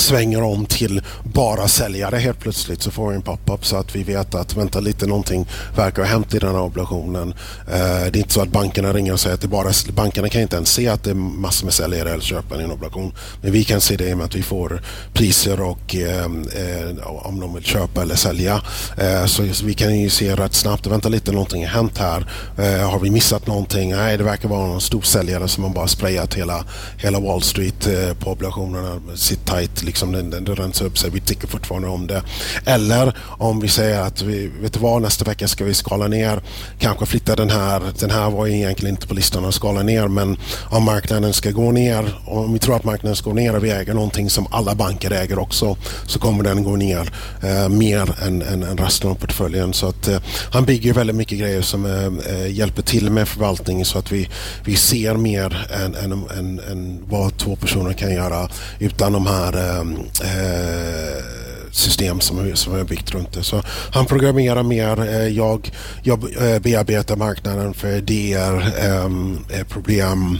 svänger 0.00 0.42
om 0.42 0.66
till 0.66 1.02
bara 1.22 1.68
säljare 1.68 2.16
helt 2.16 2.40
plötsligt 2.40 2.82
så 2.82 2.90
får 2.90 3.08
vi 3.08 3.16
en 3.16 3.22
pop-up 3.22 3.66
så 3.66 3.76
att 3.76 3.96
vi 3.96 4.02
vet 4.02 4.34
att 4.34 4.56
vänta 4.56 4.80
lite 4.80 5.06
någonting 5.06 5.46
verkar 5.76 6.02
ha 6.02 6.08
hänt 6.08 6.34
i 6.34 6.38
den 6.38 6.54
här 6.54 6.62
obligationen. 6.62 7.34
Eh, 7.68 7.76
det 8.12 8.16
är 8.16 8.16
inte 8.16 8.32
så 8.32 8.42
att 8.42 8.48
bankerna 8.48 8.92
ringer 8.92 9.12
och 9.12 9.20
säger 9.20 9.34
att 9.34 9.40
det 9.40 9.48
bara 9.48 9.72
bankerna 9.92 10.28
kan 10.28 10.42
inte 10.42 10.56
ens 10.56 10.68
se 10.68 10.88
att 10.88 11.04
det 11.04 11.10
är 11.10 11.14
massor 11.14 11.64
med 11.64 11.74
säljare 11.74 12.10
eller 12.10 12.22
köpare 12.22 12.60
i 12.60 12.64
en 12.64 12.70
obligation. 12.70 13.12
Men 13.42 13.52
vi 13.52 13.64
kan 13.64 13.80
se 13.80 13.96
det 13.96 14.08
i 14.08 14.12
och 14.12 14.18
med 14.18 14.24
att 14.24 14.34
vi 14.34 14.42
får 14.42 14.82
priser 15.12 15.60
och 15.60 15.96
eh, 15.96 16.24
eh 16.24 17.06
om 17.06 17.40
de 17.40 17.54
vill 17.54 17.64
köpa 17.64 18.02
eller 18.02 18.14
sälja. 18.14 18.62
Eh, 18.98 19.26
så, 19.26 19.54
så, 19.54 19.66
vi 19.66 19.74
kan 19.74 20.00
ju 20.00 20.10
se 20.10 20.36
rätt 20.36 20.54
snabbt, 20.54 20.86
vänta 20.86 21.08
lite 21.08 21.32
någonting 21.32 21.66
har 21.66 21.72
hänt 21.72 21.98
här. 21.98 22.26
Eh, 22.58 22.90
har 22.90 22.98
vi 22.98 23.10
missat 23.10 23.46
någonting? 23.46 23.90
Nej, 23.90 24.16
det 24.16 24.24
verkar 24.24 24.48
vara 24.48 24.66
någon 24.66 24.80
stor 24.80 25.02
säljare 25.02 25.48
som 25.48 25.64
har 25.64 25.70
bara 25.70 25.88
sprayat 25.88 26.34
hela, 26.34 26.64
hela 26.96 27.20
Wall 27.20 27.42
Street 27.42 27.86
eh, 27.86 28.14
på 28.14 28.30
obligationerna, 28.30 29.16
sitt 29.16 29.46
tight 29.46 29.82
liksom 29.86 30.12
den, 30.12 30.30
den, 30.30 30.44
den 30.44 30.56
rensar 30.56 30.86
upp 30.86 30.98
sig. 30.98 31.10
Vi 31.10 31.20
tycker 31.20 31.48
fortfarande 31.48 31.88
om 31.88 32.06
det. 32.06 32.22
Eller 32.64 33.16
om 33.38 33.60
vi 33.60 33.68
säger 33.68 34.00
att 34.00 34.22
vi, 34.22 34.50
vet 34.60 34.72
du 34.72 34.78
vad, 34.78 35.02
nästa 35.02 35.24
vecka 35.24 35.48
ska 35.48 35.64
vi 35.64 35.74
skala 35.74 36.08
ner. 36.08 36.42
Kanske 36.78 37.06
flytta 37.06 37.36
den 37.36 37.50
här. 37.50 37.82
Den 37.98 38.10
här 38.10 38.30
var 38.30 38.46
egentligen 38.46 38.94
inte 38.94 39.06
på 39.06 39.14
listan 39.14 39.44
att 39.44 39.54
skala 39.54 39.82
ner 39.82 40.08
men 40.08 40.36
om 40.70 40.84
marknaden 40.84 41.32
ska 41.32 41.50
gå 41.50 41.72
ner, 41.72 42.18
om 42.26 42.52
vi 42.52 42.58
tror 42.58 42.76
att 42.76 42.84
marknaden 42.84 43.16
ska 43.16 43.30
gå 43.30 43.36
ner 43.36 43.56
och 43.56 43.64
vi 43.64 43.70
äger 43.70 43.94
någonting 43.94 44.30
som 44.30 44.46
alla 44.50 44.74
banker 44.74 45.10
äger 45.10 45.38
också 45.38 45.76
så 46.06 46.18
kommer 46.18 46.44
den 46.44 46.64
gå 46.64 46.76
ner 46.76 47.12
eh, 47.42 47.68
mer 47.68 48.14
än, 48.22 48.42
än, 48.42 48.62
än 48.62 48.78
resten 48.78 49.10
av 49.10 49.14
portföljen. 49.14 49.72
Så 49.72 49.88
att 49.88 50.08
eh, 50.08 50.18
han 50.50 50.64
bygger 50.64 50.92
väldigt 50.92 51.16
mycket 51.16 51.38
grejer 51.38 51.62
som 51.62 51.86
eh, 51.86 52.34
eh, 52.34 52.52
hjälper 52.52 52.82
till 52.82 53.10
med 53.10 53.28
förvaltningen 53.28 53.84
så 53.84 53.98
att 53.98 54.12
vi, 54.12 54.28
vi 54.64 54.76
ser 54.76 55.14
mer 55.14 55.66
än, 55.84 55.94
än, 55.94 56.12
än, 56.12 56.60
än 56.70 57.04
vad 57.08 57.38
två 57.38 57.56
personer 57.56 57.92
kan 57.92 58.14
göra 58.14 58.48
utan 58.78 59.12
de 59.12 59.26
här 59.26 59.75
eh, 59.75 59.75
Ehm, 59.80 59.94
eh, 60.24 61.24
system 61.70 62.20
som, 62.20 62.56
som 62.56 62.72
vi 62.72 62.78
har 62.78 62.86
byggt 62.86 63.10
runt 63.10 63.32
det. 63.32 63.42
Så 63.42 63.62
han 63.92 64.06
programmerar 64.06 64.62
mer. 64.62 65.00
Eh, 65.00 65.28
jag, 65.28 65.72
jag 66.02 66.24
eh, 66.24 66.58
bearbetar 66.58 67.16
marknaden 67.16 67.74
för 67.74 67.96
idéer, 67.96 68.74
ehm, 68.78 69.38
eh, 69.50 69.66
problem 69.66 70.38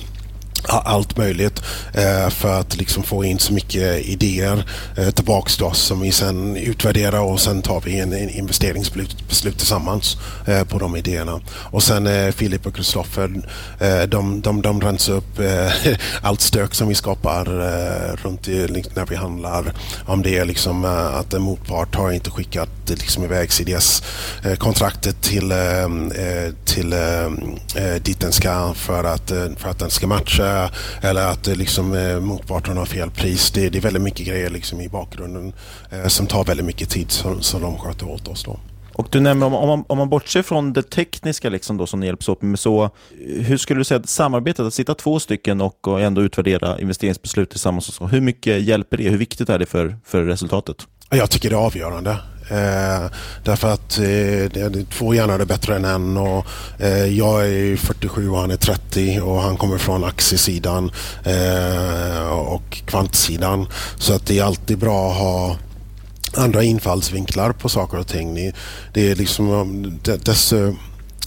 allt 0.69 1.17
möjligt 1.17 1.63
eh, 1.93 2.29
för 2.29 2.61
att 2.61 2.77
liksom 2.77 3.03
få 3.03 3.25
in 3.25 3.39
så 3.39 3.53
mycket 3.53 4.07
idéer 4.07 4.65
eh, 4.97 5.11
tillbaks 5.11 5.57
till 5.57 5.65
oss 5.65 5.79
som 5.79 6.01
vi 6.01 6.13
sen 6.13 6.57
utvärderar 6.57 7.21
och 7.21 7.41
sen 7.41 7.63
tar 7.63 7.81
vi 7.81 7.99
en, 7.99 8.13
en 8.13 8.31
investeringsbeslut 8.31 9.59
tillsammans 9.59 10.17
eh, 10.47 10.65
på 10.65 10.79
de 10.79 10.97
idéerna. 10.97 11.41
Och 11.71 11.83
sen 11.83 12.07
eh, 12.07 12.33
Filip 12.33 12.67
och 12.67 12.75
Kristoffer, 12.75 13.31
eh, 13.81 14.03
de, 14.03 14.41
de, 14.41 14.63
de 14.63 14.81
rensar 14.81 15.13
upp 15.13 15.39
eh, 15.39 15.73
allt 16.23 16.41
stök 16.41 16.75
som 16.75 16.89
vi 16.89 16.95
skapar 16.95 17.47
eh, 17.47 18.17
runt 18.17 18.49
i, 18.49 18.69
liksom, 18.69 18.93
när 18.97 19.07
vi 19.07 19.17
handlar. 19.17 19.73
Om 20.07 20.23
det 20.23 20.39
är 20.39 20.45
liksom 20.45 20.85
eh, 20.85 21.17
att 21.17 21.35
en 21.35 21.43
motpart 21.43 21.95
har 21.95 22.13
inte 22.13 22.31
skickat 22.31 22.69
liksom 22.87 23.25
iväg 23.25 23.53
CDS-kontraktet 23.53 25.17
eh, 25.17 25.21
till, 25.21 25.53
eh, 25.53 25.89
till 26.65 26.95
dit 28.03 28.21
den 28.21 28.33
ska 28.33 28.75
för 28.75 29.05
att, 29.05 29.33
för 29.57 29.69
att 29.69 29.79
den 29.79 29.91
ska 29.91 30.07
matcha 30.07 30.56
eller 31.03 31.27
att 31.27 31.47
liksom, 31.47 31.95
eh, 31.95 32.21
motparten 32.21 32.77
har 32.77 32.87
fel 32.87 33.11
pris. 33.11 33.51
Det, 33.51 33.69
det 33.69 33.79
är 33.79 33.83
väldigt 33.83 34.03
mycket 34.03 34.27
grejer 34.27 34.51
liksom, 34.51 34.81
i 34.81 34.89
bakgrunden 34.89 35.53
eh, 35.91 36.07
som 36.07 36.27
tar 36.27 36.45
väldigt 36.45 36.67
mycket 36.67 36.91
tid 36.91 37.11
som, 37.11 37.43
som 37.43 37.63
de 37.63 37.79
sköter 37.79 38.09
åt 38.09 38.29
oss. 38.29 38.45
Då. 38.45 38.59
Och 38.97 39.09
du 39.11 39.21
nämner, 39.21 39.47
om, 39.47 39.55
om, 39.55 39.69
man, 39.69 39.85
om 39.89 39.99
man 39.99 40.09
bortser 40.09 40.43
från 40.43 40.73
det 40.73 40.83
tekniska 40.83 41.49
liksom 41.49 41.77
då, 41.77 41.87
som 41.87 42.01
ni 42.01 42.07
hjälps 42.07 42.29
åt 42.29 42.43
med, 42.43 42.59
så 42.59 42.91
hur 43.39 43.57
skulle 43.57 43.81
du 43.81 43.85
säga 43.85 44.01
att 44.01 44.09
samarbetet, 44.09 44.67
att 44.67 44.75
sitta 44.75 44.95
två 44.95 45.21
stycken 45.21 45.61
och, 45.61 45.89
och 45.89 46.01
ändå 46.01 46.23
utvärdera 46.23 46.81
investeringsbeslut 46.81 47.51
tillsammans, 47.51 47.89
och 47.89 47.95
så, 47.95 48.07
hur 48.07 48.21
mycket 48.21 48.63
hjälper 48.63 48.97
det? 48.97 49.09
Hur 49.09 49.19
viktigt 49.19 49.49
är 49.49 49.59
det 49.59 49.67
för, 49.67 49.97
för 50.05 50.23
resultatet? 50.23 50.77
Jag 51.11 51.31
tycker 51.31 51.51
det 51.51 51.57
är 51.57 51.61
avgörande. 51.61 52.17
Eh, 52.49 53.11
därför 53.45 53.73
att 53.73 53.99
eh, 53.99 54.83
två 54.99 55.15
hjärnor 55.15 55.41
är 55.41 55.45
bättre 55.45 55.77
än 55.77 55.85
en. 55.85 56.17
Och, 56.17 56.47
eh, 56.79 57.07
jag 57.07 57.49
är 57.49 57.77
47 57.77 58.31
och 58.31 58.39
han 58.39 58.51
är 58.51 58.57
30 58.57 59.21
och 59.21 59.41
han 59.41 59.57
kommer 59.57 59.79
från 59.79 60.05
aktiesidan 60.05 60.91
eh, 61.25 62.29
och 62.29 62.83
kvantsidan. 62.87 63.67
Så 63.99 64.15
att 64.15 64.27
det 64.27 64.39
är 64.39 64.45
alltid 64.45 64.79
bra 64.79 65.11
att 65.11 65.17
ha 65.17 65.57
andra 66.37 66.63
infallsvinklar 66.63 67.53
på 67.53 67.69
saker 67.69 67.99
och 67.99 68.07
ting. 68.07 68.53
Det 68.93 69.11
är 69.11 69.15
liksom 69.15 69.99
dess 70.03 70.53
eh, 70.53 70.73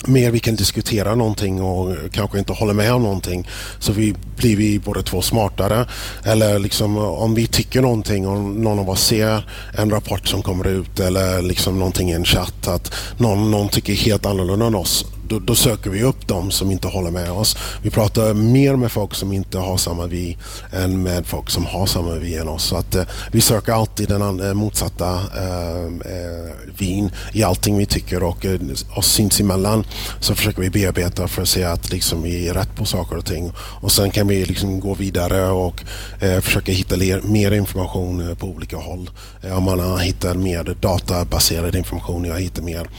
mer 0.08 0.32
vi 0.32 0.40
kan 0.40 0.56
diskutera 0.56 1.16
någonting 1.16 1.62
och 1.62 1.96
kanske 2.12 2.40
inte 2.40 2.54
håller 2.54 2.74
med 2.74 2.94
om 2.94 3.04
någonting 3.04 3.48
så 3.80 3.92
vi 3.92 4.16
blir 4.38 4.56
vi 4.56 4.80
båda 4.80 5.02
två 5.02 5.22
smartare. 5.22 5.86
Eller 6.26 6.60
liksom 6.60 6.98
om 6.98 7.36
vi 7.36 7.48
tycker 7.48 7.82
någonting 7.82 8.28
och 8.28 8.40
någon 8.40 8.80
av 8.80 8.90
oss 8.90 9.06
ser 9.06 9.50
en 9.78 9.90
rapport 9.90 10.28
som 10.28 10.42
kommer 10.42 10.68
ut 10.68 11.00
eller 11.00 11.42
liksom 11.42 11.80
någonting 11.80 12.10
i 12.10 12.14
en 12.14 12.26
chatt 12.26 12.68
att 12.68 12.94
någon, 13.18 13.52
någon 13.52 13.70
tycker 13.70 13.94
helt 13.94 14.26
annorlunda 14.26 14.66
än 14.66 14.76
oss 14.76 15.06
då, 15.30 15.40
då, 15.40 15.56
söker 15.56 15.90
vi 15.90 16.04
upp 16.04 16.28
de 16.28 16.52
som 16.52 16.72
inte 16.72 16.88
håller 16.88 17.12
med 17.12 17.32
oss. 17.32 17.58
Vi 17.82 17.90
pratar 17.90 18.34
mer 18.34 18.76
med 18.76 18.92
folk 18.92 19.16
som 19.16 19.34
inte 19.34 19.58
har 19.58 19.78
samma 19.78 20.08
vi 20.08 20.38
än 20.72 21.04
med 21.04 21.26
folk 21.26 21.50
som 21.50 21.66
har 21.66 21.86
samma 21.86 22.14
vi 22.14 22.36
än 22.36 22.48
oss. 22.48 22.64
Så 22.64 22.76
att, 22.76 22.96
eh, 22.96 23.04
vi 23.32 23.42
söker 23.42 23.74
alltid 23.74 24.10
den 24.10 24.22
eh, 24.22 24.54
motsatta 24.54 25.14
eh, 25.14 25.86
eh, 25.86 26.50
vin 26.78 27.12
i 27.34 27.44
allting 27.44 27.78
vi 27.78 27.86
tycker 27.86 28.24
och 28.24 28.46
eh, 28.46 28.60
oss 28.96 29.14
sinsemellan 29.14 29.86
så 30.20 30.36
försöker 30.36 30.62
vi 30.62 30.70
bearbeta 30.70 31.28
för 31.28 31.42
att 31.42 31.50
se 31.50 31.64
att 31.64 31.92
liksom, 31.92 32.22
vi 32.22 32.48
är 32.48 32.54
rätt 32.54 32.76
på 32.76 32.86
saker 32.86 33.18
och 33.18 33.26
ting. 33.26 33.52
Och 33.82 33.92
sen 33.92 34.12
kan 34.12 34.28
vi 34.28 34.46
liksom 34.46 34.80
gå 34.80 34.94
vidare 34.94 35.50
och 35.50 35.84
eh, 36.20 36.40
försöka 36.40 36.72
hitta 36.72 36.96
ler, 36.96 37.22
mer 37.22 37.52
information 37.52 38.30
eh, 38.30 38.36
på 38.36 38.48
olika 38.48 38.78
håll. 38.78 39.10
om 39.44 39.64
man 39.64 40.00
hittar 40.00 40.36
mer 40.36 40.76
databaserad 40.82 41.76
information, 41.76 42.26
jag 42.26 42.40
hittar 42.40 42.64
mer 42.64 42.90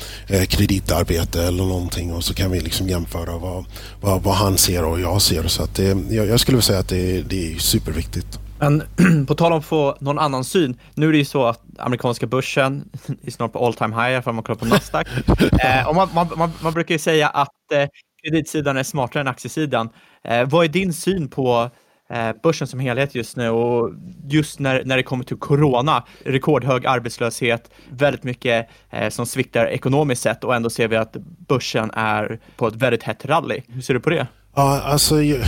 kreditarbete 0.46 1.42
eller 1.42 1.64
någonting 1.64 2.19
och 2.20 2.24
så 2.24 2.34
kan 2.34 2.50
vi 2.50 2.60
liksom 2.60 2.88
jämföra 2.88 3.38
vad, 3.38 3.64
vad, 4.00 4.22
vad 4.22 4.34
han 4.34 4.58
ser 4.58 4.84
och 4.84 5.00
jag 5.00 5.22
ser. 5.22 5.48
Så 5.48 5.62
att 5.62 5.74
det, 5.74 5.96
jag, 6.10 6.26
jag 6.26 6.40
skulle 6.40 6.62
säga 6.62 6.78
att 6.78 6.88
det, 6.88 7.22
det 7.22 7.52
är 7.52 7.58
superviktigt. 7.58 8.38
Men 8.58 8.82
på 9.26 9.34
tal 9.34 9.52
om 9.52 9.58
att 9.58 9.64
få 9.64 9.96
någon 10.00 10.18
annan 10.18 10.44
syn. 10.44 10.76
Nu 10.94 11.08
är 11.08 11.12
det 11.12 11.18
ju 11.18 11.24
så 11.24 11.46
att 11.46 11.60
amerikanska 11.78 12.26
börsen 12.26 12.90
är 13.26 13.30
snart 13.30 13.52
på 13.52 13.66
all 13.66 13.74
time 13.74 14.02
high, 14.02 14.22
för 14.22 14.32
man 14.32 14.44
kollar 14.44 14.58
på 14.58 14.64
Nasdaq. 14.64 15.08
eh, 15.64 15.88
och 15.88 15.94
man, 15.94 16.08
man, 16.14 16.28
man, 16.36 16.50
man, 16.62 16.72
brukar 16.72 16.94
ju 16.94 16.98
säga 16.98 17.28
att 17.28 17.72
eh, 17.72 17.86
kreditsidan 18.22 18.76
är 18.76 18.82
smartare 18.82 19.20
än 19.20 19.28
aktiesidan. 19.28 19.88
Eh, 20.24 20.48
vad 20.48 20.64
är 20.64 20.68
din 20.68 20.92
syn 20.92 21.28
på 21.28 21.70
Eh, 22.10 22.30
börsen 22.42 22.66
som 22.66 22.80
helhet 22.80 23.14
just 23.14 23.36
nu 23.36 23.48
och 23.48 23.90
just 24.28 24.58
när, 24.58 24.84
när 24.84 24.96
det 24.96 25.02
kommer 25.02 25.24
till 25.24 25.36
corona, 25.36 26.04
rekordhög 26.24 26.86
arbetslöshet, 26.86 27.70
väldigt 27.90 28.24
mycket 28.24 28.68
eh, 28.90 29.08
som 29.08 29.26
sviktar 29.26 29.66
ekonomiskt 29.66 30.22
sett 30.22 30.44
och 30.44 30.54
ändå 30.54 30.70
ser 30.70 30.88
vi 30.88 30.96
att 30.96 31.16
börsen 31.48 31.90
är 31.94 32.40
på 32.56 32.68
ett 32.68 32.76
väldigt 32.76 33.02
hett 33.02 33.24
rally. 33.24 33.60
Hur 33.68 33.82
ser 33.82 33.94
du 33.94 34.00
på 34.00 34.10
det? 34.10 34.26
Ja, 34.54 34.80
alltså, 34.80 35.22
jag, 35.22 35.40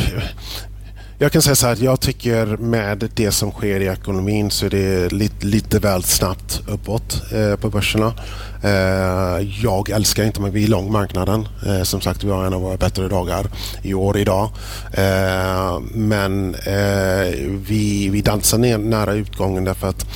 jag 1.18 1.32
kan 1.32 1.42
säga 1.42 1.54
så 1.54 1.66
här, 1.66 1.78
jag 1.80 2.00
tycker 2.00 2.46
med 2.46 3.10
det 3.16 3.32
som 3.32 3.50
sker 3.50 3.80
i 3.80 3.86
ekonomin 3.86 4.50
så 4.50 4.66
är 4.66 4.70
det 4.70 5.12
lite, 5.12 5.46
lite 5.46 5.78
väl 5.78 6.02
snabbt 6.02 6.60
uppåt 6.68 7.32
eh, 7.32 7.56
på 7.56 7.70
börserna. 7.70 8.14
Eh, 8.62 9.62
jag 9.62 9.90
älskar 9.90 10.24
inte 10.24 10.40
men 10.40 10.50
vi 10.50 10.64
är 10.64 10.68
lång 10.68 10.92
marknaden. 10.92 11.48
Eh, 11.66 11.82
som 11.82 12.00
sagt, 12.00 12.24
vi 12.24 12.30
har 12.30 12.44
en 12.44 12.54
av 12.54 12.62
våra 12.62 12.76
bättre 12.76 13.08
dagar 13.08 13.46
i 13.82 13.94
år 13.94 14.18
idag. 14.18 14.50
Eh, 14.92 15.80
men 15.80 16.56
vi, 17.68 18.08
vi 18.08 18.22
dansar 18.22 18.58
ner, 18.58 18.78
nära 18.78 19.12
utgången 19.12 19.64
därför 19.64 19.88
att 19.88 20.06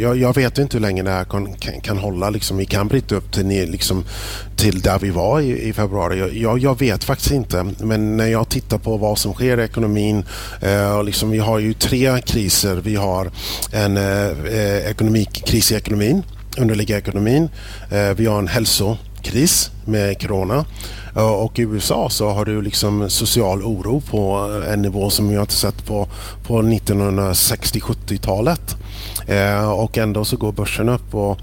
jag, 0.00 0.16
jag, 0.16 0.34
vet 0.34 0.58
inte 0.58 0.76
hur 0.76 0.82
länge 0.82 1.02
det 1.02 1.10
här 1.10 1.24
kan, 1.24 1.54
kan, 1.54 1.80
kan 1.80 1.98
hålla. 1.98 2.30
Liksom, 2.30 2.56
vi 2.56 2.66
kan 2.66 2.88
bryta 2.88 3.14
upp 3.14 3.32
till, 3.32 3.70
liksom, 3.70 4.04
till 4.56 4.80
där 4.80 4.98
vi 4.98 5.10
var 5.10 5.40
i, 5.40 5.68
i 5.68 5.72
februari. 5.72 6.40
Jag, 6.42 6.58
jag, 6.58 6.78
vet 6.78 7.04
faktiskt 7.04 7.30
inte. 7.30 7.66
Men 7.78 8.16
när 8.16 8.26
jag 8.26 8.48
tittar 8.48 8.78
på 8.78 8.96
vad 8.96 9.18
som 9.18 9.34
sker 9.34 9.60
i 9.60 9.64
ekonomin. 9.64 10.24
och 10.96 11.04
liksom, 11.04 11.30
vi 11.30 11.38
har 11.38 11.58
ju 11.58 11.74
tre 11.74 12.20
kriser. 12.20 12.76
Vi 12.76 12.96
har 12.96 13.30
en 13.72 13.96
eh, 13.96 14.90
ekonomikris 14.90 15.72
i 15.72 15.74
ekonomin 15.74 16.22
underliga 16.58 16.98
ekonomin. 16.98 17.48
Eh, 17.90 18.10
vi 18.16 18.26
har 18.26 18.38
en 18.38 18.48
hälsokris 18.48 19.70
med 19.84 20.22
corona. 20.22 20.64
Eh, 21.16 21.32
och 21.32 21.58
i 21.58 21.62
USA 21.62 22.10
så 22.10 22.30
har 22.30 22.44
du 22.44 22.62
liksom 22.62 23.10
social 23.10 23.62
oro 23.62 24.00
på 24.00 24.36
en 24.72 24.82
nivå 24.82 25.10
som 25.10 25.28
vi 25.28 25.40
inte 25.40 25.52
sett 25.52 25.86
på, 25.86 26.08
på 26.46 26.62
1960-70-talet. 26.62 28.76
Eh, 29.26 29.70
och 29.70 29.98
ändå 29.98 30.24
så 30.24 30.36
går 30.36 30.52
börsen 30.52 30.88
upp. 30.88 31.14
Och 31.14 31.38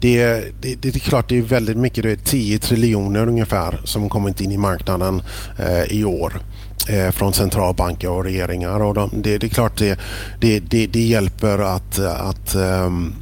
det, 0.00 0.44
det, 0.60 0.74
det, 0.74 0.88
är 0.88 0.98
klart 0.98 1.28
det 1.28 1.38
är 1.38 1.42
väldigt 1.42 1.76
mycket, 1.76 2.04
det 2.04 2.10
är 2.10 2.16
10 2.16 2.58
triljoner 2.58 3.28
ungefär 3.28 3.80
som 3.84 4.08
kommit 4.08 4.40
in 4.40 4.52
i 4.52 4.56
marknaden 4.56 5.22
eh, 5.58 5.82
i 5.82 6.04
år 6.04 6.40
eh, 6.88 7.10
från 7.10 7.32
centralbanker 7.32 8.10
och 8.10 8.24
regeringar. 8.24 8.82
Och 8.82 8.94
de, 8.94 9.10
det, 9.12 9.38
det, 9.38 9.46
är 9.46 9.48
klart 9.48 9.78
det, 9.78 9.98
det, 10.40 10.60
det, 10.60 10.86
det 10.86 11.02
hjälper 11.02 11.58
att, 11.58 11.98
att 11.98 12.54
um, 12.54 13.14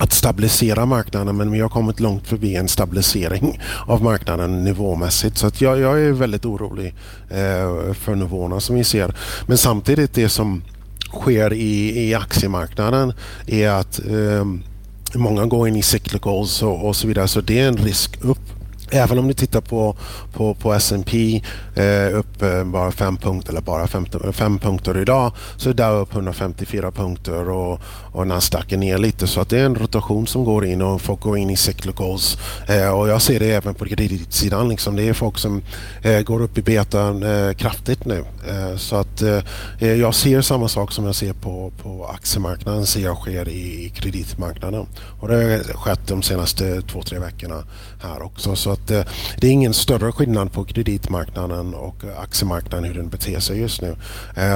att 0.00 0.12
stabilisera 0.12 0.86
marknaden 0.86 1.36
men 1.36 1.50
vi 1.50 1.60
har 1.60 1.68
kommit 1.68 2.00
långt 2.00 2.26
förbi 2.26 2.56
en 2.56 2.68
stabilisering 2.68 3.60
av 3.86 4.02
marknaden 4.02 4.64
nivåmässigt. 4.64 5.38
Så 5.38 5.46
att 5.46 5.60
jag, 5.60 5.78
jag 5.78 6.00
är 6.00 6.12
väldigt 6.12 6.44
orolig 6.44 6.94
eh, 7.30 7.92
för 7.92 8.14
nivåerna 8.14 8.60
som 8.60 8.76
vi 8.76 8.84
ser. 8.84 9.14
Men 9.46 9.58
samtidigt 9.58 10.14
det 10.14 10.28
som 10.28 10.62
sker 11.12 11.52
i, 11.52 12.08
i 12.08 12.14
aktiemarknaden 12.14 13.12
är 13.46 13.68
att 13.68 14.00
eh, 14.06 14.44
många 15.14 15.46
går 15.46 15.68
in 15.68 15.76
i 15.76 15.82
cyclicals 15.82 16.62
och, 16.62 16.88
och 16.88 16.96
så 16.96 17.06
vidare 17.08 17.28
så 17.28 17.40
det 17.40 17.60
är 17.60 17.68
en 17.68 17.76
risk 17.76 18.24
upp 18.24 18.59
Även 18.90 19.18
om 19.18 19.28
du 19.28 19.34
tittar 19.34 19.60
på, 19.60 19.96
på, 20.32 20.54
på 20.54 20.72
S&P 20.72 21.42
eh, 21.74 22.18
upp 22.18 22.42
eh, 22.42 22.64
bara 22.64 22.92
fem 22.92 23.16
punkter 23.16 23.50
eller 23.50 23.60
bara 23.60 23.86
fem, 23.86 24.06
fem 24.32 24.58
punkter 24.58 24.98
idag 24.98 25.32
så 25.56 25.70
är 25.70 25.74
det 25.74 25.86
upp 25.86 26.14
154 26.14 26.90
punkter 26.90 27.48
och, 27.48 27.80
och 28.12 28.26
Nasdaq 28.26 28.72
är 28.72 28.76
ner 28.76 28.98
lite. 28.98 29.26
Så 29.26 29.40
att 29.40 29.48
det 29.48 29.58
är 29.58 29.64
en 29.64 29.74
rotation 29.74 30.26
som 30.26 30.44
går 30.44 30.64
in 30.64 30.82
och 30.82 31.00
folk 31.00 31.20
går 31.20 31.38
in 31.38 31.50
i 31.50 31.56
cyclicals. 31.56 32.38
Eh, 32.68 32.98
och 32.98 33.08
jag 33.08 33.22
ser 33.22 33.40
det 33.40 33.50
även 33.50 33.74
på 33.74 33.84
kreditsidan 33.84 34.68
liksom. 34.68 34.96
Det 34.96 35.08
är 35.08 35.12
folk 35.12 35.38
som 35.38 35.62
eh, 36.02 36.20
går 36.20 36.42
upp 36.42 36.58
i 36.58 36.62
betan 36.62 37.22
eh, 37.22 37.52
kraftigt 37.52 38.04
nu. 38.04 38.24
Eh, 38.48 38.76
så 38.76 38.96
att 38.96 39.22
eh, 39.22 39.42
eh, 39.78 39.94
jag 39.94 40.14
ser 40.14 40.40
samma 40.40 40.68
sak 40.68 40.92
som 40.92 41.04
jag 41.04 41.14
ser 41.14 41.32
på, 41.32 41.72
på 41.82 42.06
aktiemarknaden 42.06 42.86
ser 42.86 43.00
jag 43.00 43.16
sker 43.16 43.48
i, 43.48 43.84
i 43.84 43.88
kreditmarknaden 43.90 44.86
och 45.20 45.28
det 45.28 45.34
har 45.34 45.58
skett 45.74 46.00
de 46.08 46.22
senaste 46.22 46.82
två, 46.82 47.02
tre 47.02 47.18
veckorna 47.18 47.64
här 48.02 48.22
också 48.22 48.56
så 48.56 48.70
att 48.70 48.86
det 48.86 49.46
är 49.46 49.50
ingen 49.50 49.74
större 49.74 50.12
skillnad 50.12 50.52
på 50.52 50.64
kreditmarknaden 50.64 51.74
och 51.74 52.04
aktiemarknaden 52.18 52.84
hur 52.84 52.94
den 52.94 53.08
beter 53.08 53.40
sig 53.40 53.60
just 53.60 53.82
nu 53.82 53.96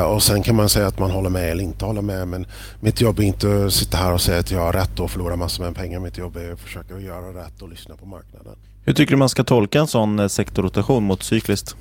och 0.07 0.23
sen 0.23 0.43
kan 0.43 0.57
man 0.57 0.69
säga 0.69 0.87
att 0.87 0.99
man 0.99 1.11
håller 1.11 1.31
med 1.31 1.51
eller 1.51 1.65
inte 1.65 1.85
håller 1.85 2.03
med 2.03 2.29
men 2.29 2.47
mitt 2.81 3.01
jobb 3.01 3.19
är 3.19 3.23
inte 3.23 3.65
att 3.67 3.73
sitta 3.73 3.97
här 3.97 4.13
och 4.13 4.21
säga 4.21 4.39
att 4.39 4.51
jag 4.51 4.61
har 4.61 4.73
rätt 4.73 5.01
och 5.01 5.11
förlora 5.11 5.37
massor 5.37 5.65
med 5.65 5.75
pengar. 5.75 6.01
Mitt 6.01 6.19
jobb 6.19 6.37
är 6.37 6.53
att 6.53 6.61
försöka 6.61 6.99
göra 7.01 7.45
rätt 7.45 7.63
och 7.63 7.69
lyssna 7.69 7.97
på 7.97 8.07
marknaden. 8.07 8.57
Hur 8.85 8.93
tycker 8.93 9.11
du 9.11 9.17
man 9.17 9.29
ska 9.29 9.45
tolka 9.45 9.81
en 9.81 9.87
sån 9.87 10.29
sektorrotation 10.29 11.05
mot 11.05 11.23
cykliskt? 11.23 11.77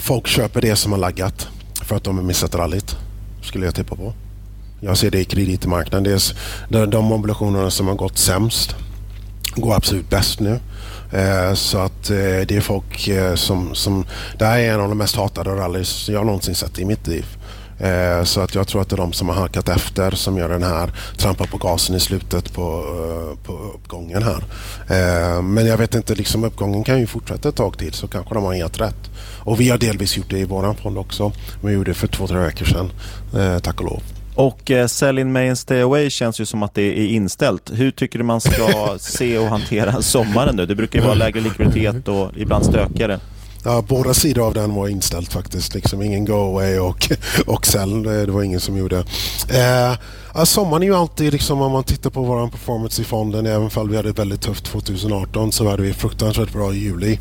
Folk 0.00 0.26
köper 0.26 0.60
det 0.60 0.76
som 0.76 0.92
har 0.92 0.98
laggat 0.98 1.48
för 1.82 1.96
att 1.96 2.04
de 2.04 2.16
har 2.16 2.24
missat 2.24 2.54
rallyt, 2.54 2.96
skulle 3.42 3.64
jag 3.64 3.74
tippa 3.74 3.96
på. 3.96 4.12
Jag 4.80 4.98
ser 4.98 5.10
det 5.10 5.20
i 5.20 5.24
kreditmarknaden. 5.24 6.18
Det 6.68 6.78
är 6.78 6.86
de 6.86 7.12
obligationerna 7.12 7.70
som 7.70 7.88
har 7.88 7.94
gått 7.94 8.18
sämst 8.18 8.76
går 9.60 9.74
absolut 9.74 10.10
bäst 10.10 10.40
nu. 10.40 10.60
Eh, 11.12 11.54
så 11.54 11.78
att 11.78 12.10
eh, 12.10 12.16
det 12.16 12.50
är 12.50 12.60
folk 12.60 13.08
eh, 13.08 13.34
som, 13.34 13.74
som... 13.74 14.04
Det 14.38 14.44
här 14.44 14.58
är 14.58 14.72
en 14.72 14.80
av 14.80 14.88
de 14.88 14.98
mest 14.98 15.16
hatade 15.16 15.50
rallys 15.50 16.08
jag 16.08 16.26
någonsin 16.26 16.54
sett 16.54 16.78
i 16.78 16.84
mitt 16.84 17.06
liv. 17.06 17.26
Eh, 17.78 18.24
så 18.24 18.40
att 18.40 18.54
jag 18.54 18.68
tror 18.68 18.82
att 18.82 18.88
det 18.88 18.94
är 18.94 18.96
de 18.96 19.12
som 19.12 19.28
har 19.28 19.34
halkat 19.34 19.68
efter 19.68 20.10
som 20.10 20.38
gör 20.38 20.48
den 20.48 20.62
här, 20.62 20.90
trampar 21.16 21.46
på 21.46 21.56
gasen 21.56 21.96
i 21.96 22.00
slutet 22.00 22.52
på, 22.52 22.62
eh, 22.62 23.46
på 23.46 23.52
uppgången 23.52 24.22
här. 24.22 24.44
Eh, 24.88 25.42
men 25.42 25.66
jag 25.66 25.76
vet 25.76 25.94
inte, 25.94 26.14
liksom 26.14 26.44
uppgången 26.44 26.84
kan 26.84 27.00
ju 27.00 27.06
fortsätta 27.06 27.48
ett 27.48 27.56
tag 27.56 27.78
till 27.78 27.92
så 27.92 28.08
kanske 28.08 28.34
de 28.34 28.44
har 28.44 28.54
helt 28.54 28.80
rätt. 28.80 29.10
Och 29.40 29.60
vi 29.60 29.68
har 29.68 29.78
delvis 29.78 30.16
gjort 30.16 30.30
det 30.30 30.38
i 30.38 30.44
våran 30.44 30.76
fond 30.76 30.98
också. 30.98 31.32
Vi 31.64 31.72
gjorde 31.72 31.90
det 31.90 31.94
för 31.94 32.06
två, 32.06 32.26
tre 32.26 32.38
veckor 32.38 32.64
sedan, 32.64 32.90
tack 33.62 33.80
och 33.80 33.86
lov. 33.86 34.02
Och 34.38 34.70
eh, 34.70 34.86
Sell 34.86 35.18
in 35.18 35.32
May 35.32 35.48
and 35.48 35.58
Stay 35.58 35.80
Away 35.80 36.10
känns 36.10 36.40
ju 36.40 36.46
som 36.46 36.62
att 36.62 36.74
det 36.74 36.82
är 36.82 37.06
inställt. 37.06 37.70
Hur 37.74 37.90
tycker 37.90 38.18
du 38.18 38.24
man 38.24 38.40
ska 38.40 38.96
se 38.98 39.38
och 39.38 39.46
hantera 39.46 40.02
sommaren 40.02 40.56
nu? 40.56 40.66
Det 40.66 40.74
brukar 40.74 40.98
ju 40.98 41.04
vara 41.04 41.14
lägre 41.14 41.40
likviditet 41.40 42.08
och 42.08 42.30
ibland 42.36 42.64
stökigare. 42.64 43.20
Ja, 43.64 43.84
båda 43.88 44.14
sidor 44.14 44.46
av 44.46 44.54
den 44.54 44.74
var 44.74 44.88
inställt 44.88 45.32
faktiskt. 45.32 45.74
Liksom 45.74 46.02
ingen 46.02 46.24
go 46.24 46.32
away 46.32 46.78
och, 46.78 47.10
och 47.46 47.66
sell. 47.66 48.02
Det 48.02 48.26
var 48.26 48.42
ingen 48.42 48.60
som 48.60 48.76
gjorde. 48.76 48.98
Eh, 49.48 49.96
ja, 50.34 50.46
sommaren 50.46 50.82
är 50.82 50.86
ju 50.86 50.94
alltid, 50.94 51.32
liksom, 51.32 51.60
om 51.60 51.72
man 51.72 51.84
tittar 51.84 52.10
på 52.10 52.22
vår 52.22 52.48
performance 52.48 53.02
i 53.02 53.04
fonden, 53.04 53.46
även 53.46 53.70
om 53.74 53.88
vi 53.90 53.96
hade 53.96 54.10
ett 54.10 54.18
väldigt 54.18 54.40
tufft 54.40 54.64
2018 54.64 55.52
så 55.52 55.68
hade 55.70 55.82
vi 55.82 55.92
fruktansvärt 55.92 56.52
bra 56.52 56.72
i 56.74 56.78
juli. 56.78 57.18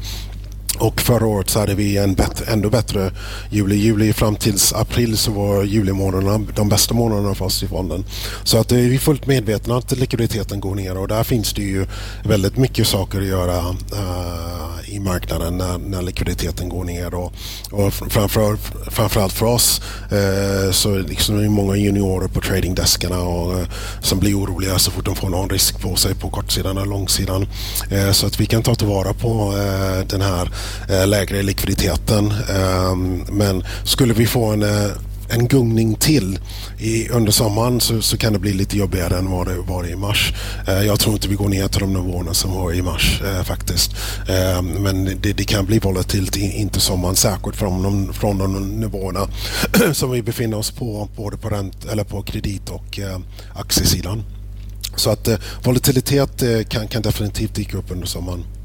Och 0.80 1.02
förra 1.02 1.26
året 1.26 1.50
så 1.50 1.60
hade 1.60 1.76
vi 1.76 1.98
en 1.98 2.14
bättre, 2.14 2.46
ändå 2.46 2.70
bättre 2.70 3.12
juli. 3.50 3.76
Juli 3.76 4.14
fram 4.14 4.36
tills 4.36 4.74
april 4.74 5.18
så 5.18 5.32
var 5.32 5.64
julimånaderna 5.64 6.46
de 6.56 6.70
bästa 6.70 6.94
månaderna 6.94 7.36
för 7.36 7.46
oss 7.46 7.64
i 7.64 7.68
fonden. 7.68 8.06
Så 8.44 8.58
att 8.58 8.72
eh, 8.72 8.78
vi 8.78 8.96
är 8.96 9.00
fullt 9.00 9.28
medvetna 9.28 9.78
att 9.78 9.92
likviditeten 9.98 10.60
går 10.60 10.76
ner 10.76 10.98
och 10.98 11.08
där 11.08 11.24
finns 11.24 11.54
det 11.54 11.62
ju 11.62 11.86
väldigt 12.24 12.58
mycket 12.58 12.88
saker 12.88 13.22
att 13.22 13.28
göra 13.28 13.60
uh, 13.60 14.96
i 14.96 15.00
marknaden 15.00 15.58
när, 15.58 15.78
när, 15.78 16.02
likviditeten 16.02 16.70
går 16.70 16.84
ner. 16.84 17.14
Och, 17.14 17.34
och 17.72 17.94
framför, 17.94 18.58
framförallt 18.92 19.34
för 19.34 19.46
oss 19.46 19.82
uh, 20.14 20.72
så 20.72 20.96
liksom 20.96 21.38
är 21.38 21.44
det 21.44 21.50
många 21.50 21.76
juniorer 21.76 22.28
på 22.28 22.42
tradingdeskarna 22.42 23.22
och, 23.22 23.56
uh, 23.56 23.68
som 24.02 24.20
blir 24.20 24.40
oroliga 24.40 24.80
så 24.80 24.92
fort 24.92 25.06
de 25.06 25.16
får 25.16 25.30
någon 25.30 25.50
risk 25.50 25.82
på 25.82 25.96
sig 25.96 26.16
på 26.16 26.30
kortsidan 26.30 26.78
eller 26.78 26.90
långsidan. 26.90 27.48
så 28.14 28.28
att 28.28 28.40
vi 28.40 28.46
kan 28.46 28.64
ta 28.64 28.76
tillvara 28.76 29.14
på 29.14 29.54
den 30.08 30.22
här 30.22 30.50
Eh, 30.90 31.08
lägre 31.08 31.44
likviditeten. 31.44 32.34
Ehm, 32.50 33.24
men 33.32 33.64
skulle 33.84 34.14
vi 34.14 34.28
få 34.28 34.46
en 34.46 34.64
eh, 34.64 34.92
en 35.30 35.48
gungning 35.48 35.96
till 35.96 36.40
i, 36.78 37.10
under 37.10 37.32
sommaren 37.32 37.82
så, 37.82 38.02
så, 38.02 38.18
kan 38.18 38.34
det 38.34 38.40
bli 38.40 38.54
lite 38.54 38.78
jobbigare 38.78 39.18
än 39.18 39.32
vad 39.32 39.48
det 39.48 39.58
var 39.58 39.88
i 39.88 39.96
mars. 39.96 40.34
Eh, 40.68 40.82
jag 40.82 41.00
tror 41.00 41.14
inte 41.16 41.28
vi 41.28 41.36
går 41.36 41.50
ner 41.50 41.68
till 41.68 41.80
de 41.80 41.94
nivåerna 41.94 42.34
som 42.34 42.54
var 42.54 42.74
i 42.74 42.82
mars 42.82 43.22
eh, 43.22 43.44
faktiskt. 43.44 43.92
Eh, 44.30 44.62
men 44.62 45.06
det, 45.06 45.34
det, 45.34 45.44
kan 45.44 45.66
bli 45.66 45.80
volatilt 45.80 46.36
in 46.36 46.70
sommaren, 46.74 47.16
särskilt 47.16 47.56
från 47.56 47.84
de, 47.84 48.14
från 48.14 48.38
de 48.38 48.80
nivåerna 48.80 49.28
som 49.94 50.12
vi 50.12 50.22
befinner 50.22 50.58
oss 50.58 50.72
på, 50.72 51.10
både 51.16 51.38
på, 51.38 51.50
rent, 51.50 51.86
eller 51.86 52.04
på 52.04 52.22
kredit 52.22 52.70
och 52.70 53.00
eh, 53.00 53.20
aktiesidan. 53.56 54.24
Så 54.96 55.10
att 55.10 55.28
eh, 55.28 55.38
volatilitet 55.64 56.44
eh, 56.44 56.64
kan, 56.64 56.88
kan 56.88 57.02
definitivt 57.02 57.56
dyka 57.56 57.78
upp 57.78 57.92
under 57.92 58.08
sommaren. 58.08 58.57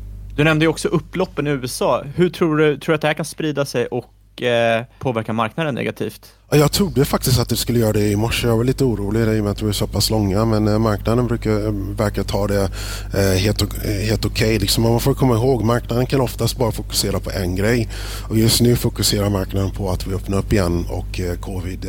Du 0.42 0.44
nämnde 0.44 0.64
ju 0.64 0.68
också 0.68 0.88
upploppen 0.88 1.46
i 1.46 1.50
USA. 1.50 2.02
Hur 2.14 2.30
tror 2.30 2.56
du, 2.56 2.78
tror 2.78 2.92
du 2.92 2.94
att 2.94 3.00
det 3.00 3.06
här 3.06 3.14
kan 3.14 3.24
sprida 3.24 3.64
sig 3.64 3.86
och 3.86 4.42
eh, 4.42 4.84
påverka 4.98 5.32
marknaden 5.32 5.74
negativt? 5.74 6.32
Jag 6.50 6.72
trodde 6.72 7.04
faktiskt 7.04 7.40
att 7.40 7.48
det 7.48 7.56
skulle 7.56 7.78
göra 7.78 7.92
det 7.92 8.08
i 8.08 8.16
morse. 8.16 8.46
Jag 8.48 8.56
var 8.56 8.64
lite 8.64 8.84
orolig 8.84 9.20
i 9.20 9.40
och 9.40 9.44
med 9.44 9.52
att 9.52 9.62
vi 9.62 9.68
är 9.68 9.72
så 9.72 9.86
pass 9.86 10.10
långa. 10.10 10.44
Men 10.44 10.68
eh, 10.68 10.78
marknaden 10.78 11.26
brukar, 11.26 11.66
eh, 11.66 11.72
verkar 11.96 12.22
ta 12.22 12.46
det 12.46 12.70
eh, 13.14 13.38
helt, 13.38 13.84
helt 13.84 14.24
okej. 14.24 14.46
Okay. 14.46 14.58
Liksom 14.58 14.82
man 14.82 15.00
får 15.00 15.14
komma 15.14 15.34
ihåg, 15.34 15.64
marknaden 15.64 16.06
kan 16.06 16.20
oftast 16.20 16.56
bara 16.56 16.72
fokusera 16.72 17.20
på 17.20 17.30
en 17.30 17.56
grej. 17.56 17.88
Och 18.28 18.38
just 18.38 18.60
nu 18.60 18.76
fokuserar 18.76 19.30
marknaden 19.30 19.70
på 19.70 19.90
att 19.90 20.06
vi 20.06 20.14
öppnar 20.14 20.38
upp 20.38 20.52
igen 20.52 20.86
och 20.88 21.20
covid 21.40 21.86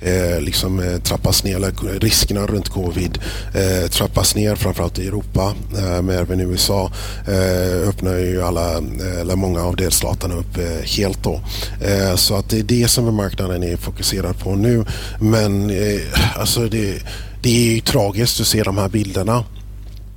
eh, 0.00 0.40
liksom, 0.40 0.80
eh, 0.80 0.98
trappas 0.98 1.44
ner, 1.44 1.56
eller 1.56 2.00
riskerna 2.00 2.46
runt 2.46 2.68
covid 2.68 3.18
eh, 3.54 3.90
trappas 3.90 4.34
ner 4.34 4.54
framförallt 4.54 4.98
i 4.98 5.06
Europa 5.06 5.54
eh, 5.78 6.02
men 6.02 6.10
även 6.10 6.40
i 6.40 6.42
USA 6.42 6.92
eh, 7.26 7.88
öppnar 7.88 8.16
ju 8.16 8.42
alla, 8.42 8.72
eh, 8.74 9.20
eller 9.20 9.36
många 9.36 9.62
av 9.62 9.76
delstaterna 9.76 10.34
upp 10.34 10.58
eh, 10.58 10.86
helt 10.96 11.22
då. 11.22 11.40
Eh, 11.80 12.16
så 12.16 12.36
att 12.36 12.50
det 12.50 12.58
är 12.58 12.62
det 12.62 12.88
som 12.88 13.14
marknaden 13.14 13.62
är 13.62 13.76
fokuserad 13.76 14.38
på 14.38 14.54
nu 14.54 14.84
men 15.20 15.70
eh, 15.70 16.00
alltså 16.36 16.68
det, 16.68 17.02
det 17.42 17.48
är 17.48 17.74
ju 17.74 17.80
tragiskt 17.80 18.40
att 18.40 18.46
se 18.46 18.62
de 18.62 18.78
här 18.78 18.88
bilderna 18.88 19.44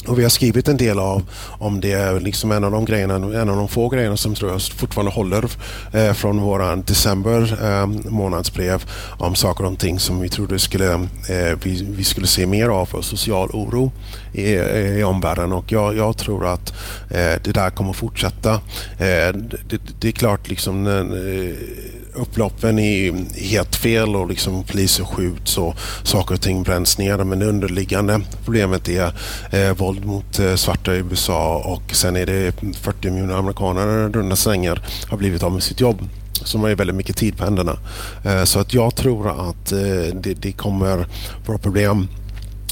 och 0.08 0.20
vi 0.20 0.24
har 0.24 0.30
skrivit 0.30 0.68
en 0.68 0.78
del 0.78 1.00
av 1.00 1.24
om 1.60 1.82
det. 1.82 2.20
Liksom 2.20 2.52
en 2.52 2.64
av 2.64 2.72
de 2.72 2.86
grejerna, 2.86 3.16
en 3.16 3.50
av 3.50 3.56
de 3.56 3.68
få 3.68 3.90
grejerna 3.90 4.18
som 4.18 4.36
tror 4.36 4.52
jag 4.52 4.62
fortfarande 4.62 5.12
håller 5.12 5.46
eh, 5.94 6.14
från 6.14 6.42
våra 6.42 6.76
december 6.76 7.58
eh, 7.64 7.88
månadsbrev 8.12 8.84
om 9.18 9.36
saker 9.36 9.66
och 9.66 9.80
ting 9.80 10.00
som 10.00 10.20
vi 10.20 10.30
trodde 10.30 10.60
skulle, 10.60 10.94
eh, 10.94 11.58
vi, 11.64 11.88
vi, 11.90 12.04
skulle 12.04 12.28
se 12.28 12.46
mer 12.46 12.70
av 12.70 12.86
för 12.86 13.02
social 13.02 13.50
oro 13.54 13.92
i, 14.34 14.54
i 15.00 15.04
omvärlden 15.04 15.54
och 15.54 15.72
jag, 15.72 15.98
jag 15.98 16.18
tror 16.18 16.48
att 16.48 16.74
eh, 17.10 17.42
det 17.44 17.52
där 17.52 17.70
kommer 17.70 17.94
fortsätta. 17.94 18.54
Eh, 18.98 19.34
det, 19.68 19.82
det, 20.00 20.08
är 20.08 20.12
klart 20.12 20.50
liksom 20.50 20.88
eh, 20.88 22.22
upploppen 22.22 22.80
är 22.80 23.14
helt 23.40 23.76
fel 23.76 24.16
och 24.16 24.30
liksom 24.30 24.64
poliser 24.64 25.04
skjuts 25.04 25.58
och 25.58 25.76
saker 26.04 26.36
och 26.36 26.42
ting 26.42 26.64
bränns 26.64 26.98
ner. 26.98 27.18
Men 27.18 27.40
det 27.40 27.46
underliggande 27.46 28.22
problemet 28.46 28.90
är 28.90 29.14
eh, 29.52 29.78
våld 29.78 30.06
mot 30.06 30.40
eh, 30.40 30.56
svarta 30.56 30.96
i 30.96 30.98
USA 30.98 31.58
och 31.66 31.96
sen 31.96 32.16
är 32.16 32.26
det 32.26 32.56
40 32.82 33.10
miljoner 33.10 33.36
amerikaner 33.36 34.10
runda 34.10 34.36
slängar 34.36 34.82
har 35.10 35.18
blivit 35.18 35.44
av 35.44 35.52
med 35.52 35.64
sitt 35.64 35.80
jobb 35.80 36.10
som 36.34 36.62
har 36.62 36.76
väldigt 36.76 36.96
mycket 36.96 37.18
tid 37.18 37.38
på 37.38 37.44
händerna. 37.44 37.78
Eh, 38.26 38.44
så 38.44 38.60
att 38.60 38.74
jag 38.74 38.96
tror 38.96 39.50
att 39.50 39.72
eh, 39.72 40.16
det, 40.16 40.34
det 40.34 40.52
kommer 40.52 41.06
vara 41.46 41.58
problem 41.58 42.08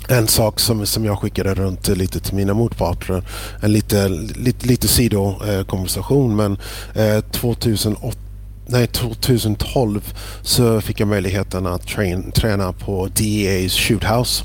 en 0.10 0.28
sak 0.28 0.60
som, 0.60 0.86
som 0.86 1.06
jag 1.06 1.20
skickade 1.20 1.54
runt 1.54 1.88
lite 1.88 2.20
till 2.20 2.36
mina 2.36 2.54
motparter, 2.54 3.24
en 3.62 3.72
lite, 3.72 4.08
lite, 4.36 4.68
lite 4.68 4.88
sidokonversation 4.88 6.36
men 6.36 6.58
eh, 6.96 7.20
2008 7.22 8.29
nej, 8.72 8.88
2012 8.88 10.14
så 10.42 10.82
fick 10.82 11.00
jag 11.00 11.08
möjligheten 11.08 11.66
att 11.68 11.88
train, 11.88 12.32
träna 12.32 12.74
på 12.74 13.08
DEA's 13.08 13.70
shoothouse. 13.70 14.44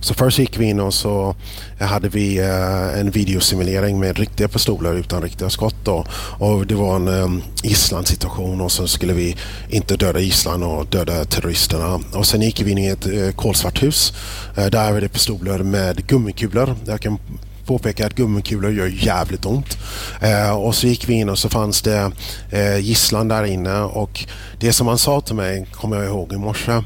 Så 0.00 0.14
först 0.14 0.38
gick 0.38 0.58
vi 0.58 0.64
in 0.64 0.80
och 0.80 0.94
så 0.94 1.34
hade 1.80 2.08
vi 2.08 2.38
eh, 2.38 3.00
en 3.00 3.10
videosimulering 3.10 4.00
med 4.00 4.18
riktiga 4.18 4.48
pistoler 4.48 4.94
utan 4.94 5.22
riktiga 5.22 5.50
skott. 5.50 5.76
Då. 5.84 6.04
Och 6.38 6.66
det 6.66 6.74
var 6.74 6.96
en 6.96 7.08
um, 7.08 7.42
gisslansituation 7.62 8.60
och 8.60 8.72
så 8.72 8.88
skulle 8.88 9.12
vi 9.12 9.36
inte 9.68 9.96
döda 9.96 10.20
gisslan 10.20 10.62
och 10.62 10.86
döda 10.86 11.24
terroristerna. 11.24 12.00
Och 12.12 12.26
sen 12.26 12.42
gick 12.42 12.60
vi 12.60 12.70
in 12.70 12.78
i 12.78 12.86
ett 12.86 13.06
eh, 13.06 13.30
kolsvart 13.36 13.82
hus. 13.82 14.12
Där 14.54 14.92
var 14.92 15.00
det 15.00 15.08
pistoler 15.08 15.58
med 15.58 16.06
gummikulor. 16.06 16.76
Jag 16.86 17.00
kan 17.00 17.18
påpekade 17.66 18.06
att 18.06 18.14
gummikulor 18.14 18.72
gör 18.72 18.86
jävligt 18.86 19.46
ont. 19.46 19.78
Eh, 20.20 20.50
och 20.50 20.74
så 20.74 20.86
gick 20.86 21.08
vi 21.08 21.14
in 21.14 21.28
och 21.28 21.38
så 21.38 21.48
fanns 21.48 21.82
det 21.82 22.12
eh, 22.50 22.78
gisslan 22.78 23.28
där 23.28 23.44
inne 23.44 23.80
och 23.80 24.24
det 24.60 24.72
som 24.72 24.86
han 24.86 24.98
sa 24.98 25.20
till 25.20 25.34
mig 25.34 25.66
kommer 25.72 25.96
jag 25.96 26.06
ihåg 26.06 26.32
i 26.32 26.36
morse 26.36 26.82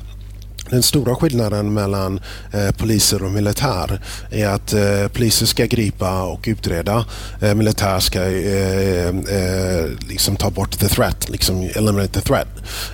den 0.70 0.82
stora 0.82 1.14
skillnaden 1.14 1.74
mellan 1.74 2.20
eh, 2.52 2.70
poliser 2.70 3.22
och 3.22 3.30
militär 3.30 4.00
är 4.30 4.48
att 4.48 4.72
eh, 4.72 5.08
poliser 5.12 5.46
ska 5.46 5.66
gripa 5.66 6.22
och 6.22 6.44
utreda. 6.46 7.04
Eh, 7.42 7.54
militär 7.54 8.00
ska 8.00 8.22
eh, 8.22 9.08
eh, 9.08 9.86
liksom 10.08 10.36
ta 10.36 10.50
bort 10.50 10.78
the 10.78 10.88
threat, 10.88 11.28
liksom 11.28 11.62
eliminate 11.62 12.08
the 12.08 12.20
threat. 12.20 12.48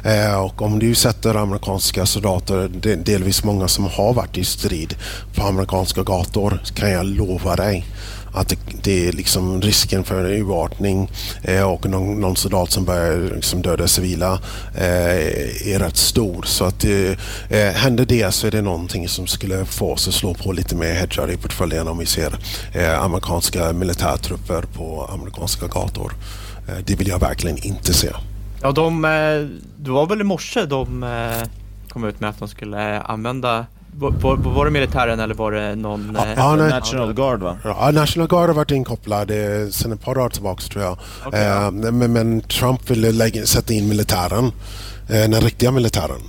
Eh, 0.04 0.40
och 0.40 0.62
om 0.62 0.78
du 0.78 0.94
sätter 0.94 1.34
amerikanska 1.34 2.06
soldater, 2.06 2.68
delvis 2.96 3.44
många 3.44 3.68
som 3.68 3.84
har 3.84 4.12
varit 4.14 4.38
i 4.38 4.44
strid 4.44 4.94
på 5.34 5.42
amerikanska 5.42 6.02
gator, 6.02 6.62
kan 6.74 6.90
jag 6.90 7.06
lova 7.06 7.56
dig 7.56 7.84
att 8.32 8.48
det, 8.48 8.58
det, 8.82 9.08
är 9.08 9.12
liksom 9.12 9.62
risken 9.62 10.04
för 10.04 10.24
urartning 10.24 11.10
eh, 11.42 11.62
och 11.62 11.90
någon, 11.90 12.20
någon 12.20 12.36
soldat 12.36 12.70
som 12.70 12.84
börjar 12.84 13.34
liksom 13.34 13.62
döda 13.62 13.88
civila 13.88 14.32
eh, 14.74 15.72
är 15.72 15.78
rätt 15.78 15.96
stor. 15.96 16.42
Så 16.42 16.64
att 16.64 16.84
eh, 16.84 17.10
eh, 17.48 17.72
händer 17.72 18.04
det 18.04 18.32
så 18.32 18.46
är 18.46 18.50
det 18.50 18.62
någonting 18.62 19.08
som 19.08 19.26
skulle 19.26 19.64
få 19.64 19.92
oss 19.92 20.08
att 20.08 20.14
slå 20.14 20.34
på 20.34 20.52
lite 20.52 20.76
mer 20.76 20.94
hedgar 20.94 21.30
i 21.30 21.36
portföljen 21.36 21.88
om 21.88 21.98
vi 21.98 22.06
ser 22.06 22.38
eh, 22.74 23.02
amerikanska 23.02 23.72
militärtrupper 23.72 24.62
på 24.62 25.10
amerikanska 25.12 25.66
gator. 25.66 26.12
Eh, 26.68 26.84
det 26.86 26.94
vill 26.94 27.08
jag 27.08 27.18
verkligen 27.18 27.58
inte 27.64 27.94
se. 27.94 28.08
Ja, 28.62 28.72
de, 28.72 29.04
eh, 29.04 29.10
det 29.76 29.90
var 29.90 30.06
väl 30.06 30.20
i 30.20 30.24
morse 30.24 30.66
de 30.66 31.02
eh, 31.02 31.48
kom 31.88 32.04
ut 32.04 32.20
med 32.20 32.30
att 32.30 32.38
de 32.38 32.48
skulle 32.48 32.96
eh, 32.96 33.10
använda 33.10 33.66
var, 33.98 34.36
var, 34.36 34.64
det 34.64 34.70
militären 34.70 35.20
eller 35.20 35.34
var 35.34 35.52
det 35.52 35.74
någon... 35.74 36.16
Ja, 36.36 36.52
eh, 36.52 36.56
nej, 36.56 36.70
National 36.70 37.14
Guard 37.14 37.40
va? 37.40 37.56
Ja, 37.64 37.90
National 37.90 38.28
Guard 38.28 38.48
har 38.48 38.54
varit 38.54 38.70
inkopplad 38.70 39.30
eh, 39.30 39.68
sedan 39.70 39.92
ett 39.92 40.04
par 40.04 40.14
dagar 40.14 40.28
tillbaka 40.28 40.62
tror 40.62 40.84
jag. 40.84 40.98
Okay, 41.26 41.40
eh, 41.40 41.46
ja. 41.46 41.70
men, 41.70 42.12
men, 42.12 42.40
Trump 42.40 42.90
ville 42.90 43.12
lägga, 43.12 43.46
sätta 43.46 43.72
in 43.72 43.88
militären, 43.88 44.52
eh, 45.08 45.30
den 45.30 45.40
riktiga 45.40 45.70
militären. 45.70 46.20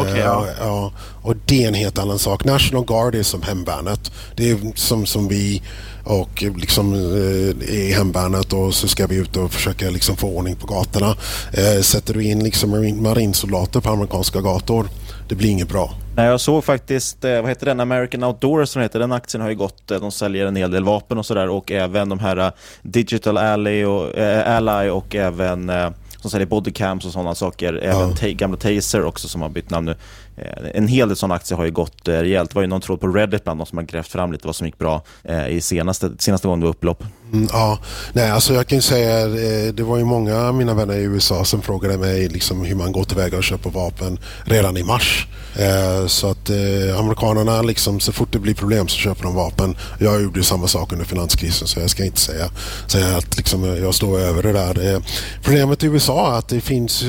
Okay, 0.00 0.18
ja. 0.18 0.46
ja. 0.60 0.92
Och 1.22 1.34
det 1.46 1.64
är 1.64 1.68
en 1.68 1.74
helt 1.74 1.98
annan 1.98 2.18
sak. 2.18 2.44
National 2.44 2.84
Guard 2.84 3.14
är 3.14 3.22
som 3.22 3.42
hemvärnet. 3.42 4.12
Det 4.36 4.50
är 4.50 4.58
som, 4.74 5.06
som 5.06 5.28
vi 5.28 5.62
och 6.04 6.44
liksom 6.56 6.94
eh, 6.94 7.68
i 7.74 7.92
hemvärnet 7.96 8.52
och 8.52 8.74
så 8.74 8.88
ska 8.88 9.06
vi 9.06 9.16
ut 9.16 9.36
och 9.36 9.52
försöka 9.52 9.90
liksom 9.90 10.16
få 10.16 10.28
ordning 10.28 10.56
på 10.56 10.66
gatorna. 10.66 11.16
Eh, 11.52 11.80
sätter 11.82 12.14
du 12.14 12.24
in 12.24 12.44
liksom 12.44 12.70
marinsoldater 13.02 13.80
på 13.80 13.90
amerikanska 13.90 14.40
gator, 14.40 14.88
det 15.28 15.34
blir 15.34 15.50
inget 15.50 15.68
bra. 15.68 15.94
Nej, 16.16 16.26
jag 16.26 16.40
såg 16.40 16.64
faktiskt, 16.64 17.24
eh, 17.24 17.40
vad 17.40 17.48
heter 17.48 17.66
den, 17.66 17.80
American 17.80 18.24
Outdoors 18.24 18.68
som 18.68 18.82
heter, 18.82 18.98
den 18.98 19.12
aktien 19.12 19.40
har 19.42 19.48
ju 19.48 19.54
gått, 19.54 19.86
de 19.86 20.12
säljer 20.12 20.46
en 20.46 20.56
hel 20.56 20.70
del 20.70 20.84
vapen 20.84 21.18
och 21.18 21.26
sådär 21.26 21.48
och 21.48 21.72
även 21.72 22.08
de 22.08 22.18
här 22.18 22.52
Digital 22.82 23.38
Ally 23.38 23.84
och, 23.84 24.18
äh, 24.18 24.56
Ally 24.56 24.90
och 24.90 25.14
även 25.14 25.70
äh, 25.70 25.90
som 26.20 26.30
säljer 26.30 26.46
bodycams 26.46 27.04
och 27.04 27.12
sådana 27.12 27.34
saker. 27.34 27.74
Även 27.82 28.14
ja. 28.20 28.28
gamla 28.32 28.56
Taser 28.56 29.04
också 29.04 29.28
som 29.28 29.42
har 29.42 29.48
bytt 29.48 29.70
namn 29.70 29.86
nu. 29.86 29.96
Eh, 30.36 30.70
en 30.74 30.88
hel 30.88 31.08
del 31.08 31.16
sådana 31.16 31.34
aktier 31.34 31.56
har 31.56 31.64
ju 31.64 31.70
gått 31.70 32.08
eh, 32.08 32.12
rejält. 32.12 32.50
Det 32.50 32.54
var 32.54 32.62
ju 32.62 32.68
någon 32.68 32.80
tråd 32.80 33.00
på 33.00 33.08
Reddit 33.08 33.44
bland 33.44 33.60
de 33.60 33.66
som 33.66 33.78
har 33.78 33.84
grävt 33.84 34.08
fram 34.08 34.32
lite 34.32 34.46
vad 34.46 34.56
som 34.56 34.66
gick 34.66 34.78
bra 34.78 35.02
eh, 35.24 35.48
i 35.48 35.60
senaste, 35.60 36.10
senaste 36.18 36.48
gången 36.48 36.60
det 36.60 36.66
var 36.66 36.70
upplopp. 36.70 37.04
Mm, 37.32 37.48
ja, 37.52 37.78
nej 38.12 38.30
alltså 38.30 38.54
jag 38.54 38.66
kan 38.66 38.82
säga 38.82 39.20
eh, 39.20 39.74
det 39.74 39.82
var 39.82 39.98
ju 39.98 40.04
många 40.04 40.36
av 40.36 40.54
mina 40.54 40.74
vänner 40.74 40.94
i 40.94 41.02
USA 41.02 41.44
som 41.44 41.62
frågade 41.62 41.98
mig 41.98 42.28
liksom 42.28 42.64
hur 42.64 42.74
man 42.74 42.92
går 42.92 43.04
tillväga 43.04 43.36
och 43.36 43.44
köper 43.44 43.70
vapen 43.70 44.18
redan 44.44 44.76
i 44.76 44.82
mars. 44.82 45.26
Eh, 45.56 46.06
så 46.06 46.30
att 46.30 46.50
eh, 46.50 46.98
amerikanerna 46.98 47.62
liksom 47.62 48.00
så 48.00 48.12
fort 48.12 48.32
det 48.32 48.38
blir 48.38 48.54
problem 48.54 48.88
så 48.88 48.96
köper 48.96 49.22
de 49.22 49.34
vapen. 49.34 49.76
Jag 49.98 50.22
gjorde 50.22 50.42
samma 50.42 50.66
sak 50.66 50.92
under 50.92 51.04
finanskrisen 51.04 51.68
så 51.68 51.80
jag 51.80 51.90
ska 51.90 52.04
inte 52.04 52.20
säga, 52.20 52.50
säga 52.86 53.16
att 53.16 53.36
liksom 53.36 53.64
jag 53.64 53.94
står 53.94 54.20
över 54.20 54.42
det 54.42 54.52
där. 54.52 55.02
Problemet 55.42 55.84
i 55.84 55.86
USA 55.86 56.32
är 56.34 56.38
att 56.38 56.48
det 56.48 56.60
finns, 56.60 57.02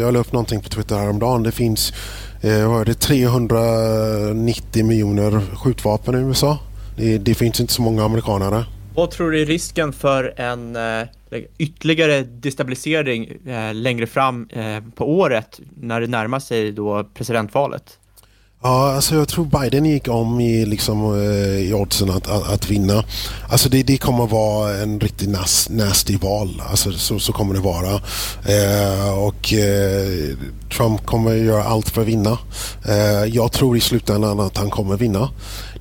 jag 0.00 0.14
la 0.14 0.20
upp 0.20 0.32
någonting 0.32 0.60
på 0.60 0.68
Twitter 0.68 0.96
häromdagen, 0.96 1.42
det 1.42 1.52
finns 1.52 1.92
vad 2.42 2.80
är 2.80 2.84
det, 2.84 2.94
390 2.94 4.84
miljoner 4.84 5.56
skjutvapen 5.56 6.14
i 6.14 6.18
USA. 6.18 6.58
Det, 6.96 7.18
det, 7.18 7.34
finns 7.34 7.60
inte 7.60 7.72
så 7.72 7.82
många 7.82 8.04
amerikanare. 8.04 8.64
Vad 8.94 9.10
tror 9.10 9.30
du 9.30 9.42
är 9.42 9.46
risken 9.46 9.92
för 9.92 10.34
en 10.36 10.76
eh, 10.76 11.06
ytterligare 11.58 12.22
destabilisering 12.22 13.48
eh, 13.48 13.74
längre 13.74 14.06
fram 14.06 14.48
eh, 14.50 14.80
på 14.94 15.18
året 15.18 15.60
när 15.80 16.00
det 16.00 16.06
närmar 16.06 16.40
sig 16.40 16.72
då 16.72 17.04
presidentvalet? 17.14 17.98
Ja, 18.64 18.92
alltså 18.92 19.14
jag 19.14 19.28
tror 19.28 19.44
Biden 19.44 19.84
gick 19.84 20.08
om 20.08 20.40
i, 20.40 20.66
liksom, 20.66 21.14
eh, 21.14 21.70
i 21.70 21.74
oddsen 21.74 22.10
att, 22.10 22.28
att, 22.28 22.52
att, 22.52 22.70
vinna. 22.70 23.04
Alltså 23.48 23.68
det, 23.68 23.82
det 23.82 23.96
kommer 23.96 24.26
vara 24.26 24.74
en 24.74 25.00
riktigt 25.00 25.28
nas, 25.28 25.68
nasty 25.70 26.16
val. 26.16 26.62
Alltså 26.70 26.92
så, 26.92 27.18
så 27.18 27.32
kommer 27.32 27.54
det 27.54 27.60
vara. 27.60 27.94
Eh, 28.46 29.18
och 29.18 29.52
eh, 29.52 30.36
Trump 30.76 31.06
kommer 31.06 31.34
göra 31.34 31.64
allt 31.64 31.90
för 31.90 32.00
att 32.00 32.08
vinna. 32.08 32.38
Eh, 32.88 33.24
jag 33.24 33.52
tror 33.52 33.76
i 33.76 33.80
slutändan 33.80 34.40
att 34.40 34.56
han 34.56 34.70
kommer 34.70 34.96
vinna. 34.96 35.30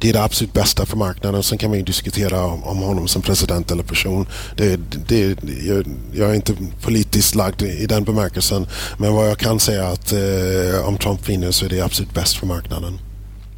Det 0.01 0.09
är 0.09 0.13
det 0.13 0.23
absolut 0.23 0.53
bästa 0.53 0.85
för 0.85 0.97
marknaden. 0.97 1.43
Sen 1.43 1.57
kan 1.57 1.69
man 1.69 1.79
ju 1.79 1.85
diskutera 1.85 2.45
om, 2.45 2.63
om 2.63 2.77
honom 2.77 3.07
som 3.07 3.21
president 3.21 3.71
eller 3.71 3.83
person. 3.83 4.25
Det, 4.57 4.79
det, 5.07 5.37
jag, 5.67 5.85
jag, 6.13 6.29
är 6.29 6.33
inte 6.33 6.53
politiskt 6.83 7.35
lagd 7.35 7.61
i 7.61 7.85
den 7.85 8.03
bemärkelsen. 8.03 8.67
Men 8.97 9.13
vad 9.13 9.29
jag 9.29 9.37
kan 9.37 9.59
säga 9.59 9.87
att 9.87 10.11
eh, 10.11 10.87
om 10.87 10.97
Trump 10.97 11.29
vinner 11.29 11.51
så 11.51 11.65
är 11.65 11.69
det 11.69 11.81
absolut 11.81 12.13
bäst 12.13 12.37
för 12.37 12.47
marknaden. 12.47 12.93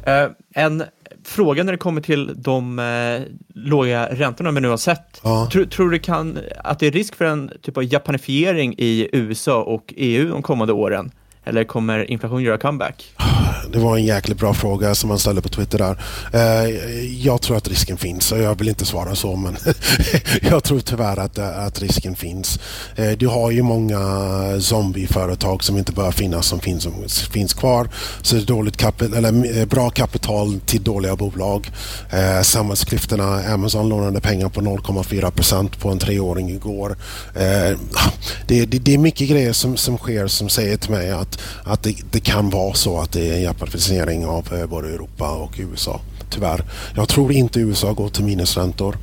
Uh, 0.06 0.30
en 0.54 0.84
fråga 1.24 1.64
när 1.64 1.72
det 1.72 1.78
kommer 1.78 2.00
till 2.00 2.32
de 2.36 2.78
eh, 2.78 3.22
låga 3.54 4.08
räntorna 4.10 4.50
vi 4.50 4.60
nu 4.60 4.68
har 4.68 4.76
sett. 4.76 5.20
Ja. 5.22 5.48
Tror, 5.52 5.64
tror 5.64 5.90
du 5.90 5.98
kan, 5.98 6.38
att 6.58 6.78
det 6.78 6.86
är 6.86 6.92
risk 6.92 7.14
för 7.14 7.24
en 7.24 7.50
typ 7.62 7.76
av 7.76 7.84
japanifiering 7.84 8.74
i 8.78 9.08
USA 9.12 9.62
och 9.62 9.94
EU 9.96 10.28
de 10.28 10.42
kommande 10.42 10.72
åren? 10.72 11.10
Eller 11.44 11.64
kommer 11.64 12.10
inflation 12.10 12.42
göra 12.42 12.58
comeback? 12.58 13.14
Det 13.72 13.78
var 13.78 13.96
en 13.96 14.04
jäkligt 14.04 14.38
bra 14.38 14.54
fråga 14.54 14.94
som 14.94 15.08
man 15.08 15.18
ställde 15.18 15.42
på 15.42 15.48
Twitter 15.48 15.78
där. 15.78 15.98
Eh, 16.32 16.70
jag 17.24 17.42
tror 17.42 17.56
att 17.56 17.68
risken 17.68 17.96
finns 17.96 18.32
och 18.32 18.38
jag 18.38 18.58
vill 18.58 18.68
inte 18.68 18.84
svara 18.84 19.14
så 19.14 19.36
men 19.36 19.56
jag 20.50 20.64
tror 20.64 20.80
tyvärr 20.80 21.18
att, 21.18 21.38
att 21.38 21.82
risken 21.82 22.16
finns. 22.16 22.60
Eh, 22.96 23.10
du 23.10 23.26
har 23.26 23.50
ju 23.50 23.62
många 23.62 24.00
zombieföretag 24.60 25.64
som 25.64 25.78
inte 25.78 25.92
bör 25.92 26.10
finnas 26.10 26.46
som 26.46 26.60
finns, 26.60 26.82
som 26.82 27.32
finns 27.32 27.54
kvar. 27.54 27.88
Så 28.22 28.36
det 28.36 28.42
är 28.42 28.46
dåligt 28.46 28.76
kapital, 28.76 29.14
eller 29.14 29.58
eh, 29.58 29.66
bra 29.66 29.90
kapital 29.90 30.60
till 30.66 30.82
dåliga 30.82 31.16
bolag. 31.16 31.70
Samhällsklyftorna, 32.42 33.42
Amazon 33.52 33.88
lånade 33.88 34.20
pengar 34.20 34.48
på 34.48 34.60
0,4 34.60 35.30
procent 35.30 35.78
på 35.80 35.90
en 35.90 35.98
treåring 35.98 36.50
igår. 36.50 36.96
Det, 38.46 38.66
det, 38.66 38.78
det, 38.78 38.94
är 38.94 38.98
mycket 38.98 39.28
grejer 39.28 39.52
som, 39.52 39.76
som 39.76 39.98
sker 39.98 40.26
som 40.26 40.48
säger 40.48 40.76
till 40.76 40.90
mig 40.90 41.10
att, 41.10 41.33
att 41.64 41.82
det, 41.82 41.96
det 42.10 42.20
kan 42.20 42.50
vara 42.50 42.74
så 42.74 43.00
att 43.00 43.12
det 43.12 43.30
är 43.30 43.34
en 43.34 43.42
japanisering 43.42 44.26
av 44.26 44.54
eh, 44.54 44.66
både 44.66 44.88
Europa 44.88 45.30
och 45.30 45.52
USA. 45.58 46.00
Tyvärr. 46.30 46.64
Jag 46.96 47.08
tror 47.08 47.32
inte 47.32 47.60
USA 47.60 47.92
går 47.92 48.08
till 48.08 48.24
minusräntor. 48.24 48.96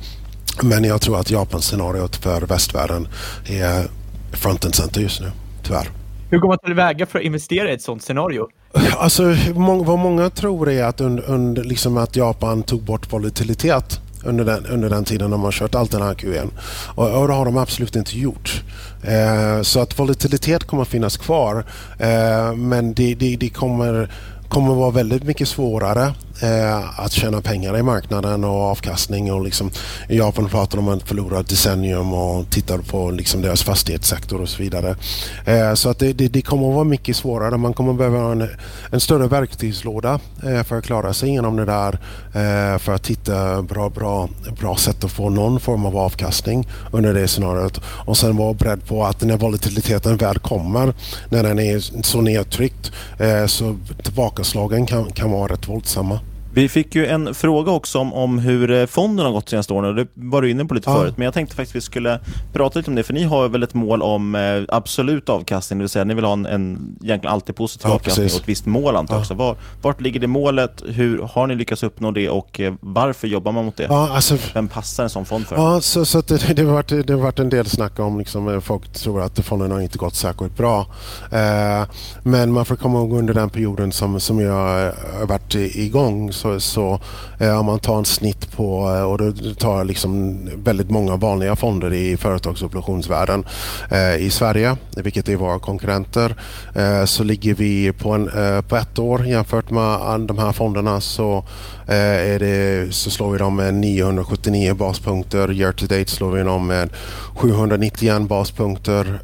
Men 0.62 0.84
jag 0.84 1.00
tror 1.00 1.20
att 1.20 1.30
Japans 1.30 1.64
scenariot 1.64 2.16
för 2.16 2.40
västvärlden 2.40 3.08
är 3.46 3.86
front 4.32 4.64
and 4.64 4.74
center 4.74 5.00
just 5.00 5.20
nu. 5.20 5.30
Tyvärr. 5.62 5.88
Hur 6.30 6.38
går 6.38 6.48
man 6.48 6.58
tillväga 6.58 7.06
för 7.06 7.18
att 7.18 7.24
investera 7.24 7.70
i 7.70 7.74
ett 7.74 7.82
sådant 7.82 8.02
scenario? 8.02 8.48
Alltså, 8.98 9.22
vad 9.54 9.98
många 9.98 10.30
tror 10.30 10.70
är 10.70 10.84
att, 10.84 11.00
under, 11.00 11.30
under, 11.30 11.64
liksom 11.64 11.96
att 11.96 12.16
Japan 12.16 12.62
tog 12.62 12.82
bort 12.82 13.12
volatilitet 13.12 14.00
under 14.24 14.44
den, 14.44 14.66
under 14.66 14.90
den 14.90 15.04
tiden 15.04 15.30
de 15.30 15.42
har 15.42 15.52
kört 15.52 15.74
allt 15.74 15.90
den 15.90 16.02
här 16.02 16.14
QE'n. 16.14 16.50
Och, 16.94 17.20
och 17.20 17.28
det 17.28 17.34
har 17.34 17.44
de 17.44 17.56
absolut 17.56 17.96
inte 17.96 18.18
gjort. 18.18 18.62
Eh, 19.02 19.62
så 19.62 19.80
att 19.80 19.98
volatilitet 19.98 20.64
kommer 20.64 20.82
att 20.82 20.88
finnas 20.88 21.16
kvar 21.16 21.64
eh, 21.98 22.54
men 22.54 22.94
det, 22.94 23.14
det, 23.14 23.36
det 23.36 23.48
kommer 23.48 24.10
kommer 24.48 24.74
vara 24.74 24.90
väldigt 24.90 25.22
mycket 25.22 25.48
svårare 25.48 26.14
eh, 26.40 27.00
att 27.00 27.12
tjäna 27.12 27.40
pengar 27.40 27.78
i 27.78 27.82
marknaden 27.82 28.44
och 28.44 28.60
avkastning. 28.60 29.32
Och 29.32 29.42
liksom, 29.42 29.70
I 30.08 30.18
Japan 30.18 30.48
pratar 30.48 30.76
de 30.76 30.88
om 30.88 30.98
ett 30.98 31.08
förlorat 31.08 31.48
decennium 31.48 32.12
och 32.12 32.50
tittar 32.50 32.78
på 32.78 33.10
liksom 33.10 33.42
deras 33.42 33.62
fastighetssektor 33.62 34.40
och 34.40 34.48
så 34.48 34.62
vidare. 34.62 34.96
Eh, 35.44 35.74
så 35.74 35.88
att 35.88 35.98
det, 35.98 36.12
det, 36.12 36.28
det, 36.28 36.42
kommer 36.42 36.68
att 36.68 36.74
vara 36.74 36.84
mycket 36.84 37.16
svårare. 37.16 37.56
Man 37.56 37.74
kommer 37.74 37.92
behöva 37.92 38.32
en, 38.32 38.48
en 38.90 39.00
större 39.00 39.26
verktygslåda 39.26 40.20
eh, 40.44 40.62
för 40.62 40.78
att 40.78 40.84
klara 40.84 41.12
sig 41.12 41.28
igenom 41.28 41.56
det 41.56 41.64
där. 41.64 41.98
Eh, 42.34 42.78
för 42.78 42.94
att 42.94 43.06
hitta 43.06 43.62
bra, 43.62 43.88
bra, 43.88 44.28
bra 44.60 44.76
sätt 44.76 45.04
att 45.04 45.12
få 45.12 45.30
någon 45.30 45.60
form 45.60 45.86
av 45.86 45.96
avkastning 45.96 46.68
under 46.92 47.14
det 47.14 47.28
scenariot. 47.28 47.80
Och 48.06 48.16
sen 48.16 48.36
vara 48.36 48.54
beredd 48.54 48.86
på 48.86 49.04
att 49.04 49.22
när 49.22 49.36
volatiliteten 49.36 50.16
väl 50.16 50.38
kommer, 50.38 50.94
när 51.28 51.42
den 51.42 51.58
är 51.58 52.02
så 52.02 52.20
nedtryckt, 52.20 52.92
eh, 53.18 53.46
så 53.46 53.76
tillbakaslagen 54.02 54.86
kan, 54.86 55.12
kan 55.12 55.30
vara 55.30 55.52
rätt 55.52 55.68
våldsamma. 55.68 56.20
Vi 56.54 56.68
fick 56.68 56.94
ju 56.94 57.06
en 57.06 57.34
fråga 57.34 57.72
också 57.72 57.98
om, 57.98 58.12
om 58.12 58.38
hur 58.38 58.70
eh, 58.70 58.86
fonden 58.86 59.26
har 59.26 59.32
gått 59.32 59.48
senaste 59.48 59.72
åren 59.72 59.96
det 59.96 60.06
var 60.14 60.42
du 60.42 60.50
inne 60.50 60.64
på 60.64 60.74
lite 60.74 60.90
ja. 60.90 60.96
förut. 60.96 61.14
Men 61.16 61.24
jag 61.24 61.34
tänkte 61.34 61.56
faktiskt 61.56 61.72
att 61.72 61.76
vi 61.76 61.80
skulle 61.80 62.20
prata 62.52 62.78
lite 62.78 62.90
om 62.90 62.94
det 62.94 63.02
för 63.02 63.14
ni 63.14 63.22
har 63.22 63.48
väl 63.48 63.62
ett 63.62 63.74
mål 63.74 64.02
om 64.02 64.34
eh, 64.34 64.62
absolut 64.68 65.28
avkastning, 65.28 65.78
det 65.78 65.82
vill 65.82 65.88
säga 65.88 66.04
ni 66.04 66.14
vill 66.14 66.24
ha 66.24 66.32
en, 66.32 66.46
en 66.46 66.96
egentligen 67.02 67.34
alltid 67.34 67.56
positiv 67.56 67.88
ja, 67.88 67.94
avkastning 67.94 68.24
precis. 68.24 68.38
och 68.38 68.42
ett 68.42 68.48
visst 68.48 68.66
mål 68.66 68.96
antar 68.96 69.16
jag 69.16 69.26
ja. 69.30 69.34
Var, 69.34 69.56
vart 69.82 70.00
ligger 70.00 70.20
det 70.20 70.26
målet? 70.26 70.82
Hur 70.86 71.22
har 71.22 71.46
ni 71.46 71.54
lyckats 71.54 71.82
uppnå 71.82 72.10
det 72.10 72.28
och 72.28 72.60
eh, 72.60 72.74
varför 72.80 73.28
jobbar 73.28 73.52
man 73.52 73.64
mot 73.64 73.76
det? 73.76 73.86
Ja, 73.88 74.08
alltså, 74.10 74.38
Vem 74.54 74.68
passar 74.68 75.04
en 75.04 75.10
sån 75.10 75.24
fond 75.24 75.46
för? 75.46 75.56
Ja, 75.56 75.80
så, 75.80 76.04
så 76.04 76.20
det, 76.20 76.54
det, 76.56 76.62
har 76.62 76.72
varit, 76.72 77.06
det 77.06 77.12
har 77.12 77.20
varit 77.20 77.38
en 77.38 77.48
del 77.48 77.66
snack 77.66 77.98
om 77.98 78.18
liksom, 78.18 78.62
folk 78.62 78.92
tror 78.92 79.22
att 79.22 79.38
fonden 79.44 79.70
har 79.70 79.80
inte 79.80 79.98
gått 79.98 80.14
särskilt 80.14 80.56
bra. 80.56 80.86
Eh, 81.30 81.88
men 82.22 82.52
man 82.52 82.64
får 82.64 82.76
komma 82.76 82.98
ihåg 82.98 83.12
under 83.12 83.34
den 83.34 83.50
perioden 83.50 83.92
som, 83.92 84.20
som 84.20 84.40
jag 84.40 84.52
har 84.52 85.26
varit 85.26 85.54
igång 85.54 86.32
så, 86.42 86.60
så 86.60 87.00
Eh, 87.42 87.58
om 87.58 87.66
man 87.66 87.78
tar 87.78 87.98
en 87.98 88.04
snitt 88.04 88.52
på, 88.52 88.94
eh, 88.96 89.02
och 89.02 89.18
då 89.18 89.54
tar 89.54 89.84
liksom 89.84 90.38
väldigt 90.64 90.90
många 90.90 91.16
vanliga 91.16 91.56
fonder 91.56 91.92
i 91.92 92.16
företagsobligationsvärlden 92.16 93.44
eh, 93.90 94.16
i 94.16 94.30
Sverige, 94.30 94.76
vilket 94.96 95.28
är 95.28 95.36
våra 95.36 95.58
konkurrenter, 95.58 96.34
eh, 96.74 97.04
så 97.04 97.24
ligger 97.24 97.54
vi 97.54 97.92
på, 97.92 98.12
en, 98.12 98.28
eh, 98.28 98.60
på 98.60 98.76
ett 98.76 98.98
år 98.98 99.26
jämfört 99.26 99.70
med 99.70 100.20
de 100.20 100.38
här 100.38 100.52
fonderna 100.52 101.00
så, 101.00 101.44
är 101.86 102.38
det, 102.38 102.94
så 102.94 103.10
slår 103.10 103.30
vi 103.30 103.38
dem 103.38 103.56
med 103.56 103.74
979 103.74 104.74
baspunkter. 104.74 105.52
Year 105.52 105.72
to 105.72 105.86
date 105.86 106.10
slår 106.10 106.30
vi 106.30 106.42
dem 106.42 106.66
med 106.66 106.90
791 107.34 108.22
baspunkter 108.22 109.20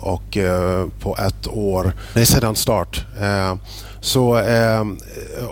och 0.00 0.38
på 1.00 1.16
ett 1.26 1.48
år, 1.48 1.92
nej 2.14 2.26
sedan 2.26 2.56
start 2.56 3.04
så, 4.04 4.38
eh, 4.38 4.84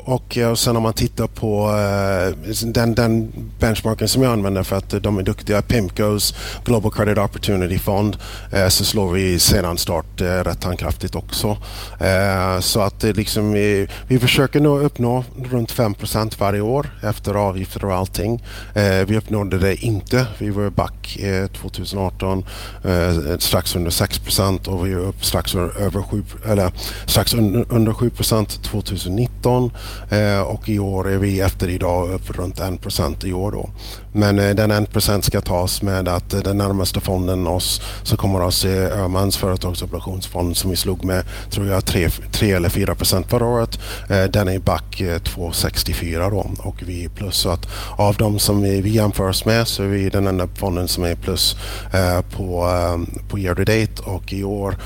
och 0.05 0.39
sen 0.57 0.77
om 0.77 0.83
man 0.83 0.93
tittar 0.93 1.27
på, 1.27 1.71
eh, 1.71 2.55
den, 2.65 2.95
den 2.95 3.33
benchmarken 3.59 4.09
som 4.09 4.23
jag 4.23 4.33
använder 4.33 4.63
för 4.63 4.77
att 4.77 5.03
de 5.03 5.19
är 5.19 5.23
duktiga, 5.23 5.63
Pimcos 5.63 6.35
Global 6.65 6.93
Credit 6.93 7.19
Opportunity 7.19 7.79
Fond, 7.79 8.17
eh, 8.53 8.69
så 8.69 8.85
slår 8.85 9.13
vi 9.13 9.39
sedan 9.39 9.79
start 9.79 10.21
eh, 10.21 10.25
rätt 10.25 10.65
handkraftigt 10.65 11.15
också. 11.15 11.57
Eh, 12.01 12.61
så 12.61 12.81
att 12.81 13.01
det 13.01 13.13
liksom, 13.13 13.53
vi, 13.53 13.89
vi 14.07 14.19
försöker 14.19 14.61
nå 14.61 14.79
uppnå 14.79 15.25
runt 15.51 15.73
5% 15.73 16.39
varje 16.39 16.61
år 16.61 16.87
efter 17.03 17.35
avgifter 17.35 17.85
och 17.85 17.95
allting. 17.95 18.43
Eh, 18.75 19.07
vi 19.07 19.17
uppnådde 19.17 19.59
det 19.59 19.85
inte. 19.85 20.27
Vi 20.39 20.51
var 20.51 20.71
back 20.71 21.17
eh, 21.17 21.47
2018 21.47 22.45
eh, 22.85 23.39
strax 23.39 23.77
under 23.77 23.91
6% 23.91 24.69
och 24.69 24.87
vi 24.87 24.93
är 24.93 24.99
upp 24.99 25.25
strax 25.25 25.55
över 25.55 26.03
7, 26.03 26.25
eller 26.47 26.73
strax 27.07 27.35
under, 27.35 27.65
under 27.69 27.93
7 27.93 28.11
2019 28.47 29.71
eh, 30.11 30.41
och 30.41 30.69
i 30.69 30.79
år 30.79 31.11
är 31.11 31.19
vi 31.19 31.41
efter 31.41 31.69
idag 31.69 32.11
upp 32.11 32.31
runt 32.31 32.61
1 32.61 33.25
i 33.25 33.33
år 33.33 33.53
då. 33.53 33.71
Men 34.13 34.39
eh, 34.39 34.55
den 34.55 34.73
1% 34.73 35.21
ska 35.21 35.41
tas 35.41 35.83
med 35.83 36.09
att 36.09 36.35
eh, 36.35 36.41
den 36.41 36.59
närmaste 36.59 37.01
fonden 37.01 37.47
oss 37.47 37.83
så 38.03 38.17
kommer 38.17 38.43
oss 38.43 38.59
se 38.59 38.79
Öhmans 38.79 39.37
företagsobligationsfond 39.37 40.57
som 40.57 40.71
vi 40.71 40.77
slog 40.77 41.05
med 41.05 41.25
tror 41.51 41.67
jag 41.67 41.85
3, 41.85 42.09
3 42.33 42.53
eller 42.53 42.69
4 42.69 42.95
procent 42.95 43.31
förra 43.31 43.47
året. 43.47 43.79
Den 44.09 44.49
är 44.49 44.59
back 44.59 45.01
2,64 45.01 46.31
då 46.31 46.51
och 46.59 46.83
vi 46.87 47.05
är 47.05 47.09
plus. 47.09 47.37
Så 47.37 47.51
att 47.51 47.67
av 47.97 48.15
de 48.15 48.39
som 48.39 48.63
vi, 48.63 48.81
vi 48.81 48.91
jämför 48.91 49.29
oss 49.29 49.45
med 49.45 49.69
så 49.69 49.83
är 49.83 49.87
vi 49.87 50.11
den 50.11 50.27
enda 50.27 50.47
fonden 50.47 50.89
som 50.89 51.05
är 51.05 51.15
plus 51.15 51.57
på, 52.31 52.69
på 53.29 53.39
year 53.39 53.55
to 53.55 53.65
date 53.65 54.03
och 54.11 54.33
i 54.33 54.45
år 54.45 54.77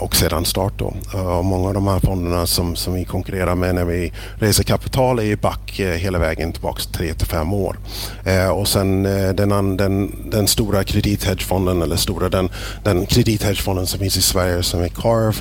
och 0.00 0.16
sedan 0.16 0.44
start 0.44 0.72
då. 0.78 0.94
Och 1.38 1.44
många 1.44 1.68
av 1.68 1.74
de 1.74 1.86
här 1.86 2.00
fonderna 2.00 2.46
som, 2.46 2.76
som 2.76 2.89
som 2.90 2.94
vi 2.94 3.04
konkurrerar 3.04 3.54
med 3.54 3.74
när 3.74 3.84
vi 3.84 4.12
reser 4.34 4.64
kapital 4.64 5.18
är 5.18 5.36
back 5.36 5.78
eh, 5.78 5.94
hela 5.94 6.18
vägen 6.18 6.52
tillbaka 6.52 6.82
3 6.92 7.14
till 7.14 7.26
5 7.26 7.52
år 7.52 7.78
eh, 8.24 8.48
och 8.48 8.68
sen 8.68 9.06
eh, 9.06 9.28
den, 9.28 9.76
den, 9.76 10.14
den 10.30 10.48
stora 10.48 10.84
kredithedgefonden 10.84 11.82
eller 11.82 11.96
stora 11.96 12.28
den, 12.28 12.50
den 12.84 13.06
kredithedgefonden 13.06 13.86
som 13.86 13.98
finns 14.00 14.16
i 14.16 14.22
Sverige 14.22 14.62
som 14.62 14.80
är 14.80 14.88
Carve 14.88 15.36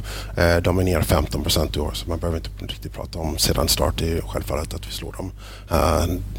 de 0.61 0.79
är 0.79 0.83
ner 0.83 1.01
15 1.01 1.43
procent 1.43 1.75
i 1.75 1.79
år 1.79 1.91
så 1.93 2.09
man 2.09 2.19
behöver 2.19 2.37
inte 2.37 2.49
riktigt 2.73 2.93
prata 2.93 3.19
om 3.19 3.37
sedan 3.37 3.67
start. 3.67 3.93
Det 3.97 4.17
är 4.17 4.21
självfallet 4.21 4.73
att 4.73 4.87
vi 4.87 4.91
slår 4.91 5.11
dem 5.11 5.31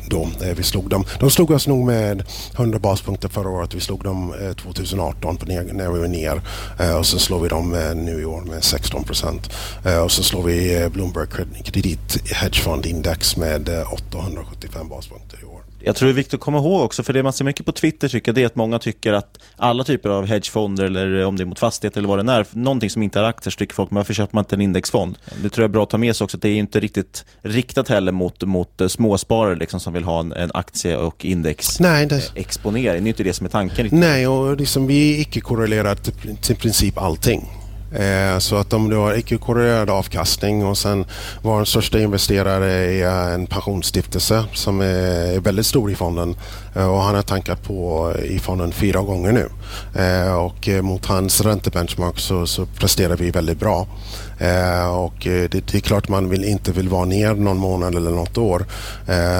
då. 0.09 0.29
Vi 0.57 0.63
slog 0.63 0.91
dem. 0.91 1.05
De 1.21 1.31
slog 1.31 1.51
oss 1.51 1.67
nog 1.67 1.87
med 1.87 2.23
100 2.57 2.79
baspunkter 2.79 3.29
förra 3.29 3.49
året. 3.49 3.75
Vi 3.75 3.81
slog 3.81 4.05
dem 4.05 4.35
2018 4.63 5.39
när 5.47 5.91
vi 5.91 5.99
var 5.99 6.09
ner 6.09 6.43
och 6.99 7.07
så 7.07 7.19
slår 7.19 7.41
vi 7.41 7.49
dem 7.49 7.71
nu 7.95 8.21
i 8.21 8.25
år 8.25 8.41
med 8.41 8.65
16 8.65 9.05
procent. 9.05 9.51
Och 10.05 10.13
så 10.13 10.23
slår 10.23 10.43
vi 10.43 10.89
Bloomberg 11.01 11.27
Kredit 11.65 12.31
Hedgefond 12.33 12.87
Index 12.87 13.37
med 13.37 13.69
875 13.93 14.89
baspunkter 14.89 15.39
i 15.43 15.45
år. 15.45 15.61
Jag 15.83 15.97
tror 15.97 16.07
det 16.07 16.13
är 16.13 16.17
viktigt 16.17 16.35
att 16.35 16.41
komma 16.41 16.59
ihåg 16.59 16.83
också, 16.83 17.03
för 17.03 17.13
det 17.13 17.23
man 17.23 17.33
ser 17.33 17.45
mycket 17.45 17.67
på 17.67 17.73
Twitter 17.73 18.09
tycker 18.09 18.33
det 18.33 18.43
är 18.43 18.47
att 18.47 18.57
många 18.57 18.79
tycker 18.79 19.13
att 19.13 19.39
alla 19.57 19.85
typer 19.85 20.09
av 20.09 20.27
hedgefonder 20.27 20.85
eller 20.85 21.25
om 21.25 21.37
det 21.37 21.43
är 21.43 21.47
mot 21.47 21.59
fastighet 21.59 21.97
eller 21.97 22.09
vad 22.09 22.27
det 22.27 22.33
är, 22.33 22.47
någonting 22.53 22.91
som 22.91 23.03
inte 23.03 23.21
är 23.21 23.25
aktier 23.25 23.51
så 23.51 23.57
tycker 23.57 23.75
folk, 23.75 23.89
varför 23.93 24.15
köper 24.15 24.35
man 24.35 24.45
inte 24.45 24.57
en 24.57 24.61
indexfond? 24.61 25.19
Det 25.43 25.49
tror 25.49 25.63
jag 25.63 25.69
är 25.69 25.73
bra 25.73 25.83
att 25.83 25.91
ta 25.91 25.99
med 25.99 26.17
sig 26.17 26.25
också, 26.25 26.37
att 26.37 26.43
det 26.43 26.49
är 26.49 26.57
inte 26.57 26.81
riktigt 26.81 27.25
riktat 27.43 27.89
heller 27.89 28.13
mot, 28.13 28.43
mot 28.43 28.81
småsparare 28.89 29.55
liksom, 29.55 29.81
som 29.81 29.93
vill 29.93 30.05
ha 30.05 30.21
en, 30.21 30.33
en 30.33 30.51
aktie 30.55 30.97
och 30.97 31.25
indexexponering. 31.25 32.85
Det... 32.85 33.01
det 33.01 33.07
är 33.07 33.09
inte 33.09 33.23
det 33.23 33.33
som 33.33 33.47
är 33.47 33.51
tanken. 33.51 33.77
Riktigt. 33.77 34.01
Nej, 34.01 34.27
och 34.27 34.57
liksom, 34.57 34.87
vi 34.87 35.15
är 35.15 35.21
icke 35.21 35.41
korrelerat 35.41 36.05
till, 36.05 36.37
till 36.37 36.57
princip 36.57 36.99
allting. 36.99 37.60
Eh, 37.93 38.39
så 38.39 38.57
att 38.57 38.73
om 38.73 38.91
du 38.91 38.97
har 38.97 39.15
icke-korrelerad 39.15 39.91
avkastning 39.91 40.67
och 40.67 40.79
sen 40.79 41.05
vår 41.43 41.65
största 41.65 42.01
investerare 42.01 42.73
är 42.73 43.29
eh, 43.29 43.35
en 43.35 43.47
pensionsstiftelse 43.47 44.45
som 44.53 44.81
är 44.81 45.41
väldigt 45.41 45.67
stor 45.67 45.91
i 45.91 45.95
fonden 45.95 46.37
eh, 46.77 46.91
och 46.91 47.03
han 47.03 47.15
har 47.15 47.23
tankat 47.23 47.63
på 47.63 48.13
i 48.25 48.39
fonden 48.39 48.73
fyra 48.73 49.01
gånger 49.01 49.33
nu. 49.33 49.49
Och 50.37 50.69
mot 50.85 51.07
hans 51.07 51.41
räntebenchmark 51.41 52.19
så, 52.19 52.47
så 52.47 52.67
presterar 52.67 53.17
vi 53.17 53.31
väldigt 53.31 53.59
bra. 53.59 53.87
och 54.91 55.15
det, 55.21 55.49
det, 55.49 55.75
är 55.75 55.81
klart 55.81 56.09
man 56.09 56.29
vill, 56.29 56.45
inte 56.45 56.73
vill 56.73 56.89
vara 56.89 57.05
ner 57.05 57.35
någon 57.35 57.57
månad 57.57 57.95
eller 57.95 58.11
något 58.11 58.39
år. 58.39 58.65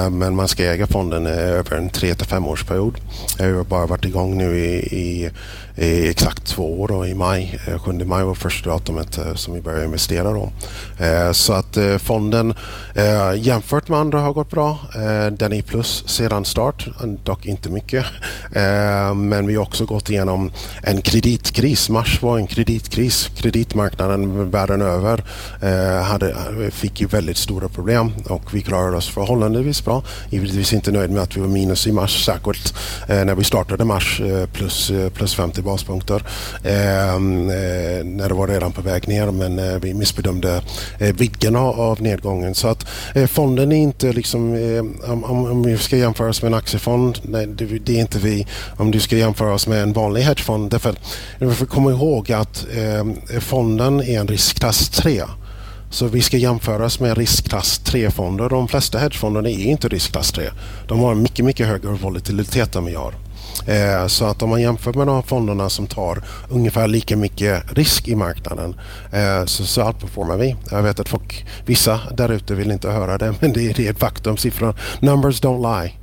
men 0.09 0.35
man 0.35 0.47
ska 0.47 0.63
äga 0.63 0.87
fonden 0.87 1.25
över 1.27 1.77
en 1.77 1.89
tre 1.89 2.15
till 2.15 2.37
års 2.37 2.63
period. 2.63 2.97
Jag 3.37 3.55
har 3.55 3.63
bara 3.63 3.85
varit 3.85 4.05
igång 4.05 4.37
nu 4.37 4.59
i, 4.59 4.75
i 4.75 5.29
i 5.75 6.09
exakt 6.09 6.45
två 6.45 6.81
år 6.81 6.87
då, 6.87 7.05
i 7.05 7.13
maj. 7.13 7.59
Eh, 7.67 7.79
7 7.79 7.91
maj 7.91 8.23
var 8.23 8.35
första 8.35 8.69
datumet 8.69 9.17
eh, 9.17 9.35
som 9.35 9.53
vi 9.53 9.61
började 9.61 9.85
investera 9.85 10.31
då. 10.31 10.51
Eh, 11.05 11.31
så 11.31 11.53
att 11.53 11.77
fonden 11.99 12.53
jämfört 13.35 13.87
med 13.87 13.99
andra 13.99 14.19
har 14.19 14.33
gått 14.33 14.49
bra. 14.49 14.79
Den 15.31 15.53
är 15.53 15.61
plus 15.61 16.03
sedan 16.07 16.45
start, 16.45 16.87
dock 17.23 17.45
inte 17.45 17.69
mycket. 17.69 18.05
Men 19.15 19.47
vi 19.47 19.55
har 19.55 19.63
också 19.63 19.85
gått 19.85 20.09
igenom 20.09 20.51
en 20.83 21.01
kreditkris. 21.01 21.89
Mars 21.89 22.21
var 22.21 22.37
en 22.37 22.47
kreditkris. 22.47 23.29
Kreditmarknaden 23.37 24.51
världen 24.51 24.81
över 24.81 25.23
hade, 26.03 26.35
fick 26.71 27.01
ju 27.01 27.07
väldigt 27.07 27.37
stora 27.37 27.69
problem 27.69 28.11
och 28.25 28.55
vi 28.55 28.61
klarade 28.61 28.97
oss 28.97 29.09
förhållandevis 29.09 29.85
bra. 29.85 30.03
Givetvis 30.29 30.73
inte 30.73 30.91
nöjd 30.91 31.11
med 31.11 31.23
att 31.23 31.37
vi 31.37 31.41
var 31.41 31.47
minus 31.47 31.87
i 31.87 31.91
mars, 31.91 32.25
särskilt 32.25 32.73
när 33.07 33.35
vi 33.35 33.43
startade 33.43 33.85
mars 33.85 34.21
plus, 34.53 34.91
plus 35.13 35.35
50 35.35 35.60
baspunkter 35.61 36.23
ehm, 36.63 37.49
eh, 37.49 38.03
när 38.05 38.27
det 38.29 38.33
var 38.33 38.47
redan 38.47 38.71
på 38.71 38.81
väg 38.81 39.07
ner 39.07 39.31
men 39.31 39.59
eh, 39.59 39.79
vi 39.81 39.93
missbedömde 39.93 40.61
eh, 40.99 41.15
vidden 41.15 41.55
av 41.55 42.01
nedgången. 42.01 42.55
Så 42.55 42.67
att 42.67 42.87
eh, 43.15 43.27
fonden 43.27 43.71
är 43.71 43.77
inte 43.77 44.13
liksom, 44.13 44.53
eh, 44.53 45.11
om, 45.11 45.23
om 45.23 45.63
vi 45.63 45.77
ska 45.77 45.97
jämföra 45.97 46.29
oss 46.29 46.41
med 46.41 46.47
en 46.47 46.57
aktiefond, 46.57 47.19
nej, 47.23 47.47
det, 47.47 47.65
det, 47.65 47.95
är 47.95 48.01
inte 48.01 48.19
vi. 48.19 48.47
Om 48.77 48.91
du 48.91 48.99
ska 48.99 49.17
jämföra 49.17 49.53
oss 49.53 49.67
med 49.67 49.83
en 49.83 49.93
vanlig 49.93 50.21
hedgefond, 50.21 50.71
därför, 50.71 50.95
vi 51.39 51.53
får 51.53 51.65
komma 51.65 51.91
ihåg 51.91 52.31
att 52.31 52.65
eh, 52.75 53.39
fonden 53.39 54.01
är 54.01 54.19
en 54.19 54.27
riskklass 54.27 54.89
3. 54.89 55.21
Så 55.91 56.07
vi 56.07 56.21
ska 56.21 56.37
jämföras 56.37 56.99
med 56.99 57.17
riskklass 57.17 57.81
3-fonder. 57.85 58.49
De 58.49 58.67
flesta 58.67 58.97
hedgefonderna 58.97 59.49
är 59.49 59.65
inte 59.65 59.87
riskklass 59.87 60.31
3. 60.31 60.43
De 60.87 60.99
har 60.99 61.15
mycket, 61.15 61.45
mycket 61.45 61.67
högre 61.67 61.89
volatilitet 61.89 62.75
än 62.75 62.85
vi 62.85 62.95
har. 62.95 63.13
Eh, 63.65 64.07
så 64.07 64.25
att 64.25 64.41
om 64.41 64.49
man 64.49 64.61
jämför 64.61 64.93
med 64.93 65.07
de 65.07 65.23
fonderna 65.23 65.69
som 65.69 65.87
tar 65.87 66.23
ungefär 66.49 66.87
lika 66.87 67.17
mycket 67.17 67.63
risk 67.77 68.07
i 68.07 68.15
marknaden 68.15 68.75
eh, 69.11 69.45
så, 69.45 69.65
så 69.65 69.87
outperformar 69.87 70.37
vi. 70.37 70.55
Jag 70.71 70.83
vet 70.83 70.99
att 70.99 71.09
folk, 71.09 71.45
vissa 71.65 71.99
där 72.17 72.31
ute 72.31 72.55
vill 72.55 72.71
inte 72.71 72.89
höra 72.89 73.17
det 73.17 73.35
men 73.39 73.53
det, 73.53 73.73
det 73.73 73.87
är 73.87 73.91
ett 73.91 73.99
faktum. 73.99 74.37
Siffror, 74.37 74.75
numbers 74.99 75.41
don't 75.41 75.81
lie. 75.81 75.93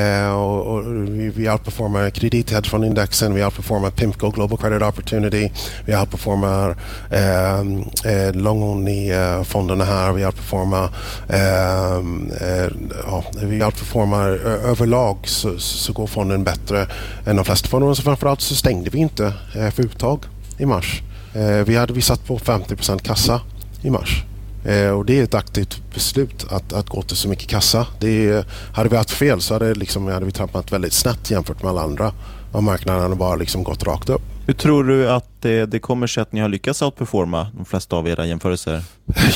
Eh, 0.00 0.34
och, 0.34 0.66
och 0.66 0.86
vi, 0.86 1.28
vi 1.28 1.50
outperformar 1.50 2.10
kredithedgefondindexen, 2.10 3.34
vi 3.34 3.44
outperformar 3.44 3.90
Pimco 3.90 4.30
Global 4.30 4.58
Credit 4.58 4.82
Opportunity, 4.82 5.50
vi 5.84 5.96
outperformar 5.96 6.76
eh, 7.10 8.34
long 8.34 8.62
only-fonderna 8.62 9.84
här, 9.84 10.12
vi 10.12 10.26
outperformar, 10.26 10.88
eh, 11.28 12.68
ja, 13.06 13.24
vi 13.42 13.64
outperformar 13.64 14.28
överlag 14.44 15.18
så, 15.24 15.58
så 15.58 15.92
går 15.92 16.06
fonden 16.06 16.44
bättre 16.44 16.86
de 17.24 17.44
flesta 17.44 17.68
fonder. 17.68 17.94
Framförallt 17.94 18.40
så 18.40 18.54
stängde 18.54 18.90
vi 18.90 18.98
inte 18.98 19.32
eh, 19.54 19.70
för 19.70 19.82
uttag 19.82 20.24
i 20.58 20.66
mars. 20.66 21.02
Eh, 21.34 21.64
vi 21.66 21.76
hade 21.76 21.92
vi 21.92 22.02
satt 22.02 22.26
på 22.26 22.38
50% 22.38 22.98
kassa 22.98 23.40
i 23.82 23.90
mars. 23.90 24.24
Eh, 24.64 24.90
och 24.90 25.04
det 25.04 25.18
är 25.18 25.24
ett 25.24 25.34
aktivt 25.34 25.82
beslut 25.94 26.46
att, 26.50 26.72
att 26.72 26.88
gå 26.88 27.02
till 27.02 27.16
så 27.16 27.28
mycket 27.28 27.48
kassa. 27.48 27.86
Det 28.00 28.46
hade 28.72 28.88
vi 28.88 28.96
haft 28.96 29.10
fel 29.10 29.40
så 29.40 29.54
hade, 29.54 29.74
liksom, 29.74 30.06
hade 30.06 30.26
vi 30.26 30.32
trampat 30.32 30.72
väldigt 30.72 30.92
snett 30.92 31.30
jämfört 31.30 31.62
med 31.62 31.70
alla 31.70 31.82
andra. 31.82 32.12
Och 32.52 32.62
marknaden 32.62 33.02
hade 33.02 33.14
bara 33.14 33.36
liksom 33.36 33.62
gått 33.62 33.82
rakt 33.82 34.08
upp. 34.08 34.33
Hur 34.46 34.54
tror 34.54 34.84
du 34.84 35.10
att 35.10 35.28
det, 35.40 35.66
det 35.66 35.78
kommer 35.78 36.06
sig 36.06 36.22
att 36.22 36.32
ni 36.32 36.40
har 36.40 36.48
lyckats 36.48 36.82
outperforma 36.82 37.50
de 37.56 37.64
flesta 37.64 37.96
av 37.96 38.08
era 38.08 38.26
jämförelser? 38.26 38.82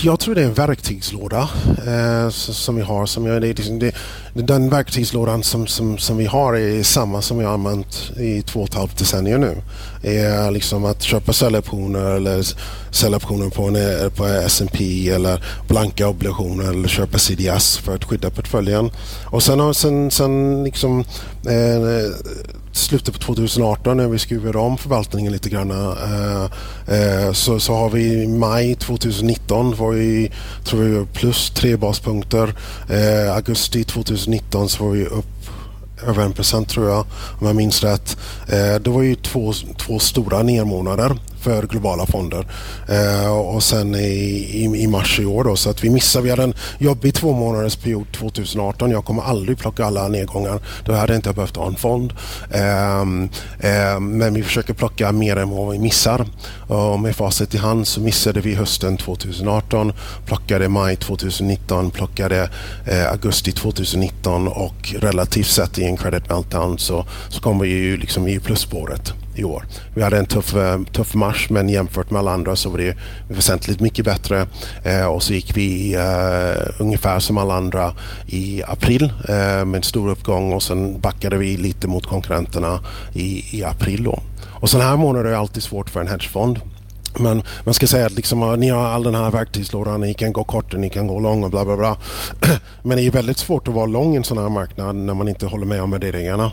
Jag 0.03 0.21
tror 0.21 0.35
det 0.35 0.41
är 0.43 0.47
en 0.47 0.55
verktygslåda 0.55 1.49
eh, 1.87 2.31
som 2.31 2.77
vi 2.77 2.83
har. 2.83 3.07
Som 3.07 3.27
jag, 3.27 3.43
det, 3.43 3.49
liksom, 3.49 3.79
det, 3.79 3.95
den 4.35 4.71
verktygslådan 4.71 5.43
som, 5.43 5.67
som, 5.67 5.99
som 5.99 6.17
vi 6.17 6.27
har 6.27 6.55
är 6.55 6.83
samma 6.83 7.23
som 7.23 7.39
vi 7.39 7.45
har 7.45 7.53
använt 7.53 8.11
i 8.17 8.43
två 8.43 8.61
och 8.61 8.69
ett 8.69 8.75
halvt 8.75 8.99
decennier 8.99 9.39
nu. 9.39 9.57
Är 10.03 10.51
liksom 10.51 10.85
att 10.85 11.03
köpa 11.03 11.33
säljoptioner 11.33 12.17
eller 12.17 12.45
säljoptioner 12.91 13.51
på, 13.51 13.63
en, 13.63 13.77
eh, 13.77 14.09
på 14.09 14.25
S&P 14.25 15.11
eller 15.11 15.45
blanka 15.69 16.09
obligationer 16.09 16.71
eller 16.71 16.89
köpa 16.89 17.19
CDS 17.19 17.79
för 17.79 17.95
att 17.95 18.05
skydda 18.05 18.31
portföljen. 18.31 18.91
Och 19.27 19.43
sen 19.43 19.61
har 19.61 19.73
sen, 19.73 20.11
sen 20.11 20.65
liksom 20.65 21.01
eh, 21.47 22.13
slutet 22.79 23.15
på 23.15 23.21
2018 23.21 23.97
när 23.97 24.09
vi 24.09 24.19
skruvade 24.19 24.59
om 24.59 24.79
förvaltningen 24.79 25.33
lite 25.33 25.49
grann 25.49 25.71
eh, 25.71 26.45
eh, 26.97 27.33
så, 27.33 27.61
så 27.61 27.75
har 27.75 27.91
vi 27.91 28.23
i 28.23 28.27
maj 28.27 28.75
2019 28.75 29.77
var 29.77 29.91
vi, 29.91 30.33
tror 30.65 30.81
vi 30.81 31.07
plus 31.07 31.51
tre 31.51 31.77
baspunkter. 31.77 32.55
Eh, 32.89 33.35
augusti 33.37 33.85
2019 33.85 34.69
så 34.69 34.85
var 34.85 34.91
vi 34.91 35.07
upp 35.07 35.25
över 36.07 36.25
en 36.25 36.33
procent 36.33 36.69
tror 36.69 36.89
jag 36.89 37.07
om 37.41 37.47
jag 37.47 37.57
minns 37.57 37.83
rätt. 37.83 38.17
Eh, 38.49 38.75
det 38.75 38.91
var 38.91 39.03
ju 39.03 39.15
två, 39.15 39.53
två 39.79 39.99
stora 39.99 40.43
nermånader 40.43 41.17
för 41.41 41.67
globala 41.67 42.07
fonder. 42.07 42.47
Eh, 42.89 43.33
och 43.33 43.63
sen 43.63 43.95
i, 43.95 43.99
i, 43.99 44.83
i, 44.83 44.87
mars 44.87 45.21
i 45.21 45.27
år 45.27 45.45
då, 45.45 45.57
så 45.57 45.71
att 45.71 45.85
vi 45.85 45.91
missar, 45.91 46.21
vi 46.21 46.31
hade 46.31 46.43
en 46.43 46.55
jobbig 46.79 47.15
två 47.15 47.33
månaders 47.33 47.77
period 47.77 48.13
2018. 48.13 48.91
Jag 48.91 49.05
kommer 49.05 49.23
aldrig 49.23 49.59
plocka 49.59 49.85
alla 49.85 50.09
nedgångar. 50.09 50.61
Då 50.85 50.93
hade 50.93 51.13
jag 51.13 51.19
inte 51.19 51.33
behövt 51.33 51.57
ha 51.57 51.67
en 51.67 51.77
fond. 51.77 52.13
Eh, 52.51 53.01
eh, 53.71 54.01
men 54.01 54.35
vi 54.35 54.43
försöker 54.43 54.75
plocka 54.75 55.13
mer 55.13 55.37
än 55.37 55.51
vad 55.51 55.73
vi 55.73 55.79
missar. 55.79 56.27
Och 56.69 57.01
med 57.01 57.17
facit 57.17 57.55
i 57.55 57.59
hand 57.59 57.87
så 57.87 58.01
missade 58.01 58.41
vi 58.41 58.55
hösten 58.55 58.97
2018, 58.97 59.93
plockade 60.27 60.69
maj 60.69 60.97
2019, 60.97 61.91
plockade 61.91 62.51
eh, 62.87 63.11
augusti 63.11 63.53
2019 63.53 64.49
och 64.49 64.95
relativt 64.99 65.47
sett 65.47 65.79
i 65.79 65.85
en 65.85 65.97
credit 65.97 66.29
meltdown 66.29 66.79
så, 66.79 67.07
så 67.29 67.41
kommer 67.41 67.65
vi 67.65 67.71
ju 67.71 67.97
liksom 67.97 68.29
i 68.29 68.41
plusspåret 68.41 69.13
i 69.39 69.45
år. 69.45 69.65
Vi 69.95 70.03
hade 70.03 70.19
en 70.19 70.27
tuff, 70.27 70.57
eh, 70.57 70.83
tuff 70.93 71.15
mars 71.15 71.51
men 71.51 71.69
jämfört 71.69 72.11
med 72.11 72.19
alla 72.19 72.33
andra 72.33 72.57
så 72.57 72.71
var 72.71 72.79
det 72.79 72.97
väsentligt 73.29 73.81
mycket 73.81 74.05
bättre. 74.05 74.47
Eh, 74.85 75.07
och 75.07 75.23
så 75.23 75.33
gick 75.33 75.57
vi 75.57 75.95
eh, 75.95 76.75
ungefär 76.79 77.19
som 77.19 77.39
alla 77.39 77.55
andra 77.55 77.95
i 78.27 78.63
april 78.63 79.13
eh, 79.29 79.65
med 79.65 79.75
en 79.75 79.83
stor 79.83 80.09
uppgång 80.09 80.53
och 80.53 80.63
sen 80.63 81.01
backade 81.01 81.37
vi 81.37 81.57
lite 81.57 81.89
mot 81.89 82.07
konkurrenterna 82.07 82.81
i, 83.13 83.59
i 83.59 83.65
april. 83.65 84.05
Då. 84.05 84.23
Och 84.61 84.71
sådana 84.71 84.91
här 84.91 84.97
månader 84.97 85.31
är 85.31 85.35
alltid 85.35 85.63
svårt 85.63 85.91
för 85.91 86.01
en 86.01 86.09
hedgefond. 86.09 86.61
Men 87.19 87.43
man 87.65 87.75
ska 87.75 87.87
säga 87.87 88.07
att 88.07 88.13
liksom, 88.13 88.57
ni 88.61 88.69
har 88.69 88.87
all 88.87 89.03
den 89.03 89.15
här 89.15 89.31
verktygslådan, 89.31 90.01
ni 90.01 90.15
kan 90.15 90.33
gå 90.33 90.45
kort 90.45 90.75
och 90.75 90.81
ni 90.81 90.91
kan 90.91 91.07
gå 91.07 91.21
lång 91.21 91.45
och 91.45 91.51
bla 91.51 91.65
bla 91.65 91.77
bla. 91.77 91.97
Men 92.83 92.97
det 92.97 93.07
är 93.07 93.11
väldigt 93.11 93.39
svårt 93.39 93.69
att 93.69 93.75
vara 93.75 93.87
lång 93.87 94.15
i 94.15 94.17
en 94.17 94.25
sån 94.25 94.39
här 94.39 94.49
marknad 94.49 94.97
när 94.97 95.15
man 95.15 95.29
inte 95.29 95.47
håller 95.47 95.67
med 95.67 95.83
om 95.83 95.91
värderingarna. 95.91 96.53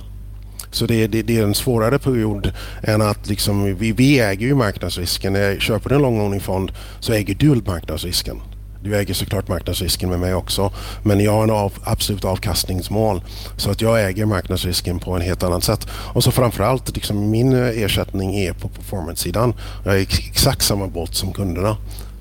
Så 0.76 0.86
det, 0.86 1.08
det, 1.08 1.22
det, 1.22 1.38
är 1.38 1.44
en 1.44 1.56
svårare 1.56 2.00
period 2.00 2.52
än 2.84 3.02
att 3.02 3.30
liksom, 3.30 3.76
vi, 3.76 3.92
vi 3.92 4.20
äger 4.20 4.48
ju 4.48 4.56
marknadsrisken. 4.56 5.34
När 5.34 5.40
jag 5.40 5.62
köper 5.62 5.94
en 5.94 6.02
långlåningfond 6.02 6.72
så 7.00 7.14
äger 7.14 7.36
du 7.36 7.62
marknadsrisken. 7.66 8.42
Du 8.84 8.96
äger 8.96 9.14
såklart 9.14 9.48
marknadsrisken 9.48 10.10
med 10.10 10.20
mig 10.20 10.34
också. 10.34 10.74
Men 11.04 11.20
jag 11.20 11.32
har 11.32 11.44
en 11.44 11.50
av, 11.50 11.74
absolut 11.84 12.26
avkastningsmål. 12.26 13.22
Så 13.58 13.72
att 13.72 13.82
jag 13.82 14.06
äger 14.06 14.26
marknadsrisken 14.26 15.00
på 15.00 15.12
en 15.12 15.22
helt 15.22 15.44
annat 15.44 15.64
sätt. 15.64 15.88
Och 15.92 16.24
så 16.24 16.32
framförallt, 16.32 16.96
liksom, 16.96 17.30
min 17.30 17.54
ersättning 17.54 18.36
är 18.36 18.54
på 18.54 18.68
performance-sidan. 18.68 19.54
Jag 19.86 19.96
är 19.96 20.02
exakt 20.02 20.62
samma 20.62 20.88
båt 20.88 21.16
som 21.16 21.34
kunderna. 21.34 21.78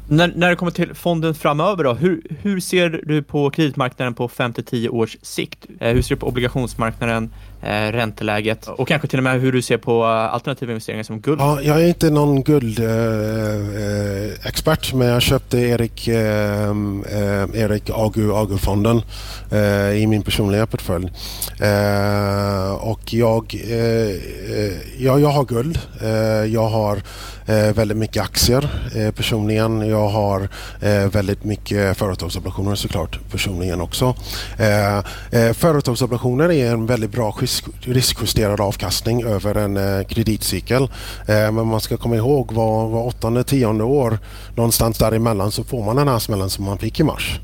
När, 0.09 0.33
när 0.37 0.51
det 0.51 0.57
kommer 0.57 0.73
till 0.73 0.95
fonden 0.95 1.35
framöver, 1.35 1.85
då, 1.85 1.93
hur, 1.93 2.23
hur 2.43 2.61
ser 2.61 3.03
du 3.07 3.23
på 3.23 3.51
kreditmarknaden 3.51 4.15
på 4.15 4.29
5-10 4.29 4.89
års 4.89 5.17
sikt? 5.23 5.67
Eh, 5.81 5.93
hur 5.93 6.03
ser 6.03 6.15
du 6.15 6.21
på 6.21 6.29
obligationsmarknaden, 6.29 7.31
ränteläget 7.65 8.69
och 8.69 8.89
kanske 8.89 9.09
till 9.09 9.19
och 9.19 9.23
med 9.23 9.41
hur 9.41 9.53
du 9.53 9.63
ser 9.63 9.79
på 9.79 10.05
alternativa 10.05 10.73
investeringar 10.73 11.05
som 11.05 11.21
guld? 11.21 11.41
Ja, 11.41 11.61
jag 11.63 11.83
är 11.83 11.89
inte 11.89 12.11
någon 12.11 12.43
guldexpert, 12.43 12.93
eh, 14.93 14.97
men 14.99 15.09
jag 15.09 15.23
köpte 15.23 15.59
Erik, 15.59 16.09
eh, 16.09 16.71
eh 16.71 17.45
Erik 17.55 17.91
Agu 17.91 18.33
Agu-fonden 18.33 19.03
eh, 19.51 19.91
i 20.03 20.07
min 20.07 20.23
personliga 20.23 20.67
portfölj. 20.67 21.13
Eh, 21.61 22.73
och 22.75 23.15
jag, 23.15 23.55
ja, 24.99 25.19
jag 25.19 25.29
har 25.29 25.45
guld. 25.45 25.79
jag 26.53 26.69
har 26.69 26.99
eh, 27.47 27.73
väldigt 27.75 27.97
mycket 27.97 28.23
aktier 28.23 28.69
eh, 28.97 29.11
personligen. 29.11 29.89
Jag 29.89 30.09
har 30.09 30.49
eh, 30.81 31.07
väldigt 31.07 31.45
mycket 31.45 31.97
företagsobligationer 31.97 32.75
såklart 32.75 33.19
personligen 33.31 33.81
också. 33.81 34.15
Eh, 34.59 34.99
eh 34.99 35.53
företagsobligationer 35.53 36.53
är 36.53 36.71
en 36.71 36.87
väldigt 36.87 37.13
bra 37.13 37.37
riskjusterad 37.81 38.61
avkastning 38.61 39.25
över 39.25 39.55
en 39.55 39.77
eh, 39.77 40.07
kreditcykel. 40.07 40.83
Eh, 40.83 41.53
men 41.53 41.67
man 41.67 41.81
ska 41.81 41.97
komma 41.97 42.17
ihåg 42.17 42.53
var, 42.53 42.89
var 42.89 43.07
åttonde, 43.07 43.45
tionde 43.45 43.85
år 43.85 44.19
någonstans 44.55 44.99
däremellan 44.99 45.53
så 45.53 45.65
får 45.65 45.85
man 45.85 45.97
den 45.97 46.09
här 46.09 46.19
smällen 46.19 46.51
som 46.51 46.65
man 46.65 46.79
fick 46.79 47.01
i 47.01 47.03
mars. 47.03 47.41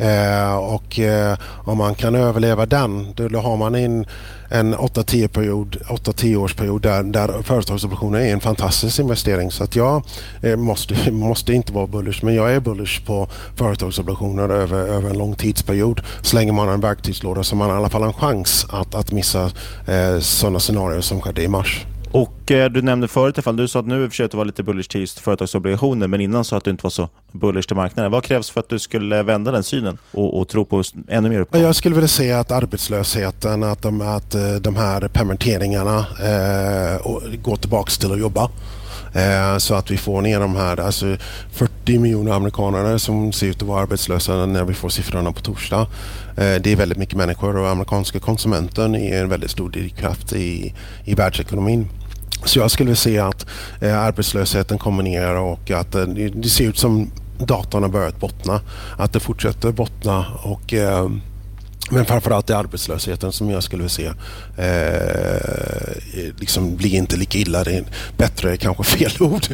Eh, 0.00 0.56
och 0.56 0.98
eh, 0.98 1.38
om 1.64 1.78
man 1.78 1.94
kan 1.94 2.14
överleva 2.14 2.66
den, 2.66 3.12
då, 3.14 3.38
har 3.38 3.56
man 3.56 3.74
en, 3.74 4.06
en 4.48 4.74
8-10 4.74 5.28
period, 5.28 5.76
8-10 5.88 6.36
årsperiod 6.36 6.82
där, 6.82 7.02
där 7.02 7.42
företagsobligationer 7.42 8.20
är 8.20 8.32
en 8.32 8.40
fantastisk 8.40 8.98
investering. 8.98 9.50
Så 9.50 9.64
att 9.64 9.76
jag 9.76 10.02
eh, 10.42 10.56
måste, 10.56 11.10
måste 11.10 11.52
inte 11.52 11.72
vara 11.72 11.86
bullish, 11.86 12.24
men 12.24 12.34
jag 12.34 12.54
är 12.54 12.60
bullish 12.60 13.06
på 13.06 13.28
företagsobligationer 13.56 14.48
över, 14.48 14.78
över 14.78 15.10
en 15.10 15.18
lång 15.18 15.34
tidsperiod. 15.34 16.00
Så 16.22 16.36
länge 16.36 16.52
man 16.52 16.66
har 16.66 16.74
en 16.74 16.80
verktygslåda 16.80 17.44
så 17.44 17.56
man 17.56 17.68
i 17.68 17.72
alla 17.72 17.88
fall 17.88 18.02
en 18.02 18.12
chans 18.12 18.66
att, 18.70 18.94
att 18.94 19.12
missa 19.12 19.50
eh, 19.86 20.18
sådana 20.20 20.60
scenarier 20.60 21.00
som 21.00 21.20
skedde 21.20 21.42
i 21.42 21.48
mars. 21.48 21.86
Och 22.12 22.50
eh, 22.50 22.70
Du 22.70 22.82
nämnde 22.82 23.08
förut, 23.08 23.38
ifall 23.38 23.56
du 23.56 23.68
sa 23.68 23.78
att 23.80 23.86
nu 23.86 24.08
försökte 24.08 24.36
vara 24.36 24.44
lite 24.44 24.62
bullish 24.62 24.88
till 24.88 25.00
just 25.00 25.18
företagsobligationer, 25.18 26.06
men 26.06 26.20
innan 26.20 26.44
sa 26.44 26.56
att 26.56 26.64
du 26.64 26.70
inte 26.70 26.82
var 26.82 26.90
så 26.90 27.08
bullish 27.32 27.66
till 27.66 27.76
marknaden. 27.76 28.12
Vad 28.12 28.24
krävs 28.24 28.50
för 28.50 28.60
att 28.60 28.68
du 28.68 28.78
skulle 28.78 29.22
vända 29.22 29.52
den 29.52 29.62
synen 29.62 29.98
och, 30.12 30.40
och 30.40 30.48
tro 30.48 30.64
på 30.64 30.82
ännu 31.08 31.28
mer 31.28 31.40
uppgång? 31.40 31.62
Jag 31.62 31.76
skulle 31.76 31.94
vilja 31.94 32.08
säga 32.08 32.40
att 32.40 32.50
arbetslösheten, 32.50 33.62
att 33.62 33.82
de, 33.82 34.00
att 34.00 34.34
eh, 34.34 34.54
de 34.54 34.76
här 34.76 35.08
permitteringarna 35.08 35.98
eh, 35.98 37.00
går 37.42 37.56
tillbaka 37.56 37.90
till 37.90 38.12
att 38.12 38.20
jobba. 38.20 38.50
Eh, 39.14 39.58
så 39.58 39.74
att 39.74 39.90
vi 39.90 39.96
får 39.96 40.22
ner 40.22 40.40
de 40.40 40.56
här 40.56 40.80
alltså 40.80 41.16
40 41.52 41.98
miljoner 41.98 42.32
amerikaner 42.32 42.98
som 42.98 43.32
ser 43.32 43.46
ut 43.46 43.62
att 43.62 43.68
vara 43.68 43.82
arbetslösa 43.82 44.46
när 44.46 44.64
vi 44.64 44.74
får 44.74 44.88
siffrorna 44.88 45.32
på 45.32 45.40
torsdag. 45.40 45.86
Eh, 46.36 46.54
det 46.60 46.72
är 46.72 46.76
väldigt 46.76 46.98
mycket 46.98 47.16
människor 47.16 47.56
och 47.56 47.68
amerikanska 47.68 48.20
konsumenten 48.20 48.94
är 48.94 49.22
en 49.22 49.28
väldigt 49.28 49.50
stor 49.50 49.70
drivkraft 49.70 50.32
i, 50.32 50.74
i 51.04 51.14
världsekonomin. 51.14 51.88
Så 52.44 52.58
jag 52.58 52.70
skulle 52.70 52.96
säga 52.96 53.26
att 53.26 53.46
eh, 53.80 54.00
arbetslösheten 54.00 54.78
kommer 54.78 55.02
ner 55.02 55.34
och 55.34 55.70
att 55.70 55.94
eh, 55.94 56.04
det 56.04 56.48
ser 56.48 56.64
ut 56.64 56.78
som 56.78 57.10
datorn 57.38 57.82
har 57.82 57.90
börjat 57.90 58.20
bottna. 58.20 58.60
Att 58.98 59.12
det 59.12 59.20
fortsätter 59.20 59.72
bottna 59.72 60.26
och 60.42 60.74
eh, 60.74 61.08
men 61.90 62.04
framförallt 62.04 62.50
är 62.50 62.54
arbetslösheten 62.54 63.32
som 63.32 63.50
jag 63.50 63.62
skulle 63.62 63.82
vilja 63.82 63.88
se 63.88 64.06
eh, 64.56 66.32
liksom 66.36 66.76
blir 66.76 66.94
inte 66.94 67.16
lika 67.16 67.38
illa. 67.38 67.64
Det 67.64 67.72
är 67.72 67.84
bättre 68.16 68.56
kanske 68.56 68.84
fel 68.84 69.12
ord. 69.20 69.46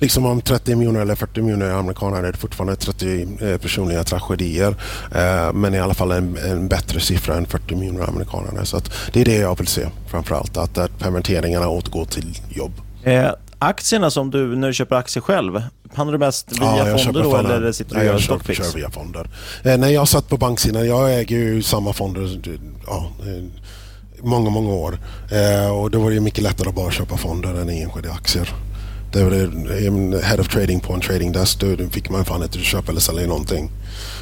liksom 0.00 0.26
om 0.26 0.40
30 0.40 0.76
miljoner 0.76 1.00
eller 1.00 1.14
40 1.14 1.42
miljoner 1.42 1.70
amerikaner 1.70 2.22
är 2.22 2.32
det 2.32 2.38
fortfarande 2.38 2.76
30 2.76 3.28
eh, 3.40 3.58
personliga 3.58 4.04
tragedier. 4.04 4.76
Eh, 5.14 5.52
men 5.52 5.74
i 5.74 5.78
alla 5.78 5.94
fall 5.94 6.12
en, 6.12 6.36
en, 6.36 6.68
bättre 6.68 7.00
siffra 7.00 7.36
än 7.36 7.46
40 7.46 7.74
miljoner 7.74 8.08
amerikaner. 8.08 8.64
Så 8.64 8.80
det 9.12 9.20
är 9.20 9.24
det 9.24 9.36
jag 9.36 9.58
vill 9.58 9.66
se 9.66 9.86
framförallt. 10.06 10.56
Att, 10.56 10.78
att 10.78 10.98
permitteringarna 10.98 11.68
återgår 11.68 12.04
till 12.04 12.38
jobb. 12.48 12.72
Eh, 13.02 13.30
Eh, 13.64 13.68
aktierna 13.68 14.10
som 14.10 14.30
du, 14.30 14.56
när 14.56 14.68
du 14.68 14.74
köper 14.74 14.96
aktier 14.96 15.22
själv, 15.22 15.62
handlar 15.94 16.12
du 16.12 16.18
mest 16.18 16.52
via 16.52 16.88
ja, 16.88 16.98
fonder 16.98 17.22
då 17.22 17.36
eller 17.36 17.72
sitter 17.72 17.94
du 17.94 18.00
och 18.00 18.06
gör 18.06 18.18
stockpicks? 18.18 18.58
Jag 18.58 18.72
kör 18.72 18.78
via 18.78 18.90
fonder. 18.90 19.30
Eh, 19.62 19.78
när 19.78 19.88
jag 19.88 20.08
satt 20.08 20.28
på 20.28 20.36
banksidan, 20.36 20.86
jag 20.86 21.14
äger 21.14 21.36
ju 21.36 21.62
samma 21.62 21.92
fonder 21.92 22.40
ja, 22.86 23.12
eh, 23.20 23.44
många, 24.22 24.50
många 24.50 24.72
år. 24.72 24.98
Eh, 25.32 25.70
och 25.70 25.90
då 25.90 26.00
var 26.00 26.10
det 26.10 26.20
mycket 26.20 26.42
lättare 26.42 26.68
att 26.68 26.74
bara 26.74 26.90
köpa 26.90 27.16
fonder 27.16 27.54
än 27.54 27.68
enskilda 27.68 28.12
aktier. 28.12 28.54
Det 29.12 29.24
var 29.24 29.30
det, 29.30 30.22
head 30.22 30.40
of 30.40 30.48
trading 30.48 30.80
på 30.80 30.92
en 30.92 31.00
trading 31.00 31.32
desk, 31.32 31.60
då 31.60 31.76
fick 31.90 32.10
man 32.10 32.24
fan 32.24 32.42
inte 32.42 32.58
köpa 32.58 32.90
eller 32.90 33.00
sälja 33.00 33.26
någonting. 33.26 33.70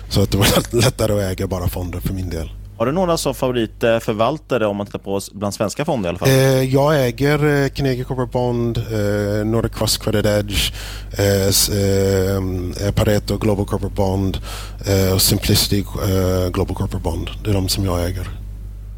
Så 0.08 0.22
att 0.22 0.30
det 0.30 0.38
var 0.38 0.76
lättare 0.82 1.12
att 1.12 1.32
äga 1.32 1.46
bara 1.46 1.68
fonder 1.68 2.00
för 2.00 2.14
min 2.14 2.30
del. 2.30 2.50
Har 2.78 2.86
du 2.86 2.92
några 2.92 3.16
som 3.16 3.34
favoritförvaltare 3.34 4.66
om 4.66 4.76
man 4.76 4.86
tittar 4.86 4.98
på 4.98 5.20
bland 5.32 5.54
svenska 5.54 5.84
fonder 5.84 6.08
i 6.08 6.10
alla 6.10 6.18
fall? 6.18 6.28
Eh, 6.28 6.62
jag 6.62 7.06
äger 7.06 7.62
eh, 7.64 7.68
Carnegie 7.68 8.04
Corporate 8.04 8.32
Bond, 8.32 8.78
eh, 8.78 9.46
Nordic 9.46 9.72
Cross 9.72 9.96
Credit 9.98 10.26
Edge, 10.26 10.72
eh, 11.18 12.86
eh, 12.86 12.92
Pareto 12.94 13.36
Global 13.38 13.66
Corporate 13.66 13.94
Bond 13.94 14.38
eh, 14.86 15.14
och 15.14 15.22
Simplicity 15.22 15.78
eh, 15.80 16.50
Global 16.52 16.76
Corporate 16.76 17.04
Bond. 17.04 17.30
Det 17.44 17.50
är 17.50 17.54
de 17.54 17.68
som 17.68 17.84
jag 17.84 18.04
äger. 18.04 18.28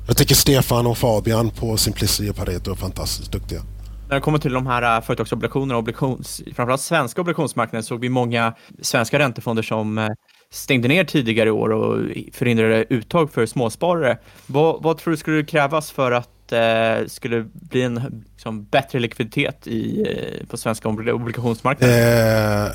Jag 0.07 0.17
tycker 0.17 0.35
Stefan 0.35 0.87
och 0.87 0.99
Fabian 0.99 1.51
på 1.51 1.77
Simplicity 1.77 2.31
och 2.31 2.37
Pareto 2.37 2.71
är 2.71 2.75
fantastiskt 2.75 3.33
duktiga. 3.33 3.61
När 4.09 4.15
det 4.15 4.21
kommer 4.21 4.39
till 4.39 4.53
de 4.53 4.67
här 4.67 5.01
företagsobligationerna, 5.01 5.79
obligations, 5.79 6.43
framförallt 6.57 6.81
svenska 6.81 7.21
obligationsmarknaden, 7.21 7.83
såg 7.83 8.01
vi 8.01 8.09
många 8.09 8.55
svenska 8.83 9.19
räntefonder 9.19 9.63
som 9.63 10.09
stängde 10.55 10.89
ner 10.89 11.05
tidigare 11.05 11.49
i 11.49 11.53
år 11.53 11.73
och 11.73 11.99
förhindrade 12.33 12.85
uttag 12.89 13.33
för 13.33 13.47
småsparare. 13.47 14.19
Vad, 14.47 14.83
vad 14.83 14.99
tror 14.99 15.11
du 15.11 15.17
skulle 15.17 15.45
krävas 15.45 15.91
för 15.91 16.13
att 16.13 16.49
det 16.49 16.99
eh, 17.01 17.07
skulle 17.07 17.47
bli 17.53 17.83
en 17.83 18.25
liksom, 18.45 18.65
bättre 18.65 18.99
likviditet 18.99 19.67
i, 19.67 20.03
eh, 20.03 20.47
på 20.47 20.57
svenska 20.57 20.89
obligationsmarknaden? 20.89 21.99
Eh, 21.99 22.71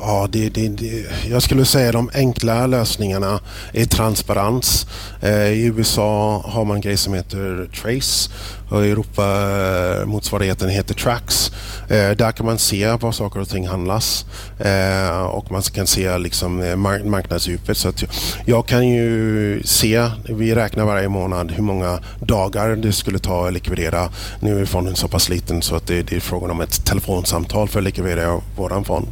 ja, 0.00 0.28
det, 0.30 0.48
det, 0.48 0.68
det, 0.68 1.06
jag 1.30 1.42
skulle 1.42 1.64
säga 1.64 1.92
de 1.92 2.10
enkla 2.14 2.66
lösningarna 2.66 3.40
är 3.72 3.84
transparens. 3.84 4.86
Eh, 5.20 5.48
I 5.48 5.64
USA 5.64 6.42
har 6.46 6.64
man 6.64 6.76
en 6.76 6.80
grej 6.80 6.96
som 6.96 7.14
heter 7.14 7.68
Trace 7.82 8.30
och 8.72 8.86
i 8.86 8.90
Europa 8.90 9.24
eh, 10.00 10.06
motsvarigheten 10.06 10.68
heter 10.68 10.94
Trax. 10.94 11.52
Eh, 11.88 12.10
där 12.10 12.32
kan 12.32 12.46
man 12.46 12.58
se 12.58 12.92
var 12.92 13.12
saker 13.12 13.40
och 13.40 13.48
ting 13.48 13.68
handlas 13.68 14.26
eh, 14.58 15.22
och 15.22 15.50
man 15.50 15.62
kan 15.62 15.86
se 15.86 16.18
liksom 16.18 16.60
eh, 16.60 16.76
mark 16.76 17.04
marknadsdjupet. 17.04 17.76
Så 17.76 17.88
att 17.88 18.04
jag 18.46 18.66
kan 18.66 18.88
ju 18.88 19.62
se, 19.64 20.06
vi 20.24 20.54
räknar 20.54 20.84
varje 20.84 21.08
månad 21.08 21.50
hur 21.50 21.62
många 21.62 21.98
dagar 22.20 22.76
det 22.76 22.92
skulle 22.92 23.18
ta 23.18 23.46
att 23.46 23.52
likvidera. 23.52 24.08
Nu 24.40 24.60
är 24.60 24.64
fonden 24.64 24.96
så 24.96 25.08
pass 25.12 25.28
liten 25.28 25.62
så 25.62 25.76
att 25.76 25.86
det, 25.86 26.02
det 26.02 26.16
är 26.16 26.20
frågan 26.20 26.50
om 26.50 26.60
ett 26.60 26.84
telefonsamtal 26.84 27.68
för 27.68 27.78
att 27.78 27.84
likvidera 27.84 28.40
vår 28.56 28.84
fond. 28.84 29.06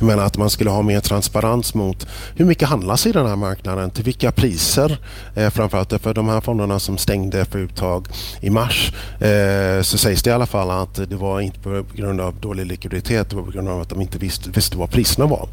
Men 0.00 0.20
att 0.20 0.36
man 0.36 0.50
skulle 0.50 0.70
ha 0.70 0.82
mer 0.82 1.00
transparens 1.00 1.74
mot 1.74 2.06
hur 2.36 2.44
mycket 2.44 2.68
handlas 2.68 3.06
i 3.06 3.12
den 3.12 3.26
här 3.26 3.36
marknaden, 3.36 3.90
till 3.90 4.04
vilka 4.04 4.32
priser. 4.32 4.98
Eh, 5.34 5.50
framförallt 5.50 6.02
för 6.02 6.14
de 6.14 6.28
här 6.28 6.40
fonderna 6.40 6.78
som 6.78 6.98
stängde 6.98 7.44
för 7.44 7.58
uttag 7.58 8.08
i 8.40 8.50
mars 8.50 8.92
eh, 9.20 9.82
så 9.82 9.98
sägs 9.98 10.22
det 10.22 10.30
i 10.30 10.32
alla 10.32 10.46
fall 10.46 10.70
att 10.70 10.94
det 10.94 11.16
var 11.16 11.40
inte 11.40 11.58
på 11.58 11.84
grund 11.94 12.20
av 12.20 12.34
dålig 12.40 12.66
likviditet, 12.66 13.30
det 13.30 13.36
var 13.36 13.42
på 13.42 13.50
grund 13.50 13.68
av 13.68 13.80
att 13.80 13.88
de 13.88 14.00
inte 14.00 14.18
visste, 14.18 14.50
visste 14.50 14.76
vad 14.76 14.90
priserna 14.90 15.26
var. 15.26 15.48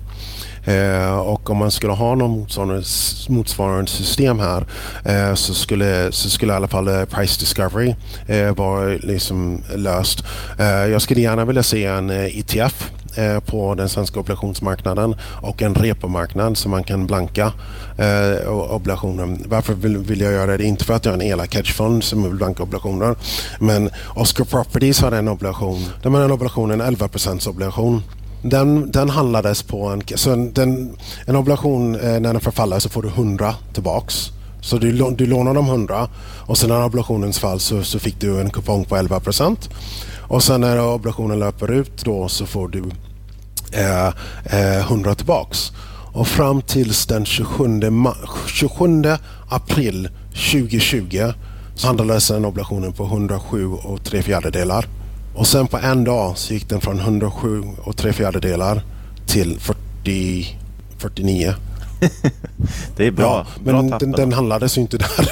Eh, 0.66 1.20
och 1.20 1.50
om 1.50 1.58
man 1.58 1.72
skulle 1.72 1.94
ha 1.94 2.16
någon 2.16 2.32
motsvarande, 2.32 2.84
motsvarande 3.30 3.92
system 3.92 4.40
här 4.40 4.66
eh, 5.06 5.34
så, 5.34 5.54
skulle, 5.54 6.12
så 6.12 6.30
skulle 6.30 6.54
i 6.54 6.56
alla 6.56 6.68
fall 6.68 6.88
eh, 6.88 7.06
price 7.06 7.40
discovery 7.40 7.96
eh, 8.28 8.56
vara 8.56 8.86
liksom 8.88 9.64
löst. 9.76 10.24
Eh, 10.60 10.66
jag 10.66 11.02
skulle 11.02 11.22
gärna 11.22 11.46
vilja 11.46 11.64
se 11.64 11.86
en 11.86 12.10
eh, 12.10 12.40
ETF 12.40 12.92
eh, 13.16 13.40
på 13.40 13.76
den 13.76 13.90
svenska 13.90 14.20
obligationsmarknaden 14.20 15.16
och 15.42 15.62
en 15.62 15.76
repomarknad 15.76 16.58
så 16.58 16.70
man 16.70 16.84
kan 16.84 17.08
blanka 17.08 17.52
eh, 17.98 18.50
obligationen. 18.50 19.46
Varför 19.48 19.74
vill, 19.74 19.98
vill, 19.98 20.22
jag 20.22 20.34
göra 20.34 20.58
det? 20.58 20.64
Inte 20.64 20.86
för 20.86 20.94
att 20.94 21.06
jag 21.06 21.12
är 21.12 21.18
en 21.18 21.22
elak 21.22 21.56
hedgefond 21.56 22.04
som 22.04 22.24
vill 22.24 22.34
blanka 22.34 22.64
obligationer. 22.64 23.16
Men 23.60 23.90
Oscar 24.16 24.44
Properties 24.44 25.02
har 25.02 25.12
en 25.12 25.28
obligation. 25.28 25.86
De 26.02 26.14
har 26.14 26.22
en 26.22 26.32
obligation, 26.32 26.72
en 26.72 26.82
11% 26.82 27.50
obligation. 27.50 28.04
Den, 28.44 28.92
den 28.92 29.10
handlades 29.10 29.64
på 29.64 29.88
en... 29.88 30.02
Så 30.16 30.36
den, 30.36 30.98
en 31.26 31.36
obligation, 31.36 31.96
eh, 31.96 32.02
när 32.02 32.34
den 32.34 32.40
förfaller 32.40 32.80
så 32.80 32.90
får 32.90 33.02
du 33.02 33.08
100 33.08 33.56
tillbaks. 33.74 34.32
Så 34.62 34.78
du, 34.78 35.12
du 35.12 35.26
lånar 35.26 35.54
dem 35.54 35.68
100 35.68 36.10
och 36.46 36.58
sen 36.58 36.70
när 36.70 36.86
obligationens 36.86 37.40
fall 37.40 37.60
så, 37.60 37.84
så 37.84 38.00
fick 38.00 38.20
du 38.20 38.42
en 38.42 38.50
kupong 38.50 38.86
på 38.86 38.96
11 38.96 39.20
procent. 39.20 39.70
Och 40.28 40.44
sen 40.44 40.62
när 40.62 40.88
obligationen 40.88 41.40
löper 41.40 41.72
ut 41.72 42.06
då 42.06 42.28
så 42.28 42.46
får 42.46 42.68
du 42.68 42.84
eh, 43.72 44.08
eh, 44.46 44.78
100 44.78 45.16
tillbaks. 45.16 45.72
Och 46.14 46.28
fram 46.28 46.62
tills 46.62 47.06
den 47.06 47.26
27, 47.26 47.82
27 48.48 49.04
april 49.50 50.10
2020 50.52 51.34
så 51.76 51.88
handlades 51.88 52.28
den 52.28 52.46
obligationen 52.46 52.94
på 52.94 53.04
107 53.04 53.68
och 53.68 54.04
3 54.04 54.22
fjärdedelar. 54.22 54.88
Och 55.36 55.48
sen 55.48 55.68
på 55.68 55.78
en 55.78 56.04
dag 56.04 56.38
så 56.38 56.54
gick 56.54 56.70
den 56.70 56.82
från 56.82 57.00
107 57.00 57.64
och 57.84 57.98
tre 57.98 58.14
fjärdedelar 58.14 58.84
till 59.26 59.60
40, 59.60 60.58
49. 60.98 61.54
det 62.96 63.08
är 63.08 63.12
bra. 63.12 63.26
Ja, 63.26 63.62
men 63.64 63.88
bra 63.88 64.00
den, 64.00 64.12
den 64.12 64.34
handlades 64.34 64.78
ju 64.78 64.82
inte 64.82 64.98
där. 64.98 65.30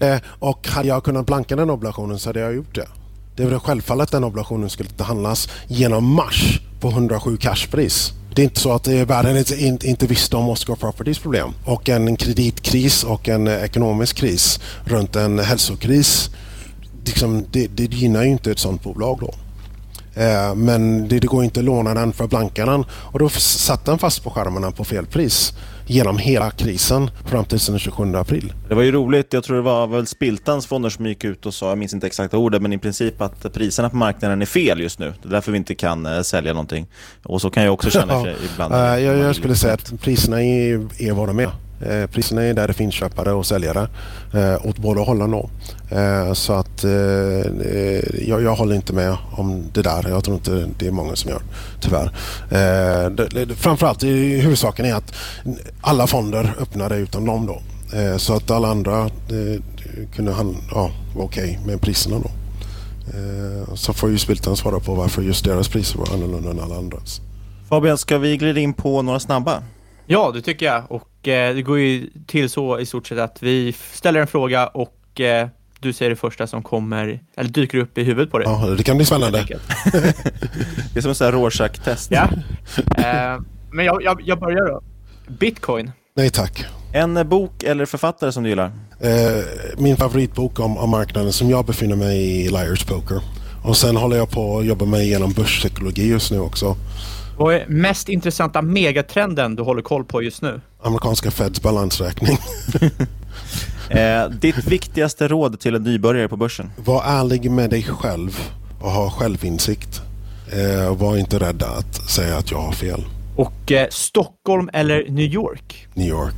Eh, 0.00 0.18
och 0.26 0.68
hade 0.68 0.88
jag 0.88 1.04
kunnat 1.04 1.26
blanka 1.26 1.56
den 1.56 1.70
oblationen 1.70 2.18
så 2.18 2.28
hade 2.28 2.40
jag 2.40 2.54
gjort 2.54 2.74
det. 2.74 2.88
Det 3.36 3.44
var 3.44 3.58
självfallet 3.58 4.10
den 4.10 4.24
oblationen 4.24 4.70
skulle 4.70 4.88
inte 4.88 5.04
handlas 5.04 5.48
genom 5.66 6.14
mars 6.14 6.60
på 6.80 6.88
107 6.88 7.36
cashpris. 7.36 8.12
Det 8.34 8.42
är 8.42 8.44
inte 8.44 8.60
så 8.60 8.72
att 8.72 8.88
världen 8.88 9.36
inte, 9.36 9.88
inte 9.88 10.06
visste 10.06 10.36
om 10.36 10.48
Oscar 10.48 10.74
Properties 10.74 11.18
problem. 11.18 11.50
Och 11.64 11.88
en 11.88 12.16
kreditkris 12.16 13.04
och 13.04 13.28
en 13.28 13.48
ekonomisk 13.48 14.16
kris 14.16 14.60
runt 14.84 15.16
en 15.16 15.38
hälsokris 15.38 16.30
liksom, 17.04 17.44
det, 17.50 17.66
det 17.66 17.84
gynnar 17.84 18.22
ju 18.22 18.28
inte 18.28 18.50
ett 18.50 18.58
sånt 18.58 18.82
bolag 18.82 19.18
då. 19.20 19.34
Eh, 20.14 20.54
men 20.54 21.08
det, 21.08 21.18
det, 21.18 21.26
går 21.26 21.44
inte 21.44 21.60
att 21.60 21.66
låna 21.66 21.94
den 21.94 22.12
för 22.12 22.26
blanka 22.26 22.66
den 22.66 22.84
och 22.90 23.18
då 23.18 23.28
satt 23.28 23.84
den 23.84 23.98
fast 23.98 24.24
på 24.24 24.30
skärmarna 24.30 24.70
på 24.70 24.84
fel 24.84 25.06
pris 25.06 25.52
genom 25.86 26.18
hela 26.18 26.50
krisen 26.50 27.10
fram 27.24 27.44
till 27.44 27.58
den 27.58 27.78
27 27.78 28.14
april. 28.14 28.52
Det 28.68 28.74
var 28.74 28.82
ju 28.82 28.92
roligt. 28.92 29.32
Jag 29.32 29.44
tror 29.44 29.56
det 29.56 29.62
var 29.62 29.86
väl 29.86 30.06
Spiltans 30.06 30.66
fonder 30.66 30.90
som 30.90 31.06
gick 31.06 31.24
ut 31.24 31.46
och 31.46 31.54
sa, 31.54 31.68
jag 31.68 31.78
minns 31.78 31.94
inte 31.94 32.06
exakta 32.06 32.38
ordet, 32.38 32.62
men 32.62 32.72
i 32.72 32.78
princip 32.78 33.20
att 33.20 33.52
priserna 33.52 33.90
på 33.90 33.96
marknaden 33.96 34.42
är 34.42 34.46
fel 34.46 34.80
just 34.80 34.98
nu. 34.98 35.12
Det 35.22 35.28
är 35.28 35.32
därför 35.32 35.52
vi 35.52 35.58
inte 35.58 35.74
kan 35.74 36.06
äh, 36.06 36.22
sälja 36.22 36.52
någonting. 36.52 36.86
Och 37.22 37.40
så 37.40 37.50
kan 37.50 37.62
jag 37.62 37.74
också 37.74 37.90
känna 37.90 38.12
ja, 38.12 38.26
ibland. 38.52 38.74
Äh, 38.74 38.80
jag, 38.80 39.18
jag 39.18 39.36
skulle 39.36 39.54
säga 39.54 39.74
att 39.74 40.00
priserna 40.00 40.42
är, 40.42 41.02
är 41.02 41.12
vad 41.12 41.28
de 41.28 41.40
är. 41.40 41.50
Eh, 41.86 42.06
priserna 42.06 42.42
är 42.42 42.54
där 42.54 42.68
det 42.68 42.74
finns 42.74 42.94
köpare 42.94 43.32
och 43.32 43.46
säljare 43.46 43.88
eh, 44.34 44.66
åt 44.66 44.78
båda 44.78 45.00
hållen. 45.00 45.30
Då. 45.30 45.50
Eh, 45.96 46.32
så 46.32 46.52
att 46.52 46.84
eh, 46.84 46.90
jag, 48.28 48.42
jag, 48.42 48.54
håller 48.54 48.74
inte 48.74 48.92
med 48.92 49.16
om 49.30 49.64
det 49.72 49.82
där. 49.82 50.08
Jag 50.08 50.24
tror 50.24 50.36
inte 50.36 50.68
det 50.78 50.86
är 50.86 50.90
många 50.90 51.16
som 51.16 51.30
gör, 51.30 51.42
tyvärr. 51.80 52.06
Eh, 52.50 53.10
det, 53.10 53.54
framförallt 53.54 54.02
i 54.02 54.40
huvudsaken 54.40 54.86
är 54.86 54.94
att 54.94 55.14
alla 55.80 56.06
fonder 56.06 56.54
öppnade 56.60 56.96
utan 56.96 57.24
dem. 57.24 57.46
Då. 57.46 57.60
Eh, 57.98 58.16
så 58.16 58.34
att 58.34 58.50
alla 58.50 58.68
andra 58.68 59.00
eh, 59.04 59.62
kunde 60.14 60.32
han, 60.32 60.56
ja, 60.70 60.90
vara 61.14 61.24
okej 61.24 61.58
okay 61.60 61.66
med 61.66 61.80
priserna. 61.80 62.16
Då. 62.18 62.30
Eh, 63.18 63.74
så 63.74 63.92
får 63.92 64.10
ju 64.10 64.18
Spiltan 64.18 64.56
svara 64.56 64.80
på 64.80 64.94
varför 64.94 65.22
just 65.22 65.44
deras 65.44 65.68
priser 65.68 65.98
var 65.98 66.14
annorlunda 66.14 66.50
än 66.50 66.60
alla 66.60 66.76
andras. 66.76 67.20
Fabian, 67.68 67.98
ska 67.98 68.18
vi 68.18 68.36
glida 68.36 68.60
in 68.60 68.74
på 68.74 69.02
några 69.02 69.20
snabba? 69.20 69.62
Ja, 70.06 70.30
det 70.34 70.42
tycker 70.42 70.66
jag. 70.66 70.84
Och 70.88 71.02
eh, 71.28 71.54
det 71.54 71.62
går 71.62 71.78
ju 71.78 72.10
till 72.26 72.50
så 72.50 72.78
i 72.78 72.86
stort 72.86 73.06
sett 73.06 73.18
att 73.18 73.42
vi 73.42 73.74
ställer 73.92 74.20
en 74.20 74.26
fråga 74.26 74.66
och 74.66 75.20
eh, 75.20 75.48
du 75.80 75.92
säger 75.92 76.10
det 76.10 76.16
första 76.16 76.46
som 76.46 76.62
kommer, 76.62 77.20
eller 77.36 77.50
dyker 77.50 77.78
upp 77.78 77.98
i 77.98 78.04
huvudet 78.04 78.30
på 78.30 78.38
dig. 78.38 78.48
Ja, 78.48 78.66
det 78.76 78.82
kan 78.82 78.96
bli 78.96 79.06
spännande. 79.06 79.46
det 80.92 80.98
är 80.98 81.00
som 81.00 81.08
en 81.08 81.14
sån 81.14 81.24
här 81.24 81.32
Rorschach-test. 81.32 82.10
Ja. 82.10 82.28
Eh, 82.96 83.40
men 83.70 83.84
jag, 83.84 84.02
jag, 84.02 84.22
jag 84.24 84.38
börjar 84.40 84.68
då. 84.68 84.82
Bitcoin. 85.26 85.90
Nej 86.16 86.30
tack. 86.30 86.64
En 86.92 87.28
bok 87.28 87.62
eller 87.62 87.86
författare 87.86 88.32
som 88.32 88.42
du 88.42 88.48
gillar? 88.48 88.72
Eh, 89.00 89.44
min 89.78 89.96
favoritbok 89.96 90.60
om, 90.60 90.78
om 90.78 90.90
marknaden 90.90 91.32
som 91.32 91.50
jag 91.50 91.66
befinner 91.66 91.96
mig 91.96 92.40
i, 92.40 92.48
Liars 92.48 92.84
Poker. 92.84 93.20
Och 93.64 93.76
sen 93.76 93.96
håller 93.96 94.16
jag 94.16 94.30
på 94.30 94.58
att 94.58 94.66
jobba 94.66 94.84
mig 94.84 95.02
igenom 95.02 95.32
börspsykologi 95.32 96.08
just 96.08 96.30
nu 96.30 96.40
också. 96.40 96.76
Vad 97.42 97.54
är 97.54 97.66
mest 97.66 98.08
intressanta 98.08 98.62
megatrenden 98.62 99.56
du 99.56 99.62
håller 99.62 99.82
koll 99.82 100.04
på 100.04 100.22
just 100.22 100.42
nu? 100.42 100.60
Amerikanska 100.82 101.30
Feds 101.30 101.62
balansräkning. 101.62 102.38
eh, 103.90 104.28
ditt 104.30 104.64
viktigaste 104.64 105.28
råd 105.28 105.60
till 105.60 105.74
en 105.74 105.82
nybörjare 105.82 106.28
på 106.28 106.36
börsen? 106.36 106.70
Var 106.76 107.02
ärlig 107.04 107.50
med 107.50 107.70
dig 107.70 107.82
själv 107.82 108.40
och 108.80 108.90
ha 108.90 109.10
självinsikt. 109.10 110.00
Eh, 110.52 110.96
var 110.96 111.16
inte 111.16 111.38
rädd 111.38 111.62
att 111.62 112.10
säga 112.10 112.36
att 112.36 112.50
jag 112.50 112.58
har 112.58 112.72
fel. 112.72 113.04
Och 113.36 113.72
eh, 113.72 113.86
Stockholm 113.90 114.70
eller 114.72 115.08
New 115.08 115.32
York? 115.32 115.86
New 115.94 116.08
York. 116.08 116.34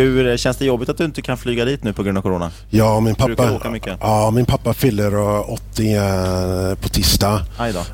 Hur 0.00 0.36
känns 0.36 0.56
det 0.56 0.64
jobbigt 0.64 0.88
att 0.88 0.98
du 0.98 1.04
inte 1.04 1.22
kan 1.22 1.38
flyga 1.38 1.64
dit 1.64 1.84
nu 1.84 1.92
på 1.92 2.02
grund 2.02 2.18
av 2.18 2.22
corona? 2.22 2.50
Ja, 2.70 3.00
min 3.00 3.14
pappa, 3.14 3.60
ja, 4.00 4.30
min 4.30 4.46
pappa 4.46 4.74
fyller 4.74 5.14
80 5.50 5.94
eh, 5.94 6.74
på 6.74 6.88
tisdag. 6.88 7.42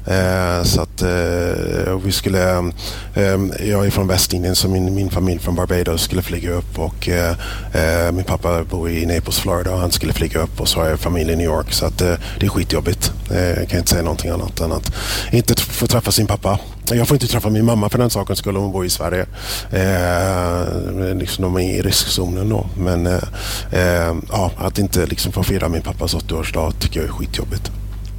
Eh, 0.07 0.63
så 0.65 0.81
att 0.81 1.03
eh, 1.03 1.99
vi 2.05 2.13
skulle, 2.13 2.59
eh, 3.15 3.39
jag 3.69 3.87
är 3.87 3.91
från 3.91 4.07
Västindien 4.07 4.57
så 4.57 4.69
min, 4.69 4.95
min 4.95 5.11
familj 5.11 5.41
från 5.41 5.55
Barbados 5.55 6.03
skulle 6.03 6.23
flyga 6.23 6.51
upp 6.51 6.79
och 6.79 7.09
eh, 7.09 7.37
eh, 7.73 8.13
min 8.13 8.25
pappa 8.25 8.65
bor 8.65 8.91
i 8.91 9.07
Naples, 9.07 9.39
Florida 9.39 9.73
och 9.73 9.79
han 9.79 9.91
skulle 9.91 10.13
flyga 10.13 10.41
upp 10.41 10.61
och 10.61 10.69
så 10.69 10.81
har 10.81 10.89
jag 10.89 11.01
familj 11.01 11.33
i 11.33 11.37
New 11.37 11.47
York 11.47 11.73
så 11.73 11.87
att 11.87 11.99
det 11.99 12.19
är 12.41 12.49
skitjobbigt. 12.49 13.13
jag 13.31 13.69
kan 13.69 13.79
inte 13.79 13.91
säga 13.91 14.03
någonting 14.03 14.31
annat 14.31 14.61
än 14.61 14.73
att 14.73 14.93
inte 15.33 15.55
få 15.77 15.87
träffa 15.87 16.12
sin 16.12 16.27
pappa. 16.27 16.59
Jag 16.91 17.09
får 17.09 17.14
inte 17.14 17.27
träffa 17.27 17.51
min 17.51 17.64
mamma 17.64 17.89
för 17.89 17.99
den 17.99 18.11
sakens 18.11 18.39
skull. 18.39 18.57
hon 18.57 18.72
bor 18.72 18.87
i 18.87 18.91
Sverige. 18.91 19.27
Eh, 19.70 21.14
liksom 21.14 21.43
de 21.43 21.57
är 21.57 21.79
i 21.79 21.83
riskzonen 21.83 22.49
då. 22.49 22.66
Men 22.79 23.07
eh, 23.07 23.22
eh, 23.70 24.14
ja, 24.31 24.51
att 24.57 24.79
inte 24.79 25.07
liksom 25.07 25.33
få 25.33 25.43
fira 25.43 25.68
min 25.68 25.83
pappas 25.83 26.14
80-årsdag 26.14 26.72
tycker 26.81 27.01
jag 27.01 27.09
är 27.09 27.12
skitjobbigt. 27.12 27.70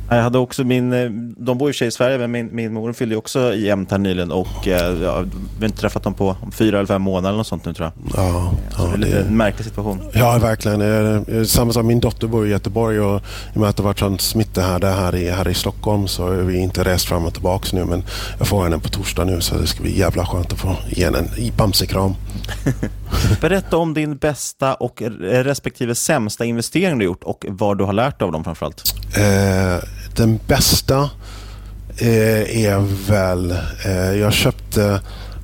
Jag 0.10 0.24
hade 0.24 0.38
också 0.38 0.64
min, 0.64 0.94
eh, 0.94 1.10
de 1.38 1.58
bor 1.58 1.72
sig 1.72 1.88
i 1.88 1.92
Sverige, 1.92 2.18
men 2.18 2.32
min, 2.32 2.50
min 2.52 2.74
mor 2.74 2.94
fyllde 2.94 3.16
också 3.16 3.54
i 3.54 3.66
jämnt 3.66 3.92
här 3.92 3.98
nyligen 3.98 4.32
och 4.32 4.68
eh, 4.68 5.02
jag 5.02 5.12
har 5.12 5.28
inte 5.64 5.78
träffat 5.78 6.04
dem 6.04 6.14
på 6.14 6.36
fyra 6.52 6.78
eller 6.78 6.88
fem 6.88 7.02
månader 7.02 7.30
eller 7.30 7.38
något 7.38 7.48
sånt 7.48 7.66
nu 7.66 7.74
tror 7.74 7.92
jag. 7.96 8.24
Ja, 8.24 8.52
så 8.76 8.82
ja, 8.82 8.88
det 8.88 8.94
är 8.94 8.98
lite 8.98 9.16
det... 9.16 9.28
en 9.28 9.38
märklig 9.38 9.66
situation. 9.66 10.02
Ja, 10.14 10.38
verkligen. 10.38 11.46
Samma 11.46 11.74
sak, 11.74 11.86
min 11.86 12.00
dotter 12.00 12.28
bor 12.28 12.48
i 12.48 12.50
Göteborg 12.50 13.00
och 13.00 13.22
i 13.54 13.58
och 13.58 13.62
med 13.62 13.70
att 13.70 13.78
det 13.78 13.84
varit 13.84 14.00
sån 14.00 14.20
smitta 14.20 14.62
här, 14.62 14.80
här, 14.80 15.16
i, 15.16 15.30
här 15.30 15.48
i 15.48 15.54
Stockholm 15.54 16.08
så 16.08 16.28
har 16.28 16.34
vi 16.34 16.58
inte 16.58 16.84
rest 16.84 17.06
fram 17.06 17.26
och 17.26 17.34
tillbaka 17.34 17.68
nu 17.74 17.86
men 17.86 18.04
jag 18.38 18.48
får 18.48 18.64
henne 18.64 18.80
på 18.80 18.90
torsdag 18.90 19.26
nu 19.26 19.42
så 19.42 19.58
det 19.58 19.68
ska 19.68 19.84
bli 19.84 20.00
jävla 20.00 20.26
skönt 20.26 20.54
att 20.54 20.60
få 20.60 20.76
ge 20.90 21.06
henne 21.06 21.18
en 21.18 21.52
bamsekram. 21.58 22.14
Berätta 23.42 23.78
om 23.78 23.94
din 23.94 24.18
bästa 24.18 24.74
och 24.74 25.02
respektive 25.22 25.96
sämsta 25.96 26.46
investering 26.46 27.00
du 27.00 27.06
gjort 27.06 27.24
och 27.24 27.46
vad 27.50 27.78
du 27.78 27.84
har 27.84 27.94
lärt 27.94 28.22
av 28.22 28.32
dem 28.32 28.44
framförallt. 28.44 28.96
Eh, 29.16 29.84
den 30.16 30.40
bästa 30.48 31.10
eh, 31.98 32.66
är 32.66 33.08
väl, 33.10 33.52
eh, 33.86 34.14
jag 34.20 34.34
köpte 34.34 35.02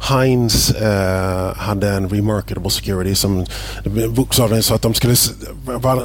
Heinz 0.09 0.71
eh, 0.71 1.55
hade 1.55 1.89
en 1.89 2.09
remarkable 2.09 2.69
security 2.69 3.15
som 3.15 3.45
bokstavligen 4.09 4.63
sa 4.63 4.75
att 4.75 4.81
de 4.81 4.93
skulle 4.93 5.15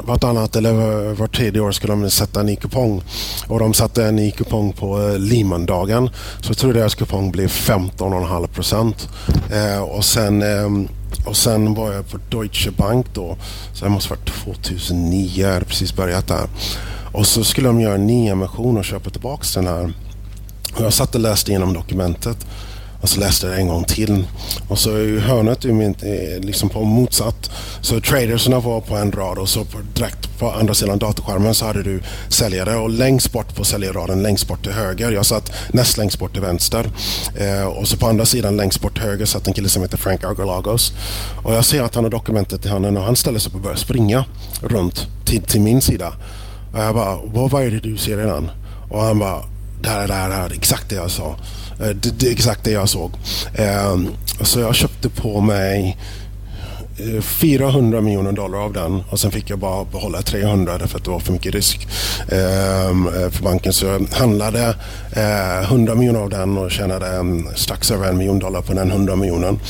vartannat 0.03 0.57
eller 0.57 0.73
var 1.15 1.27
tredje 1.27 1.61
år 1.61 1.73
skulle 1.73 1.93
de 1.93 2.11
sätta 2.11 2.41
en 2.41 2.47
ny 2.47 2.57
kupong. 2.57 3.03
Och 3.49 3.59
de 3.59 3.75
satte 3.75 4.05
en 4.05 4.17
ny 4.17 4.31
kupong 4.31 4.73
på 4.73 5.01
eh, 5.01 5.19
Lehman-dagen. 5.19 6.11
Så 6.41 6.51
jag 6.51 6.57
tror 6.57 6.73
deras 6.73 6.95
kupong 6.95 7.31
blev 7.31 7.49
15,5 7.49 8.47
procent. 8.47 9.09
Eh, 9.53 9.83
och 9.83 10.05
sen 10.05 10.43
eh, 10.43 10.89
och 11.29 11.37
sen 11.37 11.75
var 11.75 11.93
jag 11.93 12.09
på 12.09 12.19
Deutsche 12.31 12.71
Bank 12.71 13.07
då. 13.15 13.37
Så 13.75 13.85
det 13.85 13.91
måste 13.91 14.11
varit 14.11 14.45
2009, 14.45 15.43
jag 15.43 15.53
hade 15.53 15.65
precis 15.65 15.97
börjat 15.97 16.27
där. 16.27 16.49
Och 17.13 17.27
så 17.27 17.45
skulle 17.45 17.69
de 17.69 17.81
göra 17.81 17.95
en 17.95 18.07
nyemission 18.07 18.79
och 18.79 18.85
köpa 18.85 19.11
tillbaka 19.11 19.45
den 19.55 19.67
här. 19.67 19.93
Och 20.75 20.85
jag 20.85 20.93
satt 20.93 21.15
och 21.15 21.21
läste 21.21 21.51
igenom 21.51 21.73
dokumentet. 21.73 22.47
Och 23.01 23.09
så 23.09 23.21
läste 23.21 23.47
jag 23.47 23.57
det 23.57 23.61
en 23.61 23.69
gång 23.69 23.85
till. 23.85 24.27
Och 24.69 24.79
så 24.79 24.99
i 24.99 25.19
hörnet 25.19 25.65
liksom 26.45 26.69
på 26.69 26.85
motsatt. 26.85 27.51
Så 27.81 28.01
tradersen 28.01 28.61
var 28.61 28.81
på 28.81 28.97
en 28.97 29.13
rad 29.13 29.39
och 29.39 29.49
så 29.49 29.65
på, 29.65 29.79
direkt 29.95 30.39
på 30.39 30.51
andra 30.51 30.75
sidan 30.75 30.99
datorskärmen 30.99 31.55
så 31.55 31.67
hade 31.67 31.83
du 31.83 32.03
säljare 32.29 32.77
och 32.77 32.91
längst 32.91 33.33
bort 33.33 33.55
på 33.55 33.65
säljarraden, 33.65 34.23
längst 34.23 34.49
bort 34.49 34.63
till 34.63 34.73
höger. 34.73 35.13
Jag 35.13 35.27
satt 35.27 35.53
näst 35.73 35.99
längst 35.99 36.19
bort 36.19 36.33
till 36.33 36.43
vänster. 36.43 36.91
Eh, 37.37 37.65
och 37.65 37.89
så 37.89 37.97
på 37.97 38.07
andra 38.07 38.25
sidan 38.25 38.57
längst 38.57 38.81
bort 38.81 38.95
till 38.95 39.03
höger 39.03 39.27
satt 39.27 39.47
en 39.47 39.53
kille 39.53 39.69
som 39.69 39.83
heter 39.83 39.97
Frank 39.97 40.25
Argolagos. 40.25 40.93
Och 41.45 41.55
jag 41.55 41.65
ser 41.65 41.83
att 41.83 41.95
han 41.95 42.05
har 42.05 42.11
dokumentet 42.11 42.67
i 42.67 42.69
handen 42.69 42.97
och 42.97 43.03
han 43.03 43.17
ställer 43.17 43.39
sig 43.39 43.51
upp 43.51 43.55
och 43.55 43.61
börjar 43.61 43.77
springa 43.77 44.25
runt 44.63 45.07
till, 45.25 45.43
till 45.43 45.61
min 45.61 45.81
sida. 45.81 46.13
Och 46.73 46.79
jag 46.79 46.95
bara, 46.95 47.19
vad 47.25 47.63
är 47.63 47.71
det 47.71 47.81
du 47.81 47.97
ser 47.97 48.17
redan? 48.17 48.51
Och 48.91 49.03
han 49.03 49.19
bara, 49.19 49.43
det 49.83 49.89
här, 49.89 50.09
där, 50.09 50.53
exakt 50.55 50.89
det 50.89 50.95
jag 50.95 51.11
sa. 51.11 51.37
Eh, 51.81 51.89
det, 51.89 52.19
det, 52.19 52.31
exakt 52.31 52.65
det 52.65 52.71
jag 52.71 52.89
såg. 52.89 53.13
Ehm, 53.55 54.09
så 54.41 54.61
jag 54.61 54.75
köpte 54.75 55.09
på 55.09 55.41
mig 55.41 55.99
eh, 56.99 57.23
400 57.23 58.01
miljoner 58.01 58.33
dollar 58.33 58.59
av 58.59 58.73
den 58.73 59.05
och 59.11 59.21
sen 59.21 59.31
fick 59.31 59.51
jag 59.51 59.59
bara 59.59 59.85
behålla 59.85 60.23
300 60.23 60.79
därför 60.79 60.99
att 60.99 61.05
det 61.05 61.11
var 61.11 61.21
för 61.21 61.33
mycket 61.33 61.55
risk 61.55 61.89
ehm, 62.29 63.07
eh, 63.07 63.31
för 63.31 63.43
banken. 63.43 63.73
Så 63.73 63.87
jag 63.87 64.07
handlade 64.13 64.75
100 65.63 65.95
miljoner 65.95 66.21
av 66.21 66.31
den 66.31 66.59
och 66.59 66.71
tjänade 66.71 67.07
mm, 67.07 67.49
strax 67.55 67.91
över 67.91 68.09
en 68.09 68.17
miljon 68.17 68.39
dollar 68.39 68.63
på 68.63 68.73
den 68.73 68.91
100 68.91 69.17
miljonen. 69.17 69.61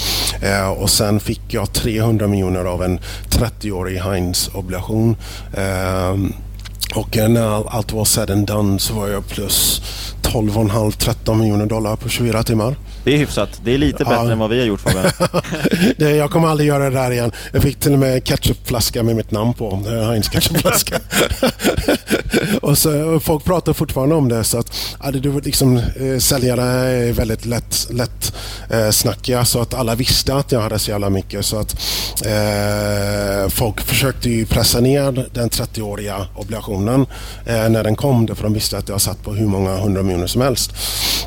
Och 0.77 0.91
sen 0.91 1.21
fick 1.21 1.41
jag 1.49 1.73
300 1.73 2.27
miljoner 2.27 2.65
av 2.65 2.85
en 2.85 3.01
30-årig 3.31 4.01
Heinz-obligation. 4.01 5.17
Ehm, 5.57 6.33
och 6.95 7.17
när 7.17 7.77
allt 7.77 7.93
var 7.93 8.05
said 8.05 8.31
and 8.31 8.47
done 8.47 8.79
så 8.79 8.95
var 8.95 9.09
jag 9.09 9.29
plus 9.29 9.83
12,5-13 10.23 11.35
miljoner 11.35 11.67
dollar 11.67 11.97
på 11.97 12.09
24 12.09 12.43
timmar. 12.43 12.77
Det 13.05 13.15
är 13.15 13.19
hyfsat. 13.19 13.61
Det 13.65 13.75
är 13.75 13.79
lite 13.79 14.05
bättre 14.05 14.15
ja. 14.15 14.33
än 14.33 14.39
vad 14.39 14.51
vi 14.51 14.59
har 14.59 14.67
gjort 14.67 14.81
Fabian. 14.81 15.13
jag 16.17 16.31
kommer 16.31 16.49
aldrig 16.49 16.69
göra 16.69 16.91
det 16.91 16.97
där 16.97 17.11
igen. 17.11 17.33
Jag 17.53 17.63
fick 17.63 17.81
till 17.81 17.93
och 17.93 17.99
med 17.99 18.25
ketchupflaska 18.25 19.03
med 19.03 19.17
mitt 19.17 19.31
namn 19.31 19.55
på. 19.55 19.77
Heinz 19.87 20.29
ketchupflaska. 20.29 21.01
och 22.63 22.79
så, 22.79 23.03
och 23.03 23.23
folk 23.23 23.45
pratar 23.45 23.73
fortfarande 23.73 24.15
om 24.15 24.29
det. 24.29 24.45
Så 24.45 24.59
att, 24.59 24.73
det, 25.13 25.45
liksom, 25.45 25.77
eh, 25.77 26.19
säljare 26.19 26.63
är 26.63 27.13
väldigt 27.13 27.47
lätt, 27.47 27.87
lätt 27.91 28.33
eh, 28.71 28.91
snackiga. 28.91 29.45
Så 29.45 29.61
att 29.61 29.75
alla 29.75 29.95
visste 29.95 30.35
att 30.35 30.53
jag 30.53 30.61
hade 30.61 30.79
så 30.79 30.91
jävla 30.91 31.11
mycket. 31.11 31.45
Så 31.45 31.57
att 31.57 31.73
eh, 32.27 33.49
folk 33.49 33.81
försökte 33.81 34.31
ju 34.31 34.47
pressa 34.47 34.81
ner 34.81 35.29
den 35.33 35.51
30-åriga 35.51 36.27
obligationen 36.35 37.07
eh, 37.47 37.69
när 37.69 37.85
den 37.85 37.97
kom. 37.97 38.27
För 38.27 38.43
de 38.43 38.53
visste 38.53 38.79
att 38.79 38.89
jag 38.89 39.01
satt 39.01 39.23
på 39.23 39.33
hur 39.33 39.47
många 39.47 39.77
hundra 39.77 40.03
miljoner 40.03 40.27
som 40.27 40.43
helst. 40.43 40.73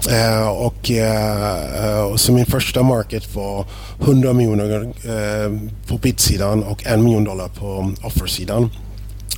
Eh, 0.10 0.50
och 0.50 0.92
eh, 0.92 2.16
så 2.16 2.32
min 2.32 2.46
första 2.46 2.84
market 2.84 3.36
var 3.36 3.66
100 4.02 4.34
miljoner 4.34 4.82
uh, 4.82 5.60
på 5.88 5.98
bidsidan 5.98 6.64
och 6.64 6.86
en 6.86 7.04
miljon 7.04 7.24
dollar 7.24 7.48
på 7.48 7.92
offersidan. 8.04 8.70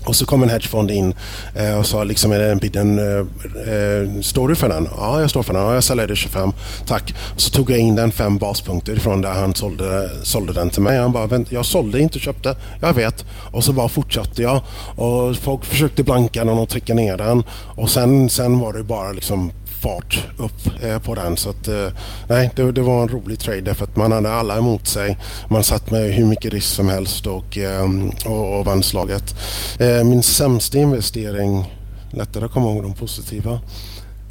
Och 0.05 0.15
så 0.15 0.25
kom 0.25 0.43
en 0.43 0.49
hedgefond 0.49 0.91
in 0.91 1.13
eh, 1.55 1.79
och 1.79 1.85
sa 1.85 2.03
liksom, 2.03 2.31
är 2.31 2.39
det 2.39 2.51
en 2.51 2.57
bidden, 2.57 2.99
eh, 2.99 3.73
eh, 3.73 4.21
står 4.21 4.47
du 4.47 4.55
för 4.55 4.69
den? 4.69 4.87
Ja, 4.97 5.21
jag 5.21 5.29
står 5.29 5.43
för 5.43 5.53
den. 5.53 5.63
Ja, 5.63 5.73
jag 5.73 5.83
säljer 5.83 6.07
det 6.07 6.15
25. 6.15 6.51
Tack. 6.87 7.15
Så 7.37 7.51
tog 7.51 7.71
jag 7.71 7.79
in 7.79 7.95
den 7.95 8.11
fem 8.11 8.37
baspunkter 8.37 8.93
ifrån 8.93 9.21
där 9.21 9.31
han 9.31 9.55
sålde, 9.55 10.09
sålde 10.23 10.53
den 10.53 10.69
till 10.69 10.81
mig. 10.81 10.99
Han 10.99 11.11
bara, 11.11 11.45
jag 11.49 11.65
sålde 11.65 11.99
inte, 11.99 12.19
köpte. 12.19 12.55
Jag 12.81 12.93
vet. 12.93 13.25
Och 13.51 13.63
så 13.63 13.73
bara 13.73 13.89
fortsatte 13.89 14.41
jag. 14.41 14.61
Och 14.95 15.35
folk 15.35 15.65
försökte 15.65 16.03
blanka 16.03 16.45
den 16.45 16.57
och 16.57 16.69
trycka 16.69 16.93
ner 16.93 17.17
den. 17.17 17.43
Och 17.75 17.89
sen, 17.89 18.29
sen 18.29 18.59
var 18.59 18.73
det 18.73 18.83
bara 18.83 19.11
liksom 19.11 19.51
fart 19.83 20.27
upp 20.37 20.83
eh, 20.83 20.99
på 20.99 21.15
den. 21.15 21.37
Så 21.37 21.49
att, 21.49 21.67
eh, 21.67 21.87
nej, 22.27 22.51
det, 22.55 22.71
det, 22.71 22.81
var 22.81 23.01
en 23.01 23.09
rolig 23.09 23.39
trade 23.39 23.61
därför 23.61 23.83
att 23.83 23.95
man 23.95 24.11
hade 24.11 24.33
alla 24.33 24.57
emot 24.57 24.87
sig. 24.87 25.17
Man 25.49 25.63
satt 25.63 25.91
med 25.91 26.13
hur 26.13 26.25
mycket 26.25 26.53
risk 26.53 26.67
som 26.67 26.89
helst 26.89 27.27
och, 27.27 27.57
eh, 27.57 27.89
och, 28.25 28.59
och 28.59 28.65
vann 28.65 28.83
slaget. 28.83 29.35
Eh, 29.79 30.03
min 30.03 30.23
sämsta 30.23 30.77
investering, 30.77 31.73
lättare 32.11 32.45
att 32.45 32.51
komma 32.51 32.71
ihåg 32.71 32.83
de 32.83 32.93
positiva. 32.93 33.59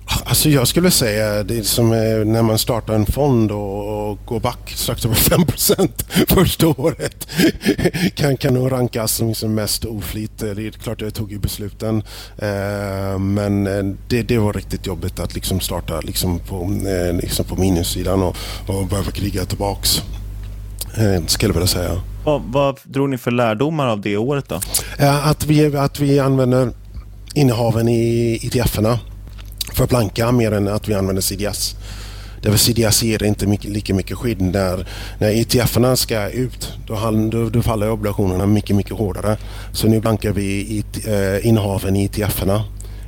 Alltså 0.06 0.48
jag 0.48 0.68
skulle 0.68 0.90
säga 0.90 1.42
det 1.42 1.58
är 1.58 1.62
som 1.62 1.88
när 2.32 2.42
man 2.42 2.58
startar 2.58 2.94
en 2.94 3.06
fond 3.06 3.50
och, 3.50 4.10
och 4.10 4.18
går 4.24 4.40
back 4.40 4.70
strax 4.74 5.04
över 5.04 5.14
5 5.14 5.40
första 6.28 6.66
året. 6.66 7.28
kan, 8.14 8.36
kan 8.36 8.54
nog 8.54 8.72
rankas 8.72 9.12
som 9.12 9.28
liksom 9.28 9.54
mest 9.54 9.84
oflit. 9.84 10.38
Det 10.38 10.50
är 10.50 10.70
klart 10.70 11.00
jag 11.00 11.14
tog 11.14 11.32
ju 11.32 11.38
besluten. 11.38 12.02
Eh, 12.38 13.18
men 13.18 13.66
eh, 13.66 13.94
det, 14.08 14.22
det 14.22 14.38
var 14.38 14.52
riktigt 14.52 14.86
jobbigt 14.86 15.20
att 15.20 15.34
liksom 15.34 15.60
starta 15.60 16.00
liksom 16.00 16.38
på, 16.38 16.62
eh, 16.64 17.16
liksom 17.16 17.44
på 17.44 17.56
minussidan 17.56 18.22
och, 18.22 18.36
och 18.66 18.86
behöva 18.86 19.10
kriga 19.10 19.44
tillbaks. 19.44 20.02
Eh, 20.96 21.26
skulle 21.26 21.50
jag 21.50 21.54
vilja 21.54 21.66
säga. 21.66 22.02
Vad, 22.24 22.42
vad 22.42 22.78
drog 22.84 23.08
ni 23.08 23.18
för 23.18 23.30
lärdomar 23.30 23.86
av 23.86 24.00
det 24.00 24.16
året 24.16 24.48
då? 24.48 24.60
Att 24.98 25.46
vi, 25.46 25.76
att 25.76 26.00
vi 26.00 26.18
använder 26.18 26.72
innehaven 27.34 27.88
i 27.88 28.34
ETF-erna 28.42 28.98
för 29.74 29.86
blanka 29.86 30.32
mer 30.32 30.52
än 30.52 30.68
att 30.68 30.88
vi 30.88 30.94
använder 30.94 31.22
CDS. 31.22 31.76
Därför 32.42 32.58
CDS 32.58 33.02
ger 33.02 33.22
inte 33.22 33.46
mycket, 33.46 33.70
lika 33.70 33.94
mycket 33.94 34.16
skydd 34.16 34.40
när, 34.40 34.88
när 35.18 35.40
ETFerna 35.40 35.96
ska 35.96 36.28
ut. 36.28 36.72
Då, 36.86 37.10
då, 37.30 37.48
då 37.48 37.62
faller 37.62 37.90
obligationerna 37.90 38.46
mycket, 38.46 38.76
mycket 38.76 38.92
hårdare. 38.92 39.36
Så 39.72 39.88
nu 39.88 40.00
blankar 40.00 40.30
vi 40.32 40.78
it, 40.78 41.06
eh, 41.06 41.46
innehaven 41.46 41.96
i 41.96 42.04
ETFerna 42.04 42.64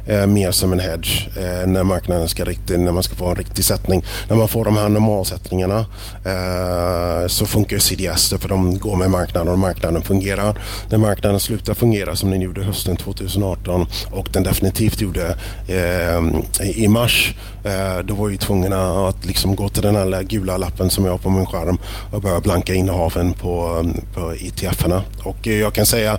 eh, 0.07 0.27
mer 0.27 0.51
som 0.51 0.73
en 0.73 0.81
hedge 0.81 1.29
eh, 1.37 1.67
när 1.67 1.83
marknaden 1.83 2.29
ska 2.29 2.45
riktigt, 2.45 2.81
när 2.81 2.93
man 2.93 3.03
ska 3.03 3.15
få 3.15 3.27
en 3.27 3.37
riktig 3.37 3.65
sättning. 3.65 4.05
När 4.29 4.37
man 4.37 4.49
får 4.49 4.65
de 4.65 4.77
här 4.77 4.89
normalsättningarna 4.89 5.87
eh, 6.25 7.27
så 7.27 7.47
funkar 7.47 7.79
CDS 7.79 8.35
för 8.41 8.49
de 8.49 8.79
går 8.79 8.97
med 8.97 9.11
marknaden 9.11 9.53
och 9.53 9.59
marknaden 9.59 10.03
fungerar. 10.03 10.59
När 10.89 10.99
marknaden 10.99 11.41
slutar 11.41 11.75
fungera 11.75 12.17
som 12.17 12.31
den 12.31 12.41
gjorde 12.41 12.63
hösten 12.63 12.97
2018 12.97 13.87
och 14.11 14.29
den 14.33 14.43
definitivt 14.43 15.01
gjorde 15.01 15.37
eh, 15.69 16.69
i 16.75 16.89
mars 16.89 17.35
eh, 17.65 17.99
då 18.05 18.15
var 18.15 18.29
vi 18.29 18.37
tvungna 18.37 19.09
att 19.09 19.27
liksom 19.27 19.57
gå 19.57 19.69
till 19.69 19.83
den 19.83 19.97
här 19.97 20.23
gula 20.23 20.57
lappen 20.57 20.91
som 20.91 21.05
jag 21.05 21.13
har 21.13 21.19
på 21.19 21.31
min 21.31 21.47
skärm 21.47 21.79
och 22.13 22.21
börja 22.21 22.41
blanka 22.41 22.75
innehaven 22.75 23.33
på, 23.33 23.85
på 24.15 24.33
ETFerna. 24.33 25.03
Och 25.25 25.49
eh, 25.49 25.61
jag 25.61 25.73
kan 25.73 25.87
säga 25.87 26.19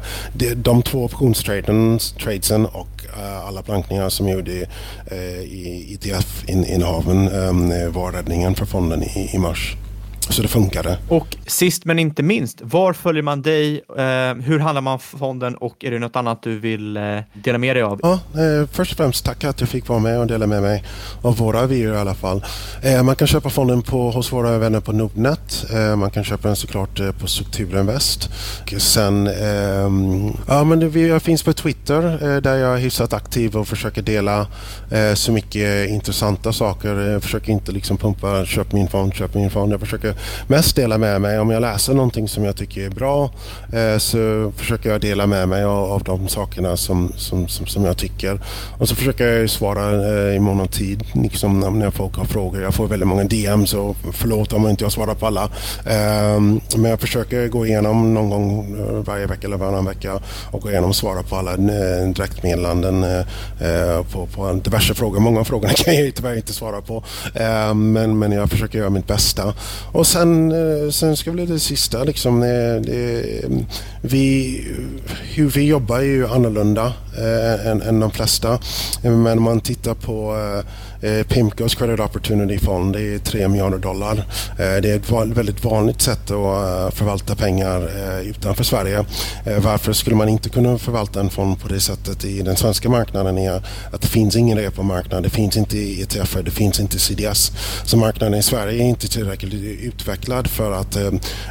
de 0.56 0.82
två 0.82 1.04
optionstradesen 1.04 2.66
och 2.66 2.95
Eh, 3.18 3.48
alla 3.48 3.62
plankningar 3.62 4.10
som 4.10 4.30
gjorde 4.30 4.68
eh, 5.12 5.40
i 5.40 5.98
ETF-innehaven 6.02 7.28
eh, 7.28 7.90
var 7.90 8.12
räddningen 8.12 8.56
för 8.56 8.66
fonden 8.66 9.04
i 9.04 9.38
mars. 9.38 9.76
Så 10.30 10.42
det 10.42 10.48
funkade. 10.48 10.98
Och 11.10 11.38
sist 11.48 11.86
men 11.86 12.00
inte 12.00 12.24
minst, 12.24 12.62
var 12.62 12.94
följer 12.94 13.24
man 13.24 13.42
dig? 13.42 13.82
Eh, 13.98 14.04
hur 14.44 14.60
handlar 14.60 14.82
man 14.82 15.00
fonden 15.00 15.56
och 15.56 15.86
är 15.86 15.92
det 15.92 16.00
något 16.00 16.16
annat 16.16 16.44
du 16.44 16.60
vill 16.60 16.98
eh, 16.98 17.04
dela 17.34 17.58
med 17.58 17.76
dig 17.76 17.84
av? 17.84 18.00
Ja, 18.04 18.14
eh, 18.14 18.68
först 18.72 18.92
och 18.92 18.98
främst 18.98 19.26
tack 19.26 19.44
att 19.44 19.60
jag 19.60 19.70
fick 19.70 19.88
vara 19.88 20.00
med 20.00 20.20
och 20.20 20.28
dela 20.28 20.48
med 20.48 20.62
mig 20.62 20.84
av 21.22 21.38
våra 21.38 21.66
vyer 21.66 21.94
i 21.94 21.98
alla 21.98 22.14
fall. 22.14 22.44
Eh, 22.82 23.04
man 23.04 23.16
kan 23.16 23.28
köpa 23.28 23.50
fonden 23.50 23.82
på, 23.82 24.12
hos 24.12 24.34
våra 24.34 24.58
vänner 24.58 24.80
på 24.80 24.92
Nordnet. 24.92 25.66
Eh, 25.74 25.96
man 25.96 26.10
kan 26.12 26.24
köpa 26.24 26.48
den 26.48 26.56
såklart 26.56 27.00
eh, 27.00 27.12
på 27.12 27.28
Strukturinvest. 27.28 28.30
Sen, 28.78 29.28
ehm, 29.28 30.34
ja 30.48 30.64
men 30.64 30.80
det, 30.80 31.00
jag 31.00 31.22
finns 31.22 31.44
på 31.44 31.54
Twitter 31.54 32.42
där 32.42 32.56
jag 32.56 32.74
är 32.74 32.78
hyfsat 32.78 33.14
aktiv 33.14 33.58
och 33.58 33.68
försöker 33.68 34.02
dela 34.02 34.48
så 35.14 35.32
mycket 35.32 35.90
intressanta 35.90 36.54
saker. 36.54 36.96
Jag 36.96 37.24
försöker 37.24 37.52
inte 37.52 37.72
liksom 37.72 37.98
pumpa 37.98 38.46
köp 38.46 38.72
min 38.72 38.88
fond, 38.88 39.14
köp 39.14 39.34
min 39.36 39.50
fond. 39.50 39.74
Jag 39.74 39.80
försöker 39.80 40.15
mest 40.48 40.76
dela 40.76 40.98
med 40.98 41.22
mig. 41.22 41.40
Om 41.40 41.50
jag 41.50 41.62
läser 41.62 41.94
någonting 41.94 42.28
som 42.28 42.46
jag 42.46 42.56
tycker 42.56 42.86
är 42.86 42.90
bra 42.90 43.32
eh, 43.74 43.98
så 43.98 44.52
försöker 44.58 44.90
jag 44.90 45.02
dela 45.02 45.28
med 45.28 45.50
mig 45.50 45.64
av, 45.64 46.04
de 46.04 46.28
sakerna 46.28 46.78
som, 46.78 47.14
som, 47.18 47.48
som, 47.48 47.68
som, 47.68 47.86
jag 47.86 47.98
tycker. 47.98 48.40
Och 48.80 48.90
så 48.90 48.96
försöker 48.96 49.28
jag 49.28 49.50
svara 49.50 49.92
eh, 49.92 50.36
i 50.36 50.40
mån 50.40 50.62
av 50.62 50.68
tid 50.68 51.04
liksom 51.14 51.60
när 51.60 51.92
folk 51.92 52.16
har 52.16 52.26
frågor. 52.26 52.62
Jag 52.62 52.74
får 52.74 52.88
väldigt 52.88 53.08
många 53.08 53.24
DM, 53.24 53.68
så 53.68 53.96
förlåt 54.14 54.54
om 54.54 54.64
jag 54.64 54.72
inte 54.72 54.90
svarar 54.90 55.14
på 55.16 55.28
alla. 55.28 55.50
Ehm, 55.86 56.62
men 56.76 56.90
jag 56.90 57.00
försöker 57.00 57.48
gå 57.48 57.66
igenom 57.66 58.14
någon 58.14 58.30
gång 58.30 58.76
eh, 58.80 58.96
varje 58.96 59.26
vecka 59.26 59.48
eller 59.48 59.58
varannan 59.58 59.86
vecka 59.86 60.20
och 60.52 60.62
gå 60.62 60.70
igenom 60.70 60.90
och 60.90 60.96
svara 60.96 61.24
på 61.24 61.36
alla 61.36 61.58
direktmeddelanden 61.58 63.06
på, 64.12 64.26
på 64.26 64.54
diverse 64.64 64.94
frågor. 64.94 65.20
Många 65.20 65.40
av 65.40 65.44
frågorna 65.44 65.74
kan 65.76 65.96
jag 65.96 66.16
tyvärr 66.16 66.36
inte 66.36 66.54
svara 66.54 66.82
på. 66.82 67.04
Ehm, 67.36 67.92
men, 67.92 68.20
men 68.20 68.32
jag 68.32 68.50
försöker 68.50 68.80
göra 68.80 68.90
mitt 68.90 69.08
bästa. 69.08 69.54
Och 69.92 70.05
och 70.06 70.10
sen, 70.10 70.52
eh, 70.52 70.90
sen 70.90 71.18
ska 71.18 71.32
bli 71.32 71.46
det 71.46 71.60
sista 71.60 72.04
liksom. 72.04 72.44
Eh, 72.44 72.48
det, 72.48 72.82
det, 72.82 73.66
vi, 74.02 74.62
hur 75.34 75.50
vi 75.50 75.68
jobbar 75.68 75.98
är 75.98 76.04
ju 76.04 76.28
annorlunda 76.28 76.94
eh, 77.18 77.68
än, 77.68 77.82
än 77.82 78.00
de 78.00 78.12
flesta. 78.12 78.60
Men 79.02 79.38
om 79.38 79.44
man 79.44 79.62
tittar 79.62 79.94
på 79.94 80.36
eh, 80.36 80.66
Eh, 81.06 81.24
Pimcos 81.24 81.76
Credit 81.76 82.00
Opportunity 82.00 82.60
Fond, 82.60 82.94
det 82.94 83.02
är 83.02 83.20
3 83.20 83.48
miljarder 83.48 83.78
dollar. 83.78 84.18
Eh, 84.60 84.82
det 84.82 84.92
är 84.92 84.96
ett 84.96 85.38
väldigt 85.38 85.64
vanligt 85.64 86.02
sätt 86.02 86.24
att 86.24 86.32
eh, 86.32 86.90
förvalta 86.92 87.36
pengar 87.36 87.90
utanför 88.22 88.64
Sverige. 88.64 89.06
Varför 89.58 89.94
skulle 89.94 90.16
man 90.16 90.30
inte 90.30 90.50
kunna 90.50 90.78
förvalta 90.78 91.20
en 91.20 91.30
fond 91.30 91.60
på 91.60 91.68
det 91.68 91.80
sättet 91.80 92.26
i 92.26 92.42
den 92.42 92.56
svenska 92.56 92.90
marknaden 92.90 93.38
är 93.38 93.62
att 93.92 94.02
det 94.02 94.08
finns 94.08 94.36
ingen 94.36 94.58
repomarknad, 94.58 95.24
det 95.24 95.30
finns 95.30 95.58
inte 95.58 95.78
ETF, 95.78 96.38
det 96.46 96.52
finns 96.52 96.80
inte 96.80 97.00
CDS. 97.00 97.52
Så 97.84 97.98
marknaden 97.98 98.40
i 98.40 98.44
Sverige 98.44 98.84
är 98.84 98.88
inte 98.88 99.08
tillräckligt 99.08 99.54
utvecklad 99.82 100.48
för 100.48 100.72
att, 100.72 100.98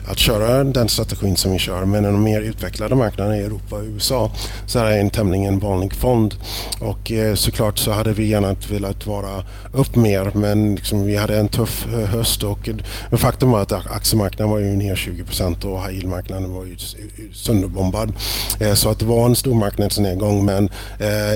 att 0.09 0.18
köra 0.18 0.64
den 0.64 0.88
strategin 0.88 1.36
som 1.36 1.52
vi 1.52 1.59
kör. 1.59 1.84
Men 1.84 2.02
de 2.02 2.22
mer 2.22 2.40
utvecklade 2.40 2.94
marknaderna 2.94 3.36
i 3.36 3.42
Europa 3.42 3.76
och 3.76 3.84
USA 3.84 4.30
så 4.66 4.78
är 4.78 4.90
det 4.90 4.96
en 4.96 5.11
tämligen 5.11 5.59
vanlig 5.59 5.94
fond. 5.94 6.34
Och 6.80 7.12
såklart 7.34 7.78
så 7.78 7.92
hade 7.92 8.12
vi 8.12 8.26
gärna 8.26 8.57
velat 8.70 9.07
vara 9.07 9.43
upp 9.74 9.97
mer 9.97 10.30
men 10.34 10.74
liksom 10.74 11.05
vi 11.05 11.16
hade 11.16 11.38
en 11.38 11.49
tuff 11.49 11.86
eh, 11.92 12.09
höst 12.09 12.42
och 12.42 12.68
faktum 13.12 13.51
var 13.51 13.62
att 13.62 13.72
aktiemarknaden 13.72 14.51
var 14.51 14.59
ju 14.59 14.76
ner 14.76 14.97
20 14.97 15.24
procent 15.24 15.64
och 15.64 15.82
high 15.82 15.95
yield-marknaden 15.95 16.53
var 16.55 16.64
ju 16.64 16.72
eh, 16.72 17.32
sönderbombad. 17.32 18.12
Eh, 18.61 18.74
så 18.74 18.88
att 18.88 18.99
det 18.99 19.05
var 19.05 19.26
en 19.26 19.36
stor 19.36 19.55
marknadsnedgång 19.55 20.45
men 20.45 20.68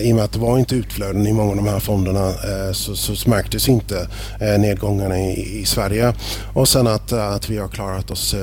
i 0.02 0.12
och 0.12 0.16
med 0.16 0.24
att 0.24 0.32
det 0.32 0.38
var 0.38 0.58
inte 0.58 0.74
utflöden 0.74 1.26
i 1.26 1.32
många 1.32 1.50
av 1.50 1.56
de 1.56 1.66
här 1.66 1.80
fonderna 1.80 2.32
så, 2.72 2.96
så 2.96 3.30
märktes 3.30 3.68
inte 3.68 4.08
nedgångarna 4.40 5.18
i, 5.18 5.60
i 5.60 5.64
Sverige. 5.64 6.14
Och 6.54 6.68
sen 6.68 6.86
att, 6.86 7.12
att 7.12 7.50
vi 7.50 7.58
har 7.58 7.68
klarat 7.68 8.10
oss 8.10 8.34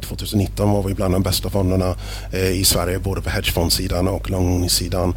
2019 0.00 0.70
var 0.70 0.82
vi 0.82 0.94
bland 0.94 1.14
de 1.14 1.22
bästa 1.22 1.50
fonderna 1.50 1.94
i 2.54 2.64
Sverige 2.64 2.98
både 2.98 3.20
på 3.20 3.30
hedgefondsidan 3.30 4.08
och 4.08 4.30
långsidan. 4.30 5.14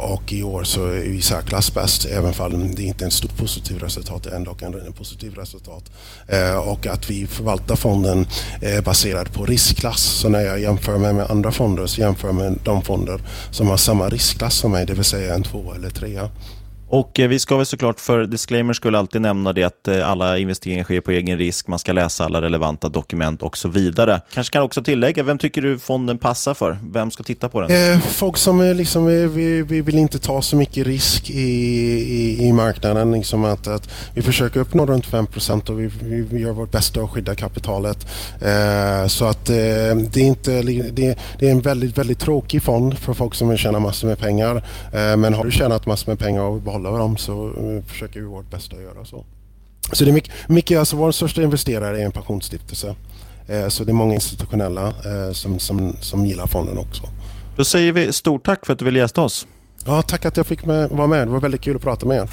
Och 0.00 0.32
i 0.32 0.42
år 0.42 0.64
så 0.64 0.86
är 0.86 0.90
vi 0.90 1.18
i 1.18 1.22
särklass 1.22 1.74
bäst 1.74 2.06
även 2.06 2.34
om 2.54 2.74
det 2.74 2.82
inte 2.82 3.04
är 3.04 3.09
en 3.10 3.14
stort 3.14 3.36
positivt 3.36 3.82
resultat, 3.82 4.26
är 4.26 4.36
ändå 4.36 4.56
en, 4.60 4.74
en 4.74 4.92
positiv 4.92 5.34
resultat. 5.34 5.84
Eh, 6.28 6.56
och 6.56 6.86
att 6.86 7.10
vi 7.10 7.26
förvaltar 7.26 7.76
fonden 7.76 8.26
eh, 8.62 8.80
baserad 8.84 9.32
på 9.32 9.46
riskklass. 9.46 10.02
Så 10.02 10.28
när 10.28 10.40
jag 10.40 10.60
jämför 10.60 10.98
mig 10.98 11.12
med 11.12 11.30
andra 11.30 11.52
fonder 11.52 11.86
så 11.86 12.00
jämför 12.00 12.28
jag 12.28 12.34
med 12.34 12.58
de 12.64 12.82
fonder 12.82 13.20
som 13.50 13.68
har 13.68 13.76
samma 13.76 14.08
riskklass 14.08 14.54
som 14.54 14.70
mig, 14.70 14.86
det 14.86 14.94
vill 14.94 15.04
säga 15.04 15.34
en 15.34 15.42
två 15.42 15.72
eller 15.74 15.90
trea. 15.90 16.30
Och 16.90 17.20
eh, 17.20 17.28
vi 17.28 17.38
ska 17.38 17.56
väl 17.56 17.66
såklart 17.66 18.00
för 18.00 18.26
disclaimer 18.26 18.72
skulle 18.72 18.98
alltid 18.98 19.20
nämna 19.20 19.52
det 19.52 19.62
att 19.62 19.88
eh, 19.88 20.10
alla 20.10 20.38
investeringar 20.38 20.84
sker 20.84 21.00
på 21.00 21.10
egen 21.10 21.38
risk, 21.38 21.66
man 21.66 21.78
ska 21.78 21.92
läsa 21.92 22.24
alla 22.24 22.42
relevanta 22.42 22.88
dokument 22.88 23.42
och 23.42 23.58
så 23.58 23.68
vidare. 23.68 24.20
Kanske 24.34 24.52
kan 24.52 24.62
också 24.62 24.82
tillägga, 24.82 25.22
vem 25.22 25.38
tycker 25.38 25.62
du 25.62 25.78
fonden 25.78 26.18
passar 26.18 26.54
för? 26.54 26.78
Vem 26.92 27.10
ska 27.10 27.22
titta 27.22 27.48
på 27.48 27.60
den? 27.60 27.92
Eh, 27.92 28.00
folk 28.00 28.36
som 28.36 28.60
är 28.60 28.74
liksom, 28.74 29.06
vi, 29.06 29.62
vi 29.62 29.80
vill 29.80 29.98
inte 29.98 30.18
ta 30.18 30.42
så 30.42 30.56
mycket 30.56 30.86
risk 30.86 31.30
i, 31.30 31.40
i, 31.40 32.46
i 32.48 32.52
marknaden. 32.52 33.12
Liksom 33.12 33.44
att, 33.44 33.66
att 33.66 33.90
vi 34.14 34.22
försöker 34.22 34.60
uppnå 34.60 34.86
runt 34.86 35.06
5% 35.06 35.70
och 35.70 35.80
vi, 35.80 35.90
vi, 36.30 36.40
gör 36.40 36.52
vårt 36.52 36.70
bästa 36.70 37.00
att 37.00 37.10
skydda 37.10 37.34
kapitalet. 37.34 38.06
Eh, 38.40 39.06
så 39.06 39.24
att 39.24 39.50
eh, 39.50 39.54
det, 39.54 40.16
är 40.16 40.24
inte, 40.24 40.62
det, 40.62 41.18
det, 41.38 41.48
är 41.48 41.50
en 41.50 41.60
väldigt, 41.60 41.98
väldigt 41.98 42.18
tråkig 42.18 42.62
fond 42.62 42.98
för 42.98 43.14
folk 43.14 43.34
som 43.34 43.48
vill 43.48 43.58
tjäna 43.58 43.78
massor 43.78 44.08
med 44.08 44.18
pengar. 44.18 44.62
Men 44.92 45.34
har 45.34 45.44
du 45.44 45.50
tjänat 45.50 45.86
massor 45.86 46.10
med 46.12 46.18
pengar 46.18 46.42
och 46.42 46.62
behålla 46.82 46.98
dem 46.98 47.16
så 47.16 47.46
eh, 47.48 47.84
försöker 47.84 48.20
vi 48.20 48.26
vårt 48.26 48.50
bästa 48.50 48.76
att 48.76 48.82
göra 48.82 49.04
så. 49.04 49.24
Så 49.92 50.04
det 50.04 50.10
är 50.10 50.12
mycket, 50.12 50.32
mycket 50.48 50.78
alltså 50.78 50.96
vår 50.96 51.12
största 51.12 51.42
investerare 51.42 52.00
är 52.00 52.04
en 52.04 52.12
pensionsstiftelse. 52.12 52.94
Eh, 53.48 53.68
så 53.68 53.84
det 53.84 53.90
är 53.90 53.94
många 53.94 54.14
institutionella 54.14 54.86
eh, 54.86 55.32
som, 55.32 55.58
som, 55.58 55.96
som 56.00 56.26
gillar 56.26 56.46
fonden 56.46 56.78
också. 56.78 57.02
Då 57.56 57.64
säger 57.64 57.92
vi 57.92 58.12
stort 58.12 58.44
tack 58.44 58.66
för 58.66 58.72
att 58.72 58.78
du 58.78 58.84
ville 58.84 58.98
gästa 58.98 59.22
oss. 59.22 59.46
Ja, 59.86 60.02
tack 60.02 60.24
att 60.24 60.36
jag 60.36 60.46
fick 60.46 60.64
med, 60.64 60.90
vara 60.90 61.06
med. 61.06 61.26
Det 61.26 61.32
var 61.32 61.40
väldigt 61.40 61.60
kul 61.60 61.76
att 61.76 61.82
prata 61.82 62.06
med 62.06 62.16
er. 62.16 62.30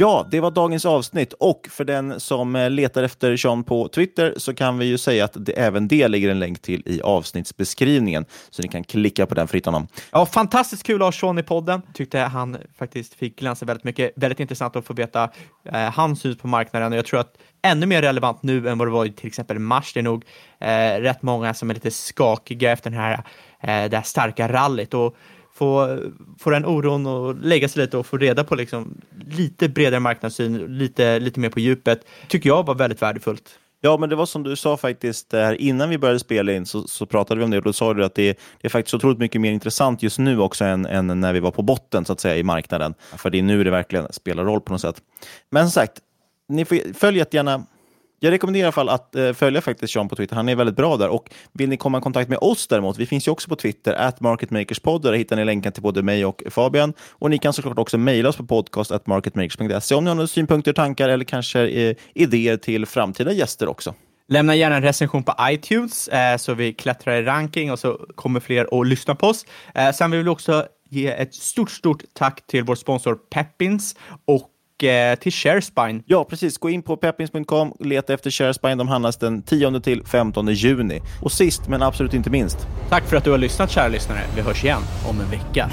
Ja, 0.00 0.26
det 0.30 0.40
var 0.40 0.50
dagens 0.50 0.86
avsnitt 0.86 1.32
och 1.32 1.68
för 1.70 1.84
den 1.84 2.20
som 2.20 2.56
eh, 2.56 2.70
letar 2.70 3.02
efter 3.02 3.36
Sean 3.36 3.64
på 3.64 3.88
Twitter 3.88 4.34
så 4.36 4.54
kan 4.54 4.78
vi 4.78 4.86
ju 4.86 4.98
säga 4.98 5.24
att 5.24 5.36
det, 5.36 5.52
även 5.52 5.88
det 5.88 6.08
ligger 6.08 6.30
en 6.30 6.38
länk 6.38 6.62
till 6.62 6.82
i 6.86 7.02
avsnittsbeskrivningen 7.02 8.24
så 8.50 8.62
ni 8.62 8.68
kan 8.68 8.84
klicka 8.84 9.26
på 9.26 9.34
den 9.34 9.48
fritt 9.48 9.66
honom. 9.66 9.88
Ja, 10.10 10.26
fantastiskt 10.26 10.82
kul 10.82 11.02
att 11.02 11.06
ha 11.06 11.12
Sean 11.12 11.38
i 11.38 11.42
podden. 11.42 11.82
Tyckte 11.94 12.18
han 12.18 12.56
faktiskt 12.78 13.14
fick 13.14 13.38
glänsa 13.38 13.66
väldigt 13.66 13.84
mycket. 13.84 14.12
Väldigt 14.16 14.40
intressant 14.40 14.76
att 14.76 14.86
få 14.86 14.94
veta 14.94 15.30
eh, 15.64 15.80
hans 15.80 16.20
syn 16.20 16.36
på 16.36 16.48
marknaden 16.48 16.92
och 16.92 16.98
jag 16.98 17.06
tror 17.06 17.20
att 17.20 17.34
ännu 17.62 17.86
mer 17.86 18.02
relevant 18.02 18.42
nu 18.42 18.68
än 18.68 18.78
vad 18.78 18.88
det 18.88 18.92
var 18.92 19.06
i 19.06 19.12
till 19.12 19.26
exempel 19.26 19.58
mars. 19.58 19.92
Det 19.92 20.00
är 20.00 20.04
nog 20.04 20.24
eh, 20.60 21.00
rätt 21.00 21.22
många 21.22 21.54
som 21.54 21.70
är 21.70 21.74
lite 21.74 21.90
skakiga 21.90 22.72
efter 22.72 22.90
den 22.90 23.00
här, 23.00 23.12
eh, 23.60 23.90
det 23.90 23.96
här 23.96 24.02
starka 24.02 24.48
rallyt 24.52 24.94
och 24.94 25.16
få, 25.58 25.98
få 26.38 26.50
den 26.50 26.64
oron 26.64 27.06
att 27.06 27.44
lägga 27.44 27.68
sig 27.68 27.82
lite 27.82 27.98
och 27.98 28.06
få 28.06 28.16
reda 28.16 28.44
på 28.44 28.54
liksom 28.54 29.00
lite 29.30 29.68
bredare 29.68 30.00
marknadssyn, 30.00 30.78
lite, 30.78 31.18
lite 31.18 31.40
mer 31.40 31.48
på 31.50 31.60
djupet, 31.60 32.04
tycker 32.28 32.48
jag 32.48 32.66
var 32.66 32.74
väldigt 32.74 33.02
värdefullt. 33.02 33.58
Ja, 33.80 33.96
men 33.96 34.08
det 34.08 34.16
var 34.16 34.26
som 34.26 34.42
du 34.42 34.56
sa 34.56 34.76
faktiskt, 34.76 35.34
eh, 35.34 35.40
här, 35.40 35.54
innan 35.54 35.90
vi 35.90 35.98
började 35.98 36.18
spela 36.18 36.52
in 36.52 36.66
så, 36.66 36.88
så 36.88 37.06
pratade 37.06 37.38
vi 37.38 37.44
om 37.44 37.50
det 37.50 37.58
och 37.58 37.64
då 37.64 37.72
sa 37.72 37.94
du 37.94 38.04
att 38.04 38.14
det, 38.14 38.38
det 38.60 38.68
är 38.68 38.68
faktiskt 38.68 38.94
otroligt 38.94 39.18
mycket 39.18 39.40
mer 39.40 39.52
intressant 39.52 40.02
just 40.02 40.18
nu 40.18 40.40
också 40.40 40.64
än, 40.64 40.86
än, 40.86 41.20
när 41.20 41.32
vi 41.32 41.40
var 41.40 41.50
på 41.50 41.62
botten 41.62 42.04
så 42.04 42.12
att 42.12 42.20
säga 42.20 42.36
i 42.36 42.42
marknaden. 42.42 42.94
För 43.16 43.30
det 43.30 43.38
är 43.38 43.42
nu 43.42 43.64
det 43.64 43.70
verkligen 43.70 44.12
spelar 44.12 44.44
roll 44.44 44.60
på 44.60 44.72
något 44.72 44.80
sätt. 44.80 45.02
Men 45.50 45.64
som 45.64 45.70
sagt, 45.70 45.92
ni 46.48 46.64
får, 46.64 46.94
följ 46.94 47.24
gärna 47.30 47.66
jag 48.20 48.30
rekommenderar 48.30 48.62
i 48.62 48.66
alla 48.66 48.72
fall 48.72 48.88
att 48.88 49.14
eh, 49.14 49.32
följa 49.32 49.60
faktiskt 49.60 49.92
Sean 49.92 50.08
på 50.08 50.16
Twitter. 50.16 50.36
Han 50.36 50.48
är 50.48 50.56
väldigt 50.56 50.76
bra 50.76 50.96
där. 50.96 51.08
Och 51.08 51.30
vill 51.52 51.68
ni 51.68 51.76
komma 51.76 51.98
i 51.98 52.00
kontakt 52.00 52.28
med 52.28 52.38
oss 52.38 52.66
däremot, 52.66 52.98
vi 52.98 53.06
finns 53.06 53.28
ju 53.28 53.32
också 53.32 53.48
på 53.48 53.56
Twitter, 53.56 53.94
at 53.94 54.20
marketmakerspod. 54.20 55.02
Där 55.02 55.12
hittar 55.12 55.36
ni 55.36 55.44
länken 55.44 55.72
till 55.72 55.82
både 55.82 56.02
mig 56.02 56.24
och 56.24 56.42
Fabian. 56.50 56.92
Och 57.10 57.30
ni 57.30 57.38
kan 57.38 57.52
såklart 57.52 57.78
också 57.78 57.98
mejla 57.98 58.28
oss 58.28 58.36
på 58.36 58.46
podcast 58.46 58.90
at 58.90 59.06
marketmakers.se 59.06 59.94
om 59.94 60.04
ni 60.04 60.10
har 60.10 60.14
några 60.14 60.28
synpunkter, 60.28 60.72
tankar 60.72 61.08
eller 61.08 61.24
kanske 61.24 61.68
eh, 61.68 61.96
idéer 62.14 62.56
till 62.56 62.86
framtida 62.86 63.32
gäster 63.32 63.68
också. 63.68 63.94
Lämna 64.30 64.54
gärna 64.54 64.76
en 64.76 64.82
recension 64.82 65.22
på 65.22 65.34
iTunes 65.50 66.08
eh, 66.08 66.36
så 66.36 66.54
vi 66.54 66.72
klättrar 66.72 67.16
i 67.16 67.22
ranking 67.22 67.72
och 67.72 67.78
så 67.78 68.00
kommer 68.14 68.40
fler 68.40 68.80
att 68.80 68.86
lyssna 68.86 69.14
på 69.14 69.26
oss. 69.26 69.46
Eh, 69.74 69.92
sen 69.92 70.10
vill 70.10 70.22
vi 70.22 70.28
också 70.28 70.66
ge 70.90 71.06
ett 71.06 71.34
stort, 71.34 71.70
stort 71.70 72.02
tack 72.14 72.46
till 72.46 72.64
vår 72.64 72.74
sponsor 72.74 73.14
Peppins 73.14 73.96
och 74.24 74.50
eh, 74.84 75.14
till 75.14 75.32
Sharespine. 75.32 76.02
Ja, 76.06 76.24
precis. 76.24 76.58
Gå 76.58 76.70
in 76.70 76.82
på 76.82 76.96
peppins.com, 76.96 77.72
och 77.72 77.86
leta 77.86 78.14
efter 78.14 78.30
Sharespine. 78.30 78.74
De 78.74 78.88
handlas 78.88 79.16
den 79.16 79.42
10 79.42 79.80
till 79.80 80.06
15 80.06 80.48
juni. 80.48 81.02
Och 81.22 81.32
sist 81.32 81.68
men 81.68 81.82
absolut 81.82 82.14
inte 82.14 82.30
minst. 82.30 82.68
Tack 82.88 83.04
för 83.04 83.16
att 83.16 83.24
du 83.24 83.30
har 83.30 83.38
lyssnat 83.38 83.70
kära 83.70 83.88
lyssnare. 83.88 84.20
Vi 84.36 84.40
hörs 84.40 84.64
igen 84.64 84.82
om 85.08 85.20
en 85.20 85.30
vecka. 85.30 85.70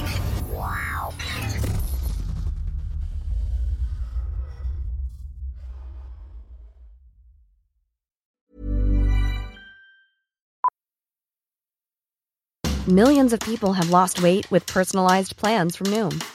Millions 12.88 13.34
of 13.34 13.40
people 13.40 13.74
have 13.74 13.90
lost 13.90 14.22
weight 14.22 14.52
with 14.52 14.68
personalized 14.68 15.38
plans 15.38 15.76
from 15.76 15.90
Noom. 15.90 16.35